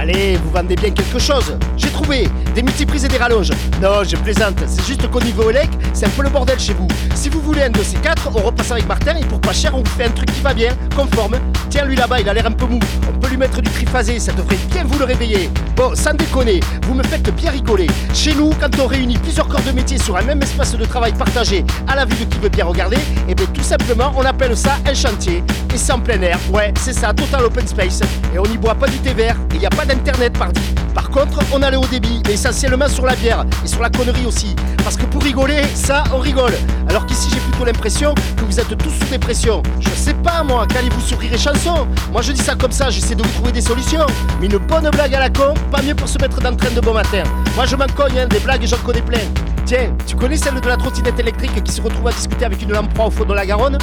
Allez, 0.03 0.37
vous 0.37 0.51
vendez 0.51 0.75
bien 0.75 0.91
quelque 0.91 1.21
chose. 1.21 1.57
J'ai 1.77 1.89
trouvé 1.91 2.29
des 2.57 2.63
multiprises 2.65 3.05
et 3.05 3.09
des 3.09 3.19
rallonges. 3.19 3.53
Non, 3.81 4.03
je 4.03 4.17
plaisante. 4.17 4.57
C'est 4.67 4.85
juste 4.85 5.09
qu'au 5.09 5.21
niveau 5.21 5.49
élec, 5.49 5.71
c'est 5.93 6.07
un 6.07 6.09
peu 6.09 6.25
le 6.25 6.29
bordel 6.29 6.59
chez 6.59 6.75
vous. 6.75 6.89
Si 7.15 7.29
vous 7.29 7.41
voulez 7.41 7.63
un 7.63 7.71
de 7.71 7.81
ces 7.85 7.99
quatre, 7.99 8.29
on 8.35 8.41
repasse 8.41 8.73
avec 8.73 8.89
Martin 8.89 9.15
et 9.15 9.25
pour 9.25 9.41
pas 9.41 9.53
cher, 9.53 9.71
on 9.77 9.79
vous 9.79 9.91
fait 9.97 10.07
un 10.07 10.11
truc 10.11 10.33
qui 10.33 10.41
va 10.41 10.55
bien, 10.55 10.71
conforme. 10.97 11.37
Tiens, 11.71 11.85
lui 11.85 11.95
là-bas, 11.95 12.19
il 12.19 12.29
a 12.29 12.35
l'air 12.35 12.47
un 12.47 12.51
peu 12.51 12.67
mou. 12.67 12.81
On 13.09 13.17
peut 13.17 13.29
lui 13.29 13.37
mettre 13.37 13.61
du 13.61 13.71
triphasé, 13.71 14.19
ça 14.19 14.33
devrait 14.33 14.59
bien 14.73 14.83
vous 14.83 14.99
le 14.99 15.05
réveiller. 15.05 15.49
Bon, 15.77 15.95
sans 15.95 16.15
déconner, 16.15 16.59
vous 16.89 16.95
me 16.95 17.05
faites 17.05 17.33
bien 17.37 17.53
rigoler. 17.53 17.87
Chez 18.13 18.35
nous, 18.35 18.51
quand 18.61 18.77
on 18.81 18.89
réunit 18.89 19.19
plusieurs 19.19 19.47
corps 19.47 19.63
de 19.63 19.71
métier 19.71 19.99
sur 19.99 20.17
un 20.17 20.23
même 20.23 20.43
espace 20.43 20.77
de 20.77 20.85
travail 20.85 21.13
partagé 21.13 21.65
à 21.87 21.95
la 21.95 22.07
vue 22.07 22.17
de 22.17 22.25
qui 22.25 22.41
veut 22.41 22.49
bien 22.49 22.65
regarder, 22.65 22.99
et 23.29 23.37
bien 23.37 23.47
tout 23.55 23.63
simplement, 23.63 24.13
on 24.17 24.25
appelle 24.25 24.57
ça 24.57 24.79
un 24.85 24.95
chantier. 24.95 25.45
Et 25.73 25.79
c'est 25.79 25.93
en 25.93 26.01
plein 26.01 26.21
air. 26.23 26.41
Ouais, 26.53 26.75
c'est 26.81 26.93
ça, 26.93 27.15
total 27.15 27.45
open 27.45 27.69
space. 27.69 28.01
Et 28.35 28.39
on 28.41 28.43
n'y 28.43 28.59
boit 28.59 28.75
pas 28.75 28.89
du 28.89 28.99
thé 28.99 29.15
vert, 29.15 29.37
il 29.53 29.61
n'y 29.61 29.67
a 29.67 29.71
pas 29.71 29.85
d'internet, 29.95 30.33
pardi. 30.39 30.61
Par 30.95 31.09
contre, 31.11 31.39
on 31.53 31.63
a 31.63 31.71
le 31.71 31.79
haut 31.79 31.87
débit, 31.91 32.23
mais 32.27 32.35
essentiellement 32.35 32.89
sur 32.89 33.05
la 33.05 33.15
bière 33.15 33.45
et 33.65 33.69
sur 33.69 33.81
la 33.83 33.91
connerie 33.91 34.27
aussi. 34.27 34.55
Parce 34.83 34.97
que 34.97 35.05
pour 35.05 35.23
rigoler, 35.23 35.63
ça, 35.75 36.05
on 36.13 36.19
rigole. 36.19 36.53
Alors 36.89 37.07
qu'ici, 37.07 37.29
j'ai 37.31 37.41
plutôt 37.41 37.65
l'impression 37.65 38.15
que 38.37 38.45
vous 38.45 38.59
êtes 38.59 38.77
tous 38.79 38.91
sous 38.91 39.11
dépression. 39.11 39.63
Je 39.81 39.91
sais 39.91 40.15
pas, 40.15 40.43
moi, 40.43 40.67
qu'allez-vous 40.67 41.01
sourire 41.01 41.33
et 41.33 41.39
chanson? 41.39 41.87
Moi, 42.11 42.23
je 42.23 42.33
dis 42.33 42.43
ça 42.43 42.55
comme 42.55 42.73
ça, 42.73 42.91
j'essaie 42.91 43.15
de 43.15 43.23
vous 43.23 43.33
trouver 43.35 43.53
des 43.53 43.61
solutions. 43.61 44.07
Mais 44.41 44.47
une 44.47 44.59
bonne 44.59 44.89
blague 44.91 45.15
à 45.15 45.21
la 45.21 45.31
con, 45.31 45.55
pas 45.71 45.83
mieux 45.83 45.95
pour 45.95 46.09
se 46.09 46.19
mettre 46.19 46.41
d'entrain 46.41 46.71
de 46.75 46.81
bon 46.81 46.95
matin. 46.95 47.23
Moi, 47.55 47.67
je 47.67 47.77
m'en 47.77 47.87
cogne, 47.87 48.19
hein, 48.19 48.27
des 48.27 48.41
blagues, 48.41 48.65
j'en 48.65 48.79
connais 48.79 49.03
plein. 49.03 49.27
Tiens, 49.65 49.95
tu 50.07 50.17
connais 50.17 50.37
celle 50.37 50.61
de 50.61 50.69
la 50.69 50.77
trottinette 50.77 51.19
électrique 51.19 51.63
qui 51.63 51.73
se 51.73 51.81
retrouve 51.81 52.09
à 52.09 52.13
discuter 52.13 52.45
avec 52.45 52.63
une 52.63 52.73
lampe 52.73 52.99
au 52.99 53.11
fond 53.11 53.25
de 53.25 53.35
la 53.35 53.47
Garonne? 53.47 53.79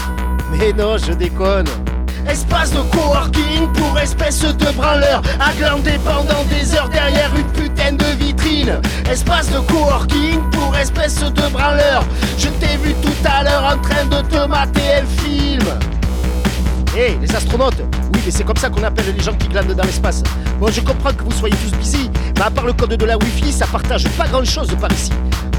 Mais 0.52 0.74
non, 0.74 0.98
je 0.98 1.14
déconne. 1.14 1.68
Espace 2.30 2.72
de 2.72 2.82
coworking 2.92 3.68
pour 3.74 3.98
espèce 4.00 4.42
de 4.42 4.72
branleur 4.76 5.22
À 5.40 5.52
glander 5.54 5.98
pendant 6.04 6.44
des 6.46 6.76
heures 6.76 6.90
derrière 6.90 7.32
une 7.36 7.48
putain 7.52 7.94
de 7.94 8.06
vitrine. 8.24 8.80
Espace 9.10 9.50
de 9.50 9.60
coworking 9.60 10.40
pour 10.52 10.76
espèce 10.76 11.20
de 11.20 11.50
branleur 11.52 12.04
Je 12.38 12.50
t'ai 12.50 12.78
vu 12.78 12.94
tout 13.02 13.28
à 13.28 13.44
l'heure 13.44 13.74
en 13.74 13.82
train 13.82 14.06
de 14.06 14.22
te 14.28 14.48
mater 14.48 15.02
un 15.02 15.24
film. 15.24 15.66
Hé, 16.96 17.18
les 17.20 17.36
astronautes 17.36 17.82
Oui, 18.14 18.22
mais 18.26 18.32
c'est 18.32 18.44
comme 18.44 18.58
ça 18.58 18.70
qu'on 18.70 18.84
appelle 18.84 19.14
les 19.16 19.24
gens 19.24 19.34
qui 19.34 19.48
glandent 19.48 19.74
dans 19.74 19.84
l'espace. 19.84 20.24
Bon, 20.60 20.68
je 20.72 20.82
comprends 20.82 21.14
que 21.14 21.24
vous 21.24 21.32
soyez 21.32 21.56
tous 21.58 21.76
busy, 21.78 22.10
mais 22.36 22.42
à 22.42 22.50
part 22.50 22.66
le 22.66 22.74
code 22.74 22.96
de 22.96 23.06
la 23.06 23.18
Wi-Fi, 23.18 23.52
ça 23.52 23.68
partage 23.68 24.08
pas 24.18 24.28
grand-chose 24.28 24.70
par 24.80 24.92
ici. 24.92 25.12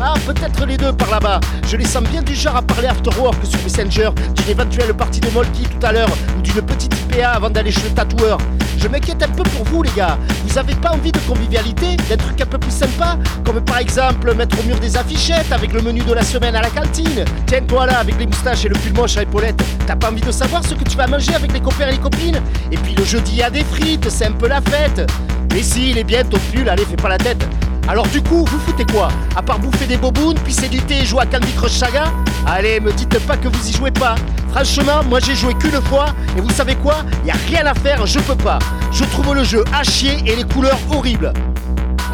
Ah, 0.02 0.14
peut-être 0.26 0.64
les 0.64 0.76
deux 0.76 0.92
par 0.92 1.10
là-bas. 1.10 1.40
Je 1.68 1.76
les 1.76 1.84
sens 1.84 2.02
bien 2.04 2.22
du 2.22 2.34
genre 2.34 2.56
à 2.56 2.62
parler 2.62 2.88
after 2.88 3.10
work 3.18 3.36
sur 3.44 3.60
Messenger, 3.62 4.10
d'une 4.34 4.48
éventuelle 4.48 4.94
partie 4.94 5.20
de 5.20 5.28
Molki 5.30 5.64
tout 5.64 5.86
à 5.86 5.92
l'heure, 5.92 6.08
ou 6.38 6.40
d'une 6.40 6.62
petite 6.62 6.94
IPA 6.94 7.30
avant 7.32 7.50
d'aller 7.50 7.70
chez 7.70 7.82
le 7.82 7.90
tatoueur. 7.90 8.38
Je 8.82 8.88
m'inquiète 8.88 9.22
un 9.22 9.28
peu 9.28 9.42
pour 9.42 9.64
vous, 9.66 9.82
les 9.82 9.90
gars. 9.90 10.18
Vous 10.46 10.58
avez 10.58 10.74
pas 10.74 10.92
envie 10.92 11.12
de 11.12 11.18
convivialité, 11.18 11.96
d'un 12.08 12.16
truc 12.16 12.40
un 12.40 12.46
peu 12.46 12.56
plus 12.56 12.70
sympa 12.70 13.18
Comme 13.44 13.60
par 13.60 13.78
exemple 13.78 14.34
mettre 14.34 14.58
au 14.58 14.62
mur 14.62 14.80
des 14.80 14.96
affichettes 14.96 15.52
avec 15.52 15.72
le 15.74 15.82
menu 15.82 16.00
de 16.00 16.14
la 16.14 16.22
semaine 16.22 16.56
à 16.56 16.62
la 16.62 16.70
cantine. 16.70 17.24
Tiens, 17.46 17.60
toi 17.62 17.86
là, 17.86 17.98
avec 17.98 18.18
les 18.18 18.26
moustaches 18.26 18.64
et 18.64 18.68
le 18.68 18.74
pull 18.74 18.94
moche 18.94 19.18
à 19.18 19.22
épaulettes, 19.22 19.62
t'as 19.86 19.96
pas 19.96 20.10
envie 20.10 20.22
de 20.22 20.32
savoir 20.32 20.64
ce 20.64 20.74
que 20.74 20.84
tu 20.84 20.96
vas 20.96 21.06
manger 21.06 21.34
avec 21.34 21.52
les 21.52 21.60
copains 21.60 21.88
et 21.88 21.92
les 21.92 21.98
copines? 21.98 22.40
Et 22.72 22.78
puis 22.78 22.94
le 22.94 23.04
jeudi, 23.04 23.32
il 23.32 23.38
y 23.38 23.42
a 23.42 23.50
des 23.50 23.64
frites, 23.64 24.08
c'est 24.08 24.26
un 24.26 24.32
peu 24.32 24.48
la 24.48 24.62
fête. 24.62 25.10
Mais 25.52 25.62
si, 25.62 25.90
il 25.90 25.98
est 25.98 26.04
bien 26.04 26.24
ton 26.24 26.38
pull, 26.52 26.68
allez, 26.68 26.84
fais 26.84 26.96
pas 26.96 27.10
la 27.10 27.18
tête. 27.18 27.46
Alors 27.90 28.06
du 28.06 28.22
coup, 28.22 28.44
vous 28.44 28.58
foutez 28.60 28.84
quoi? 28.84 29.08
À 29.34 29.42
part 29.42 29.58
bouffer 29.58 29.84
des 29.84 29.96
bobounes, 29.96 30.38
pisser 30.38 30.68
du 30.68 30.78
et 30.90 31.04
jouer 31.04 31.22
à 31.22 31.26
Candy 31.26 31.50
Crush 31.54 31.72
Saga? 31.72 32.04
Allez, 32.46 32.78
me 32.78 32.92
dites 32.92 33.18
pas 33.26 33.36
que 33.36 33.48
vous 33.48 33.68
y 33.68 33.72
jouez 33.72 33.90
pas. 33.90 34.14
Franchement, 34.52 35.02
moi 35.08 35.18
j'ai 35.18 35.34
joué 35.34 35.54
qu'une 35.54 35.82
fois, 35.82 36.14
et 36.38 36.40
vous 36.40 36.50
savez 36.50 36.76
quoi? 36.76 36.98
Y 37.26 37.30
a 37.32 37.34
rien 37.48 37.66
à 37.66 37.74
faire, 37.74 38.06
je 38.06 38.20
peux 38.20 38.36
pas. 38.36 38.60
Je 38.92 39.02
trouve 39.02 39.34
le 39.34 39.42
jeu 39.42 39.64
à 39.74 39.82
chier 39.82 40.18
et 40.24 40.36
les 40.36 40.44
couleurs 40.44 40.78
horribles. 40.88 41.32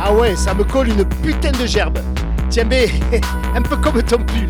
Ah 0.03 0.15
ouais, 0.15 0.35
ça 0.35 0.55
me 0.55 0.65
colle 0.65 0.89
une 0.89 1.05
putain 1.05 1.51
de 1.51 1.67
gerbe. 1.67 1.99
Tiens, 2.49 2.65
mais 2.65 2.89
un 3.55 3.61
peu 3.61 3.77
comme 3.77 4.03
ton 4.03 4.17
pull. 4.17 4.49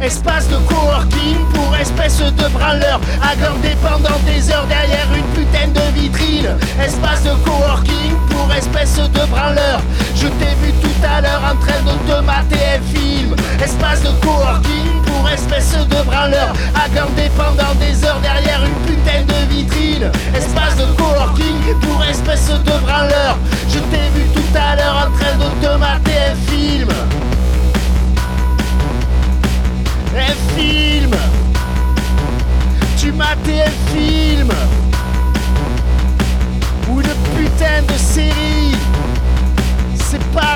Espace 0.00 0.48
de 0.48 0.56
coworking 0.68 1.38
pour 1.52 1.76
espèce 1.76 2.18
de 2.18 2.48
branleur 2.52 3.00
À 3.20 3.34
glander 3.34 3.76
pendant 3.82 4.16
des 4.24 4.48
heures 4.50 4.66
derrière 4.66 5.08
une 5.12 5.24
putain 5.34 5.66
de 5.68 5.98
vitrine. 5.98 6.48
Espace 6.80 7.24
de 7.24 7.34
coworking 7.44 8.14
pour 8.30 8.52
espèce 8.54 8.96
de 8.96 9.26
branleur 9.26 9.80
Je 10.14 10.28
t'ai 10.28 10.54
vu 10.62 10.72
tout 10.80 11.04
à 11.04 11.20
l'heure 11.20 11.42
en 11.42 11.56
train 11.56 11.80
de 11.82 11.98
te 12.08 12.24
mater 12.24 12.64
un 12.76 12.96
film. 12.96 13.34
Espace 13.60 14.02
de 14.02 14.10
coworking 14.24 15.02
pour 15.04 15.28
espèce 15.30 15.72
de 15.72 16.02
branleur 16.04 16.54
À 16.76 16.88
glander 16.88 17.30
pendant 17.36 17.74
des 17.80 18.04
heures 18.04 18.20
derrière 18.20 18.62
une 18.64 18.86
putain 18.86 19.22
de 19.26 19.52
vitrine. 19.52 20.12
Espace 20.32 20.76
de 20.76 20.86
coworking 20.96 21.74
pour 21.82 22.04
espèce 22.04 22.48
de 22.48 22.78
branleur 22.86 23.36
Je 23.68 23.80
t'ai 23.90 24.08
vu 24.14 24.28
tout 24.32 24.56
à 24.56 24.76
l'heure 24.76 25.08
en 25.08 25.18
train 25.18 25.34
de 25.34 25.66
te 25.66 25.76
mater 25.76 26.18
un 26.30 26.52
film 26.52 26.88
un 30.16 30.34
film. 30.56 31.10
Tu 32.96 33.12
matais 33.12 33.62
un 33.62 33.92
film. 33.92 34.50
Ou 36.90 37.00
une 37.00 37.14
putain 37.36 37.82
de 37.86 37.98
série. 37.98 38.76
C'est 39.94 40.24
pareil 40.32 40.47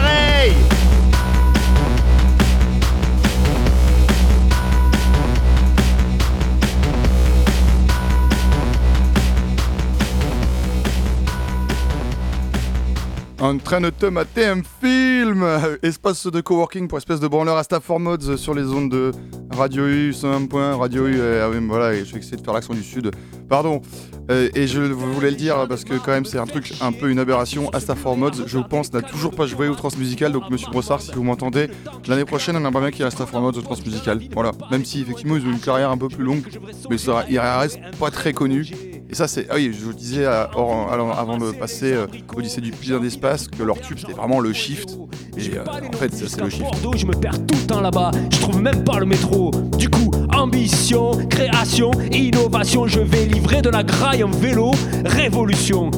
En 13.43 13.59
train 13.59 13.80
de 13.80 13.90
te 13.90 14.07
mater 14.07 14.47
un 14.47 14.61
film 14.80 15.45
Espace 15.82 16.28
de 16.28 16.40
coworking 16.40 16.86
pour 16.86 16.99
espèce 16.99 17.18
de 17.18 17.26
branleur 17.26 17.57
à 17.57 17.64
Stafford 17.64 17.99
Mods 17.99 18.36
sur 18.36 18.55
les 18.55 18.62
ondes 18.62 18.88
de 18.88 19.11
Radio 19.51 19.84
U, 19.84 20.12
101 20.12 20.47
point, 20.47 20.76
Radio 20.76 21.09
U, 21.09 21.16
euh, 21.18 21.51
ah 21.53 21.61
voilà, 21.66 21.93
et 21.93 22.05
je 22.05 22.12
vais 22.12 22.20
essayer 22.20 22.36
de 22.36 22.45
faire 22.45 22.55
l'accent 22.55 22.72
du 22.72 22.84
sud. 22.84 23.11
Pardon. 23.49 23.82
Euh, 24.30 24.49
et 24.55 24.68
je 24.68 24.80
voulais 24.80 25.30
le 25.30 25.36
dire 25.36 25.66
parce 25.68 25.82
que 25.82 25.95
quand 25.95 26.12
même 26.12 26.24
c'est 26.24 26.38
un 26.38 26.47
truc 26.47 26.72
un 26.80 26.93
peu 26.93 27.11
une 27.11 27.18
aberration. 27.18 27.68
Astafor 27.70 28.16
Mods, 28.16 28.47
je 28.47 28.59
pense, 28.59 28.93
n'a 28.93 29.03
toujours 29.03 29.34
pas 29.34 29.47
joué 29.47 29.66
au 29.66 29.74
transmusical. 29.74 30.30
Donc 30.30 30.49
Monsieur 30.49 30.70
Brossard, 30.70 31.01
si 31.01 31.11
vous 31.11 31.24
m'entendez, 31.24 31.68
l'année 32.07 32.24
prochaine 32.24 32.55
on 32.57 32.64
aimerait 32.64 32.80
bien 32.80 32.90
qu'il 32.93 33.01
y 33.01 33.03
ait 33.03 33.09
Astafor 33.09 33.40
Mods 33.40 33.59
au 33.59 33.62
transmusical. 33.62 34.20
Voilà. 34.32 34.53
Même 34.70 34.84
si 34.84 35.01
effectivement 35.01 35.36
ils 35.36 35.45
ont 35.45 35.51
une 35.51 35.59
carrière 35.59 35.90
un 35.90 35.99
peu 35.99 36.09
plus 36.09 36.22
longue, 36.22 36.45
mais 36.88 36.97
ça, 36.97 37.24
il 37.28 37.40
reste 37.40 37.80
pas 37.99 38.12
très 38.12 38.32
connu. 38.32 38.70
Et 39.12 39.14
ça 39.14 39.28
c'est, 39.28 39.47
ah 39.51 39.57
oui, 39.57 39.70
je 39.78 39.84
vous 39.84 39.93
disais 39.93 40.24
euh, 40.24 40.47
avant 40.47 41.36
de 41.36 41.53
passer 41.53 41.93
euh, 41.93 42.07
Odyssée 42.34 42.62
du 42.62 42.70
putain 42.70 42.99
d'espace 42.99 43.41
que 43.49 43.62
leur 43.62 43.80
tube 43.80 43.99
c'était 43.99 44.12
vraiment 44.12 44.40
le 44.40 44.53
shift. 44.53 44.99
Et 45.36 45.57
euh, 45.57 45.64
en 45.64 45.97
fait 45.97 46.14
ça, 46.14 46.26
c'est 46.28 46.40
le 46.40 46.51
shift. 46.51 46.62
Bordeaux, 46.62 46.97
je 46.97 47.07
me 47.07 47.12
perds 47.12 47.47
tout 47.47 47.55
le 47.55 47.66
temps 47.66 47.80
là-bas, 47.80 48.11
je 48.30 48.40
trouve 48.40 48.61
même 48.61 48.84
pas 48.84 48.99
le 48.99 49.07
métro. 49.07 49.51
Du 49.78 49.88
coup, 49.88 50.11
ambition, 50.34 51.12
création, 51.28 51.90
innovation, 52.12 52.86
je 52.86 53.01
vais 53.01 53.24
livrer 53.24 53.62
de 53.62 53.70
la 53.70 53.82
graille 53.82 54.22
en 54.22 54.30
vélo, 54.30 54.72
révolution. 55.05 55.90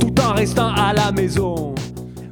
Tout 0.00 0.14
en 0.20 0.34
restant 0.34 0.72
à 0.74 0.92
la 0.92 1.12
maison. 1.12 1.74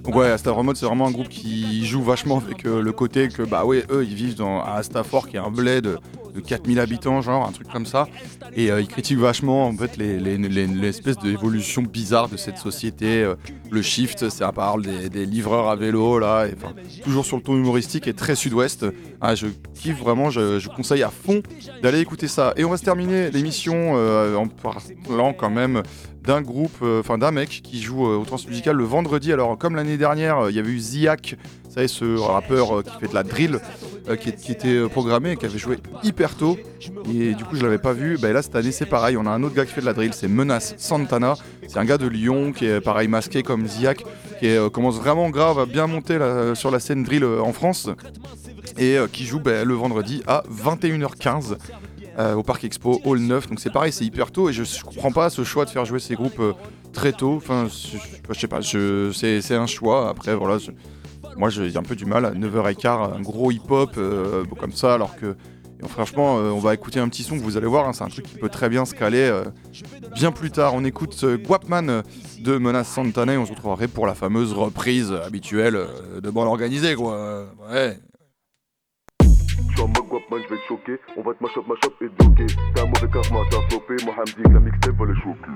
Donc 0.04 0.16
ouais, 0.16 0.30
Astafor 0.30 0.62
Mods 0.62 0.74
c'est 0.74 0.84
vraiment 0.84 1.06
un 1.06 1.12
groupe 1.12 1.30
qui 1.30 1.86
joue 1.86 2.02
vachement 2.02 2.36
avec 2.38 2.66
euh, 2.66 2.82
le 2.82 2.92
côté 2.92 3.28
que 3.28 3.42
bah 3.42 3.64
ouais, 3.64 3.84
eux 3.90 4.04
ils 4.04 4.14
vivent 4.14 4.36
dans, 4.36 4.60
à 4.60 4.74
Astafor 4.74 5.28
qui 5.28 5.36
est 5.36 5.40
un 5.40 5.50
bled 5.50 5.96
de, 6.34 6.40
de 6.40 6.44
4000 6.44 6.78
habitants, 6.80 7.20
genre 7.22 7.46
un 7.46 7.52
truc 7.52 7.68
comme 7.68 7.86
ça. 7.86 8.08
Et 8.54 8.70
euh, 8.70 8.80
ils 8.80 8.88
critiquent 8.88 9.18
vachement 9.18 9.66
en 9.66 9.76
fait 9.76 9.96
les, 9.96 10.18
les- 10.18 10.36
les- 10.38 10.66
l'espèce 10.66 11.18
d'évolution 11.18 11.82
bizarre 11.82 12.28
de 12.28 12.36
cette 12.36 12.58
société. 12.58 13.22
euh, 13.22 13.34
le 13.70 13.82
shift, 13.82 14.24
à 14.44 14.52
parle 14.52 14.82
des, 14.82 15.08
des 15.08 15.26
livreurs 15.26 15.68
à 15.68 15.74
vélo 15.76 16.18
là, 16.18 16.46
et, 16.46 16.54
toujours 17.02 17.24
sur 17.24 17.36
le 17.36 17.42
ton 17.42 17.56
humoristique 17.56 18.06
et 18.06 18.14
très 18.14 18.34
sud-ouest. 18.36 18.86
Ah, 19.20 19.34
je 19.34 19.46
kiffe 19.74 19.98
vraiment, 19.98 20.30
je, 20.30 20.58
je 20.60 20.68
conseille 20.68 21.02
à 21.02 21.10
fond 21.10 21.42
d'aller 21.82 21.98
écouter 22.00 22.28
ça. 22.28 22.52
Et 22.56 22.64
on 22.64 22.70
va 22.70 22.76
se 22.76 22.84
terminer 22.84 23.30
l'émission 23.30 23.94
euh, 23.96 24.36
en 24.36 24.46
parlant 24.46 25.32
quand 25.32 25.50
même 25.50 25.82
d'un 26.22 26.40
groupe, 26.40 26.76
euh, 26.82 27.00
enfin 27.00 27.18
d'un 27.18 27.32
mec 27.32 27.60
qui 27.62 27.82
joue 27.82 28.04
au 28.06 28.24
transmusical 28.24 28.76
le 28.76 28.84
vendredi. 28.84 29.32
Alors 29.32 29.58
comme 29.58 29.74
l'année 29.76 29.96
dernière, 29.98 30.48
il 30.50 30.56
y 30.56 30.58
avait 30.58 30.70
eu 30.70 30.78
vous 31.63 31.63
savez 31.74 31.88
ce 31.88 32.18
rappeur 32.18 32.78
euh, 32.78 32.82
qui 32.82 32.90
fait 33.00 33.08
de 33.08 33.14
la 33.14 33.22
drill, 33.22 33.58
euh, 34.08 34.16
qui, 34.16 34.28
était 34.28 34.68
euh, 34.68 34.88
programmé 34.88 35.36
qui 35.36 35.46
avait 35.46 35.58
joué 35.58 35.78
hyper 36.02 36.36
tôt. 36.36 36.56
Et 37.12 37.34
du 37.34 37.44
coup 37.44 37.56
je 37.56 37.62
l'avais 37.62 37.78
pas 37.78 37.92
vu. 37.92 38.16
Bah, 38.18 38.32
là 38.32 38.42
cette 38.42 38.54
année 38.54 38.72
c'est 38.72 38.86
pareil, 38.86 39.16
on 39.16 39.26
a 39.26 39.30
un 39.30 39.42
autre 39.42 39.54
gars 39.54 39.64
qui 39.64 39.72
fait 39.72 39.80
de 39.80 39.86
la 39.86 39.92
drill, 39.92 40.12
c'est 40.14 40.28
Menace 40.28 40.74
Santana. 40.78 41.34
C'est 41.66 41.78
un 41.78 41.84
gars 41.84 41.98
de 41.98 42.06
Lyon 42.06 42.52
qui 42.52 42.66
est 42.66 42.80
pareil 42.80 43.08
masqué 43.08 43.42
comme 43.42 43.66
Ziak, 43.66 44.04
qui 44.40 44.48
commence 44.72 44.96
vraiment 44.96 45.30
grave 45.30 45.58
à 45.58 45.66
bien 45.66 45.86
monter 45.86 46.18
sur 46.54 46.70
la 46.70 46.80
scène 46.80 47.02
drill 47.02 47.24
en 47.24 47.52
France 47.52 47.88
et 48.78 48.98
qui 49.12 49.24
joue 49.24 49.40
bah, 49.40 49.64
le 49.64 49.74
vendredi 49.74 50.22
à 50.26 50.42
21h15 50.50 51.56
euh, 52.18 52.34
au 52.34 52.44
Parc 52.44 52.62
Expo 52.64 53.00
Hall 53.04 53.18
9. 53.18 53.48
Donc 53.48 53.60
c'est 53.60 53.72
pareil, 53.72 53.92
c'est 53.92 54.04
hyper 54.04 54.30
tôt 54.30 54.48
et 54.48 54.52
je, 54.52 54.62
je 54.62 54.82
comprends 54.82 55.10
pas 55.10 55.30
ce 55.30 55.42
choix 55.42 55.64
de 55.64 55.70
faire 55.70 55.84
jouer 55.84 55.98
ces 55.98 56.14
groupes 56.14 56.40
très 56.92 57.12
tôt. 57.12 57.34
Enfin, 57.36 57.66
je, 57.68 58.38
sais 58.38 58.46
pas, 58.46 58.60
c'est 58.62 59.54
un 59.54 59.66
choix. 59.66 60.08
Après, 60.08 60.34
voilà, 60.34 60.58
moi 61.36 61.50
j'ai 61.50 61.76
un 61.76 61.82
peu 61.82 61.96
du 61.96 62.06
mal 62.06 62.24
à 62.24 62.32
9h15, 62.32 63.14
un 63.16 63.20
gros 63.20 63.50
hip-hop 63.50 63.90
euh, 63.96 64.44
comme 64.58 64.72
ça, 64.72 64.94
alors 64.94 65.16
que 65.16 65.36
Donc, 65.80 65.90
franchement, 65.90 66.38
euh, 66.38 66.50
on 66.50 66.60
va 66.60 66.72
écouter 66.72 67.00
un 67.00 67.08
petit 67.08 67.24
son 67.24 67.36
que 67.36 67.42
vous 67.42 67.56
allez 67.56 67.66
voir, 67.66 67.86
hein, 67.88 67.92
c'est 67.92 68.04
un 68.04 68.08
truc 68.08 68.24
qui 68.26 68.36
peut 68.36 68.48
très 68.48 68.68
bien 68.68 68.84
se 68.84 68.94
caler 68.94 69.28
euh, 69.30 69.44
bien 70.14 70.32
plus 70.32 70.50
tard. 70.50 70.72
On 70.74 70.84
écoute 70.84 71.18
euh, 71.24 71.36
Guapman 71.36 72.02
de 72.40 72.58
Menace 72.58 72.88
Santana 72.88 73.34
et 73.34 73.36
on 73.36 73.44
se 73.44 73.52
retrouverait 73.52 73.88
pour 73.88 74.06
la 74.06 74.14
fameuse 74.14 74.52
reprise 74.52 75.12
habituelle 75.12 75.76
euh, 75.76 76.20
de 76.20 76.30
bande 76.30 76.46
organisée, 76.46 76.94
quoi. 76.94 77.46
Ouais. 77.70 77.98
Je 79.20 79.28
suis 79.72 79.80
en 79.82 79.88
mode 79.88 80.08
guapman, 80.08 80.38
je 80.44 80.54
vais 80.54 80.60
te 80.60 80.66
choquer. 80.68 80.98
On 81.16 81.22
va 81.22 81.34
te 81.34 81.42
mash 81.42 81.56
up, 81.56 81.64
mash 81.68 81.78
up 81.84 81.94
et 82.00 82.08
bloquer. 82.08 82.46
T'as 82.74 82.82
un 82.82 82.86
mauvais 82.86 83.08
karma, 83.12 83.40
t'as 83.50 83.68
flopé. 83.68 83.96
Moi, 84.04 84.14
Hamdi, 84.16 84.42
que 84.42 84.48
la 84.48 84.60
mixtape 84.60 84.96
va 84.96 85.06
les 85.06 85.20
choquer. 85.20 85.50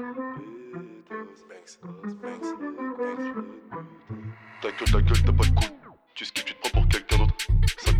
Ta 0.00 0.06
gueule, 4.70 4.90
ta 4.90 5.00
gueule, 5.02 5.22
t'as 5.26 5.32
pas 5.32 5.44
de 5.44 5.50
coup. 5.50 5.64
Tu 6.14 6.24
skips, 6.24 6.44
tu 6.46 6.54
te 6.54 6.60
prends 6.60 6.70
pour 6.80 6.88
quelqu'un 6.88 7.18
d'autre. 7.18 7.34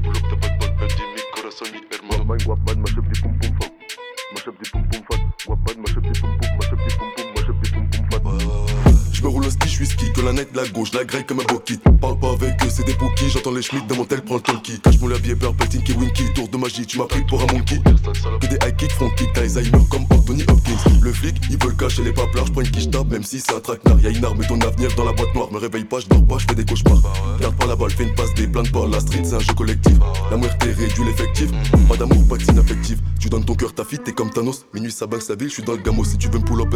Pull 0.02 0.16
up, 0.16 0.22
t'as 0.30 0.36
pas 0.36 0.48
de 0.48 0.58
bonne. 0.58 0.88
Dis 0.88 1.02
mi 1.02 1.20
corazon, 1.34 1.66
mi 1.72 1.80
hermano. 1.92 2.24
Guapman, 2.24 2.38
guapman, 2.38 2.80
mash 2.80 2.96
up 2.96 3.04
des 3.06 3.20
pom 3.20 3.38
pom 3.38 3.52
fat. 3.60 3.72
Mash 4.32 4.48
up 4.48 4.54
des 4.62 4.70
pom 4.70 4.82
pom 4.88 5.02
fat. 5.10 5.20
Up 5.50 5.58
des 6.02 6.20
pom 6.20 6.39
Je 9.20 9.24
me 9.26 9.28
roule 9.28 9.44
un 9.44 9.50
ski, 9.50 9.68
je 9.68 9.74
suis 9.74 9.86
ski, 9.86 10.10
que 10.14 10.22
la 10.22 10.32
night, 10.32 10.48
la 10.54 10.66
gauche, 10.68 10.94
la 10.94 11.04
grille 11.04 11.26
comme 11.26 11.40
un 11.40 11.44
bokit. 11.44 11.78
Parle 12.00 12.18
pas 12.18 12.30
avec 12.30 12.54
eux, 12.64 12.70
c'est 12.70 12.86
des 12.86 12.94
bookies, 12.94 13.28
j'entends 13.28 13.50
les 13.50 13.60
schmitts 13.60 13.86
dans 13.86 13.96
mon 13.96 14.06
tel, 14.06 14.22
prends 14.22 14.36
le 14.36 14.40
talkie. 14.40 14.80
Cache 14.80 14.98
mon 14.98 15.08
labier, 15.08 15.34
purple, 15.34 15.68
Tinky 15.68 15.92
Winky, 15.92 16.32
tour 16.34 16.48
de 16.48 16.56
magie, 16.56 16.86
tu 16.86 16.96
m'as 16.96 17.04
pris 17.04 17.22
pour 17.26 17.42
un 17.42 17.52
monkey. 17.52 17.82
Que 18.40 18.46
des 18.46 18.56
high 18.66 18.74
kicks, 18.78 18.92
front 18.92 19.10
kick, 19.18 19.30
t'as 19.34 19.42
Alzheimer 19.42 19.84
comme 19.90 20.06
Anthony 20.08 20.42
Hopkins. 20.48 20.72
Le 21.02 21.12
flic, 21.12 21.36
il 21.50 21.62
veut 21.62 21.68
le 21.68 21.76
cacher 21.76 22.02
les 22.02 22.14
paplards, 22.14 22.46
je 22.46 22.52
prends 22.52 22.62
une 22.62 22.70
quiche 22.70 22.88
même 23.10 23.22
si 23.22 23.40
c'est 23.40 23.54
un 23.54 23.60
traquenard. 23.60 24.00
Y'a 24.00 24.08
une 24.08 24.24
arme 24.24 24.42
et 24.42 24.46
ton 24.46 24.58
avenir 24.62 24.88
dans 24.96 25.04
la 25.04 25.12
boîte 25.12 25.34
noire, 25.34 25.52
me 25.52 25.58
réveille 25.58 25.84
pas, 25.84 26.00
je 26.00 26.06
dors 26.06 26.24
pas, 26.24 26.38
je 26.38 26.46
fais 26.48 26.54
des 26.54 26.64
cauchemars. 26.64 27.02
Garde 27.42 27.56
pas 27.56 27.66
la 27.66 27.76
balle, 27.76 27.90
fais 27.90 28.04
une 28.04 28.14
passe, 28.14 28.32
des 28.32 28.48
plaintes 28.48 28.72
pas, 28.72 28.86
la 28.86 29.00
street 29.00 29.20
c'est 29.24 29.34
un 29.34 29.40
jeu 29.40 29.52
collectif. 29.52 29.98
La 30.30 30.38
muerte 30.38 30.62
réduit 30.62 31.04
l'effectif, 31.04 31.50
pas 31.90 31.96
d'amour, 31.98 32.26
pas 32.26 32.38
de 32.38 32.42
signe 32.42 32.58
affectif. 32.58 32.96
Tu 33.20 33.28
donnes 33.28 33.44
ton 33.44 33.54
cœur, 33.54 33.74
ta 33.74 33.84
fille, 33.84 33.98
t'es 34.02 34.12
comme 34.12 34.30
Thanos. 34.30 34.64
Minuit, 34.72 34.90
ça 34.90 35.06
bang 35.06 35.20
sa 35.20 35.34
ville, 35.34 35.50
je 35.50 35.54
suis 35.54 35.62
dans 35.62 35.72
le 35.72 35.82
gamos. 35.82 36.04
Si 36.04 36.16
tu 36.16 36.28
veux 36.28 36.38
me 36.38 36.44
pull 36.44 36.62
up. 36.62 36.74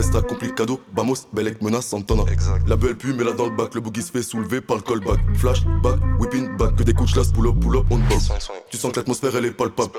Vamos, 0.94 1.26
Belek 1.32 1.62
menace, 1.62 1.86
Santana. 1.86 2.24
La 2.66 2.76
belle 2.76 2.96
pue, 2.96 3.12
mais 3.12 3.24
là 3.24 3.32
dans 3.32 3.46
le 3.46 3.56
bac, 3.56 3.74
le 3.74 3.80
boogie 3.80 4.02
se 4.02 4.10
fait 4.10 4.22
soulever 4.22 4.60
par 4.60 4.76
le 4.76 4.82
callback. 4.82 5.20
Flash, 5.36 5.64
back, 5.82 5.98
whipping 6.18 6.56
back, 6.56 6.76
que 6.76 6.82
des 6.82 6.92
coups 6.92 7.12
de 7.12 7.32
pull 7.32 7.48
up, 7.48 7.54
pull 7.60 7.76
up, 7.76 7.84
on. 7.90 8.00
Tu 8.70 8.76
sens 8.76 8.92
que 8.92 9.00
l'atmosphère 9.00 9.36
elle 9.36 9.46
est 9.46 9.50
palpable. 9.50 9.92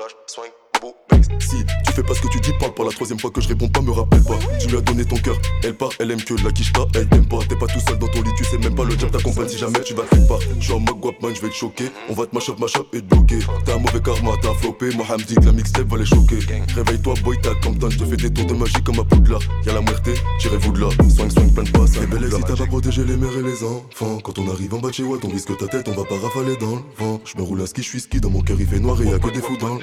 Si 1.40 1.64
tu 1.84 1.92
fais 1.92 2.02
pas 2.02 2.14
ce 2.14 2.20
que 2.20 2.28
tu 2.28 2.40
dis, 2.40 2.52
parle 2.58 2.74
pas 2.74 2.84
la 2.84 2.90
troisième 2.90 3.18
fois 3.18 3.30
que 3.30 3.40
je 3.40 3.48
réponds 3.48 3.68
pas, 3.68 3.80
me 3.80 3.90
rappelle 3.90 4.22
pas. 4.22 4.38
Tu 4.60 4.68
lui 4.68 4.76
as 4.76 4.80
donné 4.80 5.04
ton 5.04 5.16
cœur, 5.16 5.36
elle 5.62 5.74
part, 5.74 5.90
elle 5.98 6.10
aime 6.10 6.22
que 6.22 6.34
la 6.42 6.50
quicheta, 6.50 6.86
elle 6.94 7.08
t'aime 7.08 7.26
pas. 7.26 7.38
T'es 7.48 7.56
pas 7.56 7.66
tout 7.66 7.80
seul 7.80 7.98
dans 7.98 8.08
ton 8.08 8.22
lit, 8.22 8.30
tu 8.36 8.44
sais 8.44 8.58
même 8.58 8.74
pas 8.74 8.84
le 8.84 8.98
job 8.98 9.10
t'accompagne 9.10 9.48
si 9.48 9.58
jamais 9.58 9.80
tu 9.80 9.94
vas 9.94 10.04
quelque 10.04 10.28
part. 10.28 10.40
Je 10.58 10.64
suis 10.64 10.72
en 10.72 10.80
mode 10.80 11.00
guapman, 11.00 11.34
je 11.34 11.40
vais 11.40 11.48
te 11.48 11.54
choquer. 11.54 11.90
On 12.08 12.14
va 12.14 12.26
te 12.26 12.34
mash 12.34 12.48
up, 12.48 12.58
mash 12.58 12.76
up 12.76 12.86
et 12.92 13.00
te 13.00 13.14
bloquer. 13.14 13.38
T'as 13.64 13.74
un 13.74 13.78
mauvais 13.78 14.00
karma, 14.00 14.32
t'as 14.40 14.54
flopé. 14.54 14.90
Mohamed 14.96 15.26
dit 15.26 15.34
que 15.34 15.44
la 15.44 15.52
mixtape 15.52 15.88
va 15.88 15.98
les 15.98 16.06
choquer. 16.06 16.38
Réveille-toi, 16.74 17.14
boy, 17.22 17.38
t'as 17.42 17.54
comme 17.56 17.78
je 17.90 17.98
te 17.98 18.04
fais 18.04 18.16
des 18.16 18.32
tours 18.32 18.46
de 18.46 18.54
magie 18.54 18.82
comme 18.84 18.98
à 19.00 19.04
Poudlard. 19.04 19.42
Y'a 19.64 19.72
la 19.72 19.80
muerte, 19.80 20.08
tirez-vous 20.40 20.72
de 20.72 20.80
là. 20.80 20.88
Swing, 21.08 21.30
swing, 21.30 21.52
plein 21.52 21.64
de 21.64 21.70
passes. 21.70 21.98
Les 22.00 22.06
belles 22.06 22.30
si 22.30 22.40
t'as 22.40 22.56
pas 22.56 22.66
protégé 22.66 23.04
les 23.04 23.16
mères 23.16 23.36
et 23.36 23.42
les 23.42 23.62
enfants. 23.64 24.18
Quand 24.22 24.38
on 24.38 24.50
arrive 24.50 24.74
en 24.74 24.78
bas 24.78 24.88
de 24.88 24.94
chez 24.94 25.02
Watt, 25.02 25.24
on 25.24 25.28
risque 25.28 25.56
ta 25.56 25.66
tête, 25.66 25.88
on 25.88 25.92
va 25.92 26.04
pas 26.04 26.18
rafaler 26.18 26.56
dans 26.56 26.76
le 26.76 26.82
vent. 26.98 27.20
Je 27.24 27.36
me 27.38 27.42
roule 27.42 27.62
à 27.62 27.66
ski, 27.66 27.82
je 27.82 27.88
suis 27.88 28.00
ski, 28.00 28.20
dans 28.20 28.30
mon 28.30 28.40
cœur 28.40 28.56
il 28.58 28.66
fait 28.66 28.80
noir 28.80 29.00
et 29.02 29.06
y'a 29.06 29.18
que 29.18 29.30
des 29.30 29.40
fous 29.40 29.56
dans 29.58 29.76
le 29.76 29.80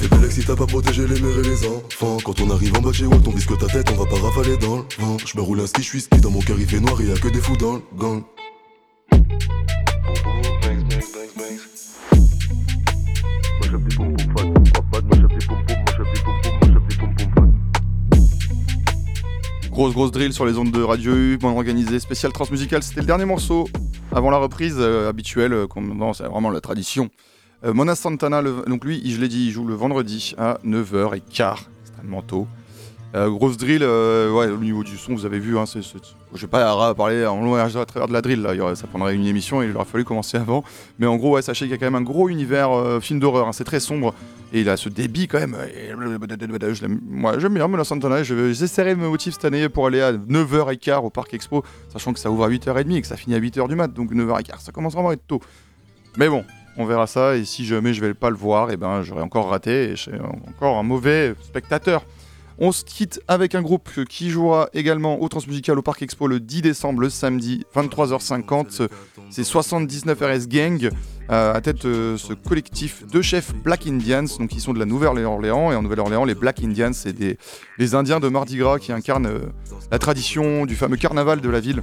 Fais 0.00 0.08
belle 0.08 0.32
si 0.32 0.44
t'as 0.44 0.56
pas 0.56 0.66
protégé 0.66 1.06
les 1.06 1.20
mères 1.20 1.38
et 1.38 1.42
les 1.42 1.66
enfants. 1.66 2.16
Quand 2.24 2.40
on 2.40 2.50
arrive 2.50 2.76
en 2.76 2.80
bas 2.80 2.90
de 2.90 2.94
chez 2.94 3.06
Watt, 3.06 3.26
on 3.26 3.30
risque 3.30 3.56
ta 3.58 3.66
tête, 3.66 3.88
on 3.92 4.02
va 4.02 4.06
pas 4.06 4.18
rafaler 4.18 4.56
dans 4.56 4.78
le 4.78 4.82
vent. 4.98 5.16
Je 5.24 5.36
me 5.36 5.42
roule 5.42 5.60
un 5.60 5.66
ski, 5.66 5.82
je 5.82 5.88
suis 5.88 6.00
ski, 6.00 6.20
dans 6.20 6.30
mon 6.30 6.40
cœur 6.40 6.56
il 6.58 6.66
fait 6.66 6.80
noir 6.80 7.00
et 7.00 7.04
y'a 7.04 7.14
que 7.14 7.28
des 7.28 7.40
fous 7.40 7.56
dans 7.56 7.74
le 7.74 7.82
gang. 7.96 8.22
Grosse 19.70 19.92
grosse 19.92 20.10
drill 20.10 20.32
sur 20.32 20.46
les 20.46 20.56
ondes 20.56 20.72
de 20.72 20.82
Radio 20.82 21.14
U, 21.14 21.38
bon 21.38 21.50
organisé, 21.50 22.00
spécial 22.00 22.32
transmusical, 22.32 22.82
c'était 22.82 23.00
le 23.00 23.06
dernier 23.06 23.26
morceau 23.26 23.68
avant 24.12 24.30
la 24.30 24.38
reprise 24.38 24.76
euh, 24.78 25.08
habituelle, 25.08 25.52
euh, 25.52 25.66
c'est 26.14 26.24
vraiment 26.24 26.50
la 26.50 26.60
tradition. 26.60 27.10
Euh, 27.64 27.72
Mona 27.72 27.94
Santana, 27.94 28.42
le- 28.42 28.62
donc 28.66 28.84
lui, 28.84 29.02
je 29.10 29.20
l'ai 29.20 29.28
dit, 29.28 29.46
il 29.46 29.50
joue 29.50 29.66
le 29.66 29.74
vendredi 29.74 30.34
à 30.38 30.58
9h15, 30.64 31.56
extrêmement 31.82 32.22
tôt. 32.22 32.46
Grosse 33.14 33.56
drill, 33.56 33.82
ouais, 33.82 34.48
au 34.50 34.58
niveau 34.58 34.84
du 34.84 34.98
son, 34.98 35.14
vous 35.14 35.24
avez 35.24 35.38
vu, 35.38 35.56
hein, 35.56 35.64
c'est- 35.64 35.80
je 36.34 36.40
vais 36.42 36.46
pas 36.48 36.94
parler 36.94 37.24
en 37.26 37.40
long 37.42 37.56
et 37.56 37.60
à 37.60 37.68
travers 37.84 38.08
de 38.08 38.12
la 38.12 38.20
drill, 38.22 38.42
là, 38.42 38.74
ça 38.74 38.86
prendrait 38.86 39.14
une 39.14 39.26
émission 39.26 39.62
et 39.62 39.66
il 39.66 39.76
aurait 39.76 39.84
fallu 39.84 40.04
commencer 40.04 40.36
avant. 40.36 40.64
Mais 40.98 41.06
en 41.06 41.16
gros, 41.16 41.40
sachez 41.40 41.64
qu'il 41.66 41.70
y 41.72 41.74
a 41.74 41.78
quand 41.78 41.86
même 41.86 41.94
un 41.94 42.02
gros 42.02 42.28
univers 42.28 42.70
euh, 42.72 43.00
film 43.00 43.20
d'horreur, 43.20 43.46
hein, 43.48 43.52
c'est 43.52 43.64
très 43.64 43.80
sombre 43.80 44.12
et 44.52 44.60
il 44.60 44.68
a 44.68 44.76
ce 44.76 44.88
débit 44.88 45.28
quand 45.28 45.38
même. 45.40 45.56
et- 45.74 45.88
je 45.88 46.86
moi, 47.08 47.38
j'aime 47.38 47.54
bien 47.54 47.66
Mona 47.68 47.84
Santana, 47.84 48.22
je- 48.22 48.52
j'essaierai 48.52 48.94
de 48.94 49.00
me 49.00 49.08
motiver 49.08 49.32
cette 49.32 49.44
année 49.44 49.68
pour 49.68 49.86
aller 49.86 50.00
à 50.02 50.12
9h15 50.12 51.04
au 51.04 51.10
Parc 51.10 51.32
Expo, 51.34 51.64
sachant 51.92 52.12
que 52.12 52.18
ça 52.20 52.30
ouvre 52.30 52.44
à 52.44 52.48
8h30 52.48 52.96
et 52.96 53.00
que 53.02 53.06
ça 53.06 53.16
finit 53.16 53.34
à 53.34 53.38
8h 53.38 53.66
du 53.68 53.74
mat, 53.76 53.88
donc 53.92 54.12
9h15, 54.12 54.60
ça 54.60 54.72
commence 54.72 54.92
vraiment 54.94 55.10
à 55.10 55.14
être 55.14 55.26
tôt. 55.26 55.40
Mais 56.16 56.28
bon, 56.28 56.44
on 56.76 56.84
verra 56.86 57.06
ça 57.06 57.36
et 57.36 57.44
si 57.44 57.64
jamais 57.64 57.94
je 57.94 58.00
vais 58.00 58.14
pas 58.14 58.30
le 58.30 58.36
voir, 58.36 58.70
et 58.70 58.76
ben 58.76 59.02
j'aurai 59.02 59.22
encore 59.22 59.48
raté 59.48 59.90
et 59.90 59.96
je 59.96 60.02
serai 60.04 60.18
encore 60.48 60.76
un 60.78 60.82
mauvais 60.82 61.34
spectateur. 61.42 62.04
On 62.58 62.72
se 62.72 62.84
quitte 62.84 63.20
avec 63.28 63.54
un 63.54 63.60
groupe 63.60 63.90
qui 64.08 64.30
jouera 64.30 64.70
également 64.72 65.20
au 65.20 65.28
Transmusical 65.28 65.78
au 65.78 65.82
Parc 65.82 66.00
Expo 66.00 66.26
le 66.26 66.40
10 66.40 66.62
décembre, 66.62 67.00
le 67.00 67.10
samedi, 67.10 67.64
23h50. 67.74 68.88
C'est 69.28 69.44
79 69.44 70.18
RS 70.18 70.48
Gang, 70.48 70.90
euh, 71.30 71.52
à 71.52 71.60
tête 71.60 71.84
euh, 71.84 72.16
ce 72.16 72.32
collectif 72.32 73.06
de 73.06 73.20
chefs 73.20 73.54
Black 73.54 73.86
Indians, 73.86 74.24
donc 74.38 74.54
ils 74.54 74.60
sont 74.60 74.72
de 74.72 74.78
la 74.78 74.86
Nouvelle-Orléans. 74.86 75.70
Et 75.70 75.74
en 75.74 75.82
Nouvelle-Orléans, 75.82 76.24
les 76.24 76.34
Black 76.34 76.62
Indians, 76.62 76.92
c'est 76.94 77.12
des 77.12 77.36
les 77.76 77.94
Indiens 77.94 78.20
de 78.20 78.28
Mardi 78.28 78.56
Gras 78.56 78.78
qui 78.78 78.92
incarnent 78.92 79.26
euh, 79.26 79.40
la 79.90 79.98
tradition 79.98 80.64
du 80.64 80.76
fameux 80.76 80.96
carnaval 80.96 81.42
de 81.42 81.50
la 81.50 81.60
ville 81.60 81.82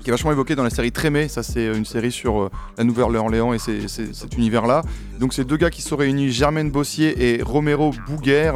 qui 0.00 0.08
est 0.08 0.12
vachement 0.12 0.32
évoqué 0.32 0.54
dans 0.54 0.62
la 0.62 0.70
série 0.70 0.92
Trémé. 0.92 1.28
Ça, 1.28 1.42
c'est 1.42 1.66
une 1.66 1.84
série 1.84 2.12
sur 2.12 2.42
euh, 2.42 2.50
la 2.78 2.84
Nouvelle-Orléans 2.84 3.52
et 3.52 3.58
c'est- 3.58 3.88
cet 3.88 4.36
univers-là. 4.36 4.82
Donc, 5.18 5.34
c'est 5.34 5.44
deux 5.44 5.56
gars 5.56 5.70
qui 5.70 5.82
sont 5.82 5.96
réunis, 5.96 6.30
Germaine 6.30 6.70
Bossier 6.70 7.34
et 7.34 7.42
Romero 7.42 7.92
Bouguer, 8.06 8.52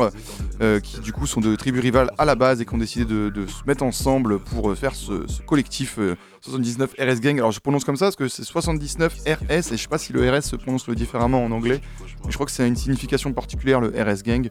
euh, 0.61 0.81
qui 0.81 1.01
du 1.01 1.13
coup 1.13 1.27
sont 1.27 1.41
de 1.41 1.55
tribus 1.57 1.83
rivales 1.83 2.11
à 2.17 2.25
la 2.25 2.35
base 2.35 2.61
et 2.61 2.65
qui 2.65 2.75
ont 2.75 2.79
décidé 2.79 3.05
de, 3.05 3.47
se 3.47 3.63
mettre 3.67 3.83
ensemble 3.83 4.39
pour 4.39 4.71
euh, 4.71 4.75
faire 4.75 4.95
ce, 4.95 5.27
collectif 5.47 5.97
euh, 5.99 6.17
79 6.41 6.95
RS 6.99 7.21
Gang. 7.21 7.39
Alors, 7.39 7.53
je 7.53 7.61
prononce 7.61 7.85
comme 7.85 7.97
ça 7.97 8.07
parce 8.07 8.17
que 8.17 8.29
c'est 8.29 8.45
79 8.45 9.15
RS 9.27 9.51
et 9.51 9.63
je 9.73 9.77
sais 9.77 9.89
pas 9.89 9.99
si 9.99 10.13
le 10.13 10.29
RS 10.31 10.43
se 10.43 10.57
prononce 10.57 10.89
différemment 10.91 11.45
en 11.45 11.51
anglais, 11.51 11.81
mais 12.25 12.31
je 12.31 12.35
crois 12.35 12.47
que 12.47 12.53
c'est 12.53 12.67
une 12.67 12.77
signification 12.77 13.33
particulière, 13.33 13.81
le 13.81 13.89
RS 13.89 14.23
Gang. 14.23 14.49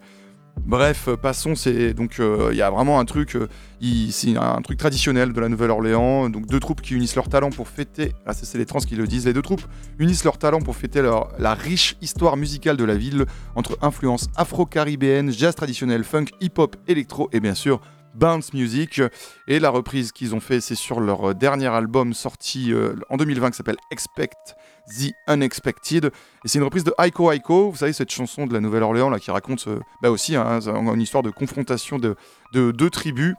Bref, 0.65 1.07
euh, 1.07 1.17
passons. 1.17 1.55
C'est 1.55 1.93
donc 1.93 2.19
euh, 2.19 2.49
il 2.51 2.57
y 2.57 2.61
a 2.61 2.69
vraiment 2.69 2.99
un 2.99 3.05
truc, 3.05 3.35
euh, 3.35 3.47
un 3.81 4.61
truc 4.61 4.77
traditionnel 4.77 5.33
de 5.33 5.41
la 5.41 5.49
Nouvelle-Orléans. 5.49 6.29
Donc 6.29 6.47
deux 6.47 6.59
troupes 6.59 6.81
qui 6.81 6.93
unissent 6.93 7.15
leurs 7.15 7.29
talents 7.29 7.49
pour 7.49 7.67
fêter. 7.67 8.13
Ah, 8.25 8.33
c'est 8.33 8.57
les 8.57 8.65
trans 8.65 8.79
qui 8.79 8.95
le 8.95 9.05
disent. 9.05 9.25
Les 9.25 9.33
deux 9.33 9.41
troupes 9.41 9.63
unissent 9.99 10.23
leurs 10.23 10.37
talents 10.37 10.61
pour 10.61 10.75
fêter 10.75 11.01
leur, 11.01 11.29
la 11.37 11.53
riche 11.53 11.97
histoire 12.01 12.37
musicale 12.37 12.77
de 12.77 12.83
la 12.83 12.95
ville 12.95 13.25
entre 13.55 13.77
influences 13.81 14.29
afro-caribéennes, 14.35 15.31
jazz 15.31 15.53
traditionnel, 15.55 16.03
funk, 16.03 16.25
hip-hop, 16.39 16.75
électro 16.87 17.29
et 17.33 17.39
bien 17.39 17.55
sûr 17.55 17.81
bounce 18.13 18.53
music. 18.53 19.01
Et 19.47 19.59
la 19.59 19.69
reprise 19.69 20.11
qu'ils 20.11 20.35
ont 20.35 20.39
fait, 20.39 20.61
c'est 20.61 20.75
sur 20.75 20.99
leur 20.99 21.35
dernier 21.35 21.67
album 21.67 22.13
sorti 22.13 22.73
euh, 22.73 22.95
en 23.09 23.17
2020 23.17 23.51
qui 23.51 23.57
s'appelle 23.57 23.77
Expect 23.91 24.55
The 24.87 25.13
Unexpected. 25.27 26.05
Et 26.05 26.47
c'est 26.47 26.59
une 26.59 26.65
reprise 26.65 26.83
de 26.83 26.93
Aiko 26.97 27.31
Aiko, 27.31 27.71
vous 27.71 27.77
savez, 27.77 27.93
cette 27.93 28.11
chanson 28.11 28.45
de 28.45 28.53
la 28.53 28.59
Nouvelle-Orléans 28.59 29.09
là, 29.09 29.19
qui 29.19 29.31
raconte 29.31 29.67
euh, 29.67 29.79
bah 30.01 30.11
aussi 30.11 30.35
hein, 30.35 30.59
une 30.61 31.01
histoire 31.01 31.23
de 31.23 31.29
confrontation 31.29 31.97
de, 31.97 32.15
de 32.53 32.71
deux 32.71 32.89
tribus 32.89 33.35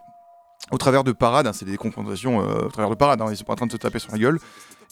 au 0.70 0.78
travers 0.78 1.04
de 1.04 1.12
parades. 1.12 1.46
hein, 1.46 1.52
c'est 1.52 1.66
des 1.66 1.76
confrontations 1.76 2.40
euh, 2.40 2.66
au 2.66 2.70
travers 2.70 2.90
de 2.90 2.94
parades, 2.94 3.20
hein, 3.20 3.26
ils 3.30 3.36
sont 3.36 3.44
pas 3.44 3.52
en 3.52 3.56
train 3.56 3.66
de 3.66 3.72
se 3.72 3.76
taper 3.76 3.98
sur 3.98 4.12
la 4.12 4.18
gueule. 4.18 4.38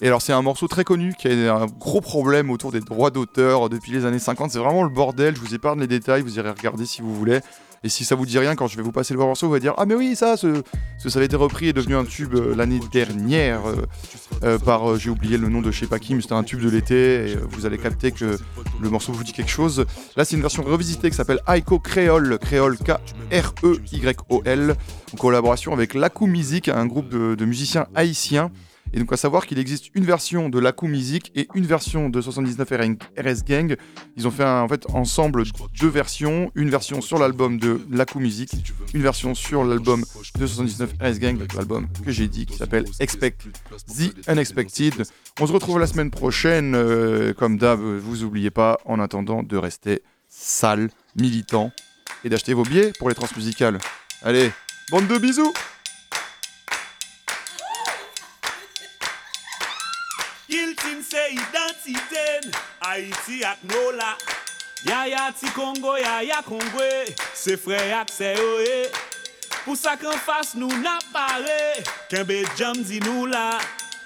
Et 0.00 0.08
alors, 0.08 0.20
c'est 0.20 0.32
un 0.32 0.42
morceau 0.42 0.66
très 0.68 0.84
connu 0.84 1.14
qui 1.14 1.28
a 1.28 1.54
un 1.54 1.66
gros 1.66 2.00
problème 2.00 2.50
autour 2.50 2.72
des 2.72 2.80
droits 2.80 3.10
d'auteur 3.10 3.68
depuis 3.68 3.92
les 3.92 4.04
années 4.04 4.18
50. 4.18 4.50
C'est 4.50 4.58
vraiment 4.58 4.82
le 4.82 4.88
bordel. 4.88 5.36
Je 5.36 5.40
vous 5.40 5.54
épargne 5.54 5.78
les 5.78 5.86
détails, 5.86 6.22
vous 6.22 6.38
irez 6.38 6.50
regarder 6.50 6.86
si 6.86 7.02
vous 7.02 7.14
voulez. 7.14 7.40
Et 7.84 7.88
si 7.88 8.04
ça 8.04 8.14
vous 8.14 8.26
dit 8.26 8.38
rien, 8.38 8.54
quand 8.54 8.68
je 8.68 8.76
vais 8.76 8.82
vous 8.82 8.92
passer 8.92 9.12
le 9.12 9.18
morceau, 9.18 9.48
vous 9.48 9.54
allez 9.54 9.62
dire 9.62 9.74
Ah, 9.76 9.86
mais 9.86 9.94
oui, 9.94 10.14
ça, 10.14 10.36
ce, 10.36 10.62
ça 10.98 11.18
avait 11.18 11.26
été 11.26 11.34
repris 11.34 11.68
et 11.68 11.72
devenu 11.72 11.96
un 11.96 12.04
tube 12.04 12.34
euh, 12.34 12.54
l'année 12.54 12.78
dernière 12.92 13.66
euh, 13.66 13.86
euh, 14.44 14.58
par, 14.58 14.96
j'ai 14.96 15.10
oublié 15.10 15.36
le 15.36 15.48
nom 15.48 15.60
de 15.60 15.72
je 15.72 15.80
sais 15.80 15.86
pas 15.86 15.98
qui, 15.98 16.14
mais 16.14 16.22
c'était 16.22 16.34
un 16.34 16.44
tube 16.44 16.60
de 16.60 16.70
l'été. 16.70 17.30
Et 17.30 17.36
vous 17.50 17.66
allez 17.66 17.78
capter 17.78 18.12
que 18.12 18.38
le 18.80 18.90
morceau 18.90 19.12
vous 19.12 19.24
dit 19.24 19.32
quelque 19.32 19.50
chose. 19.50 19.84
Là, 20.16 20.24
c'est 20.24 20.36
une 20.36 20.42
version 20.42 20.62
revisitée 20.62 21.10
qui 21.10 21.16
s'appelle 21.16 21.40
Aiko 21.48 21.80
Creole, 21.80 22.38
Creole 22.38 22.78
K-R-E-Y-O-L, 22.78 24.76
en 25.12 25.16
collaboration 25.16 25.72
avec 25.72 25.94
Lakou 25.94 26.26
Music, 26.26 26.68
un 26.68 26.86
groupe 26.86 27.08
de 27.08 27.44
musiciens 27.44 27.86
haïtiens. 27.94 28.52
Et 28.92 28.98
donc 28.98 29.12
à 29.12 29.16
savoir 29.16 29.46
qu'il 29.46 29.58
existe 29.58 29.86
une 29.94 30.04
version 30.04 30.48
de 30.48 30.58
Lakou 30.58 30.86
Music 30.86 31.32
et 31.34 31.48
une 31.54 31.66
version 31.66 32.08
de 32.08 32.20
79 32.20 32.68
RS 33.18 33.44
Gang. 33.46 33.76
Ils 34.16 34.26
ont 34.28 34.30
fait 34.30 34.44
en 34.44 34.68
fait 34.68 34.84
ensemble 34.92 35.44
deux 35.80 35.88
versions, 35.88 36.50
une 36.54 36.70
version 36.70 37.00
sur 37.00 37.18
l'album 37.18 37.58
de 37.58 37.80
Lakou 37.90 38.20
Music, 38.20 38.50
une 38.94 39.02
version 39.02 39.34
sur 39.34 39.64
l'album 39.64 40.04
de 40.38 40.46
79 40.46 40.92
RS 41.00 41.18
Gang, 41.18 41.38
l'album 41.54 41.88
que 42.04 42.10
j'ai 42.10 42.28
dit 42.28 42.46
qui 42.46 42.56
s'appelle 42.56 42.84
Expect 43.00 43.48
the 43.88 44.12
Unexpected. 44.28 45.04
On 45.40 45.46
se 45.46 45.52
retrouve 45.52 45.78
la 45.78 45.86
semaine 45.86 46.10
prochaine, 46.10 46.74
euh, 46.74 47.32
comme 47.32 47.56
d'hab, 47.58 47.80
vous 47.80 48.24
oubliez 48.24 48.50
pas 48.50 48.78
en 48.84 49.00
attendant 49.00 49.42
de 49.42 49.56
rester 49.56 50.02
sale, 50.28 50.90
militant 51.16 51.72
et 52.24 52.28
d'acheter 52.28 52.54
vos 52.54 52.62
billets 52.62 52.92
pour 52.98 53.08
les 53.08 53.14
transmusicales. 53.14 53.78
Allez, 54.22 54.50
bande 54.90 55.08
de 55.08 55.18
bisous 55.18 55.52
Kiltin 60.52 61.02
se 61.02 61.22
identiten, 61.32 62.52
Haiti 62.78 63.40
ak 63.40 63.62
nou 63.64 63.92
la. 63.96 64.10
Yaya 64.84 65.30
ti 65.32 65.48
Kongo, 65.56 65.96
yaya 65.96 66.42
Kongwe, 66.44 67.08
se 67.32 67.56
frey 67.56 67.94
ak 67.96 68.10
se 68.12 68.34
oe. 68.36 68.74
Pou 69.64 69.72
sak 69.80 70.04
an 70.04 70.18
fas 70.20 70.50
nou 70.52 70.68
napare, 70.84 71.80
kenbe 72.12 72.42
jam 72.58 72.82
di 72.84 73.00
nou 73.00 73.24
la. 73.32 73.62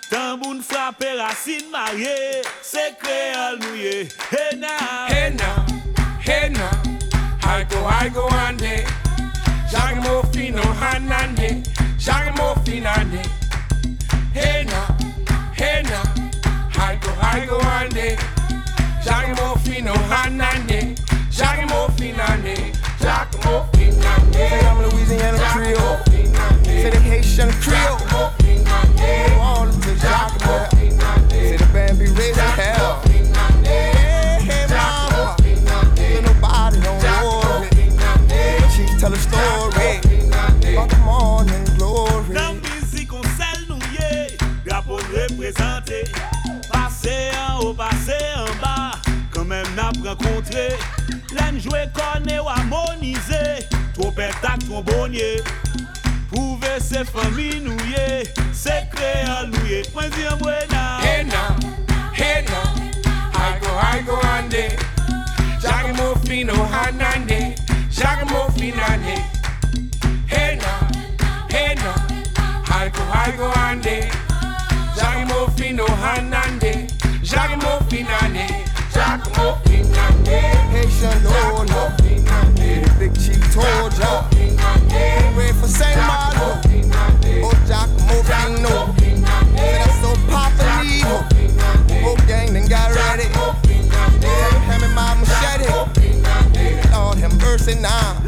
Tamboun 0.07 0.63
frape 0.63 1.17
rasin 1.19 1.67
marye, 1.73 2.15
se 2.63 2.93
kreol 3.01 3.59
nou 3.65 3.75
ye. 3.75 4.05
Hena, 4.31 4.77
hena, 5.11 5.51
hena, 6.29 6.69
haigo 7.43 7.83
haigo 7.89 8.29
ande. 8.45 8.85
Jage 9.75 9.99
mou 10.07 10.23
fin 10.31 10.55
nou 10.55 10.79
hanande, 10.79 11.57
jage 11.99 12.39
mou 12.39 12.55
fin 12.63 12.87
ande. 12.95 13.27
Jaigo 17.37 17.61
ande, 17.61 18.17
Jaimo 19.05 19.59
fino 19.63 19.93
hanane, 20.09 20.95
Jaimo 21.31 21.87
finane, 21.99 22.73
Jaimo 22.99 23.69
finane. 23.73 24.33
Say 24.33 24.67
I'm 24.67 24.79
Louisiana 24.79 25.39
Creole, 25.53 25.99
say 26.65 26.89
the 26.89 26.99
Haitian 26.99 27.53
Creole. 27.61 28.01
All 29.39 29.69
of 29.69 29.85
the 29.85 29.93
Jaimo. 30.01 30.76
Renkontre 50.17 50.69
Len 51.33 51.61
jwe 51.61 51.91
kone 51.93 52.41
ou 52.41 52.49
harmonize 52.49 53.67
Trompet 53.95 54.35
ak 54.45 54.65
trombonye 54.65 55.43
Pouve 56.31 56.81
se 56.81 57.05
fami 57.05 57.61
nou 57.65 57.77
ye 57.91 58.25
Se 58.53 58.85
kreol 58.93 59.51
nou 59.51 59.67
ye 59.67 59.83
Pwen 59.93 60.11
di 60.11 60.27
an 60.27 60.39
mwen 60.41 60.69
nan 60.71 61.01
Hey 61.03 61.25
now, 61.25 61.57
hey 62.13 62.45
now, 62.45 62.75
I 63.35 63.59
go, 63.61 63.69
I 63.71 64.03
go 64.07 64.17
ande. 64.17 64.77
Jage 65.61 65.97
mo 65.97 66.15
fino 66.27 66.55
hanande, 66.55 67.57
jage 67.91 68.25
mo 68.31 68.49
finande. 68.57 69.17
Hey 70.27 70.59
now, 70.61 70.89
hey 71.49 71.75
now, 71.75 71.95
I 72.69 72.91
go, 72.93 73.03
I 73.13 73.35
go 73.37 73.51
ande. 73.53 74.11
Jage 74.97 75.29
mo 75.29 75.47
fino 75.57 75.87
hanande, 75.87 76.89
jage 77.23 77.57
mo 77.63 77.79
finande, 77.89 78.47
jage 78.93 79.37
mo 79.37 79.55
finande. 79.55 79.66
Lola. 81.03 81.95
Hey, 82.57 82.81
the 82.81 82.95
big 82.99 83.15
chief 83.21 83.53
told 83.53 83.93
ya. 83.99 84.25
Ready 85.37 85.53
for 85.53 85.69
Saint 85.69 85.99
Malo. 85.99 86.61
Oh, 87.45 87.53
Jack 87.67 87.89
Movino. 88.09 88.97
Say 88.99 89.73
that's 89.77 90.01
so 90.01 90.15
Papalivo. 90.31 91.27
Oh, 92.03 92.17
gang 92.27 92.53
then 92.55 92.67
got 92.67 92.95
ready. 92.95 93.29
Yeah, 94.23 94.59
hand 94.65 94.83
me 94.83 94.89
my 94.95 95.15
machete. 95.15 95.69
Lord 96.93 97.19
have 97.19 97.39
mercy 97.41 97.75
now. 97.75 98.26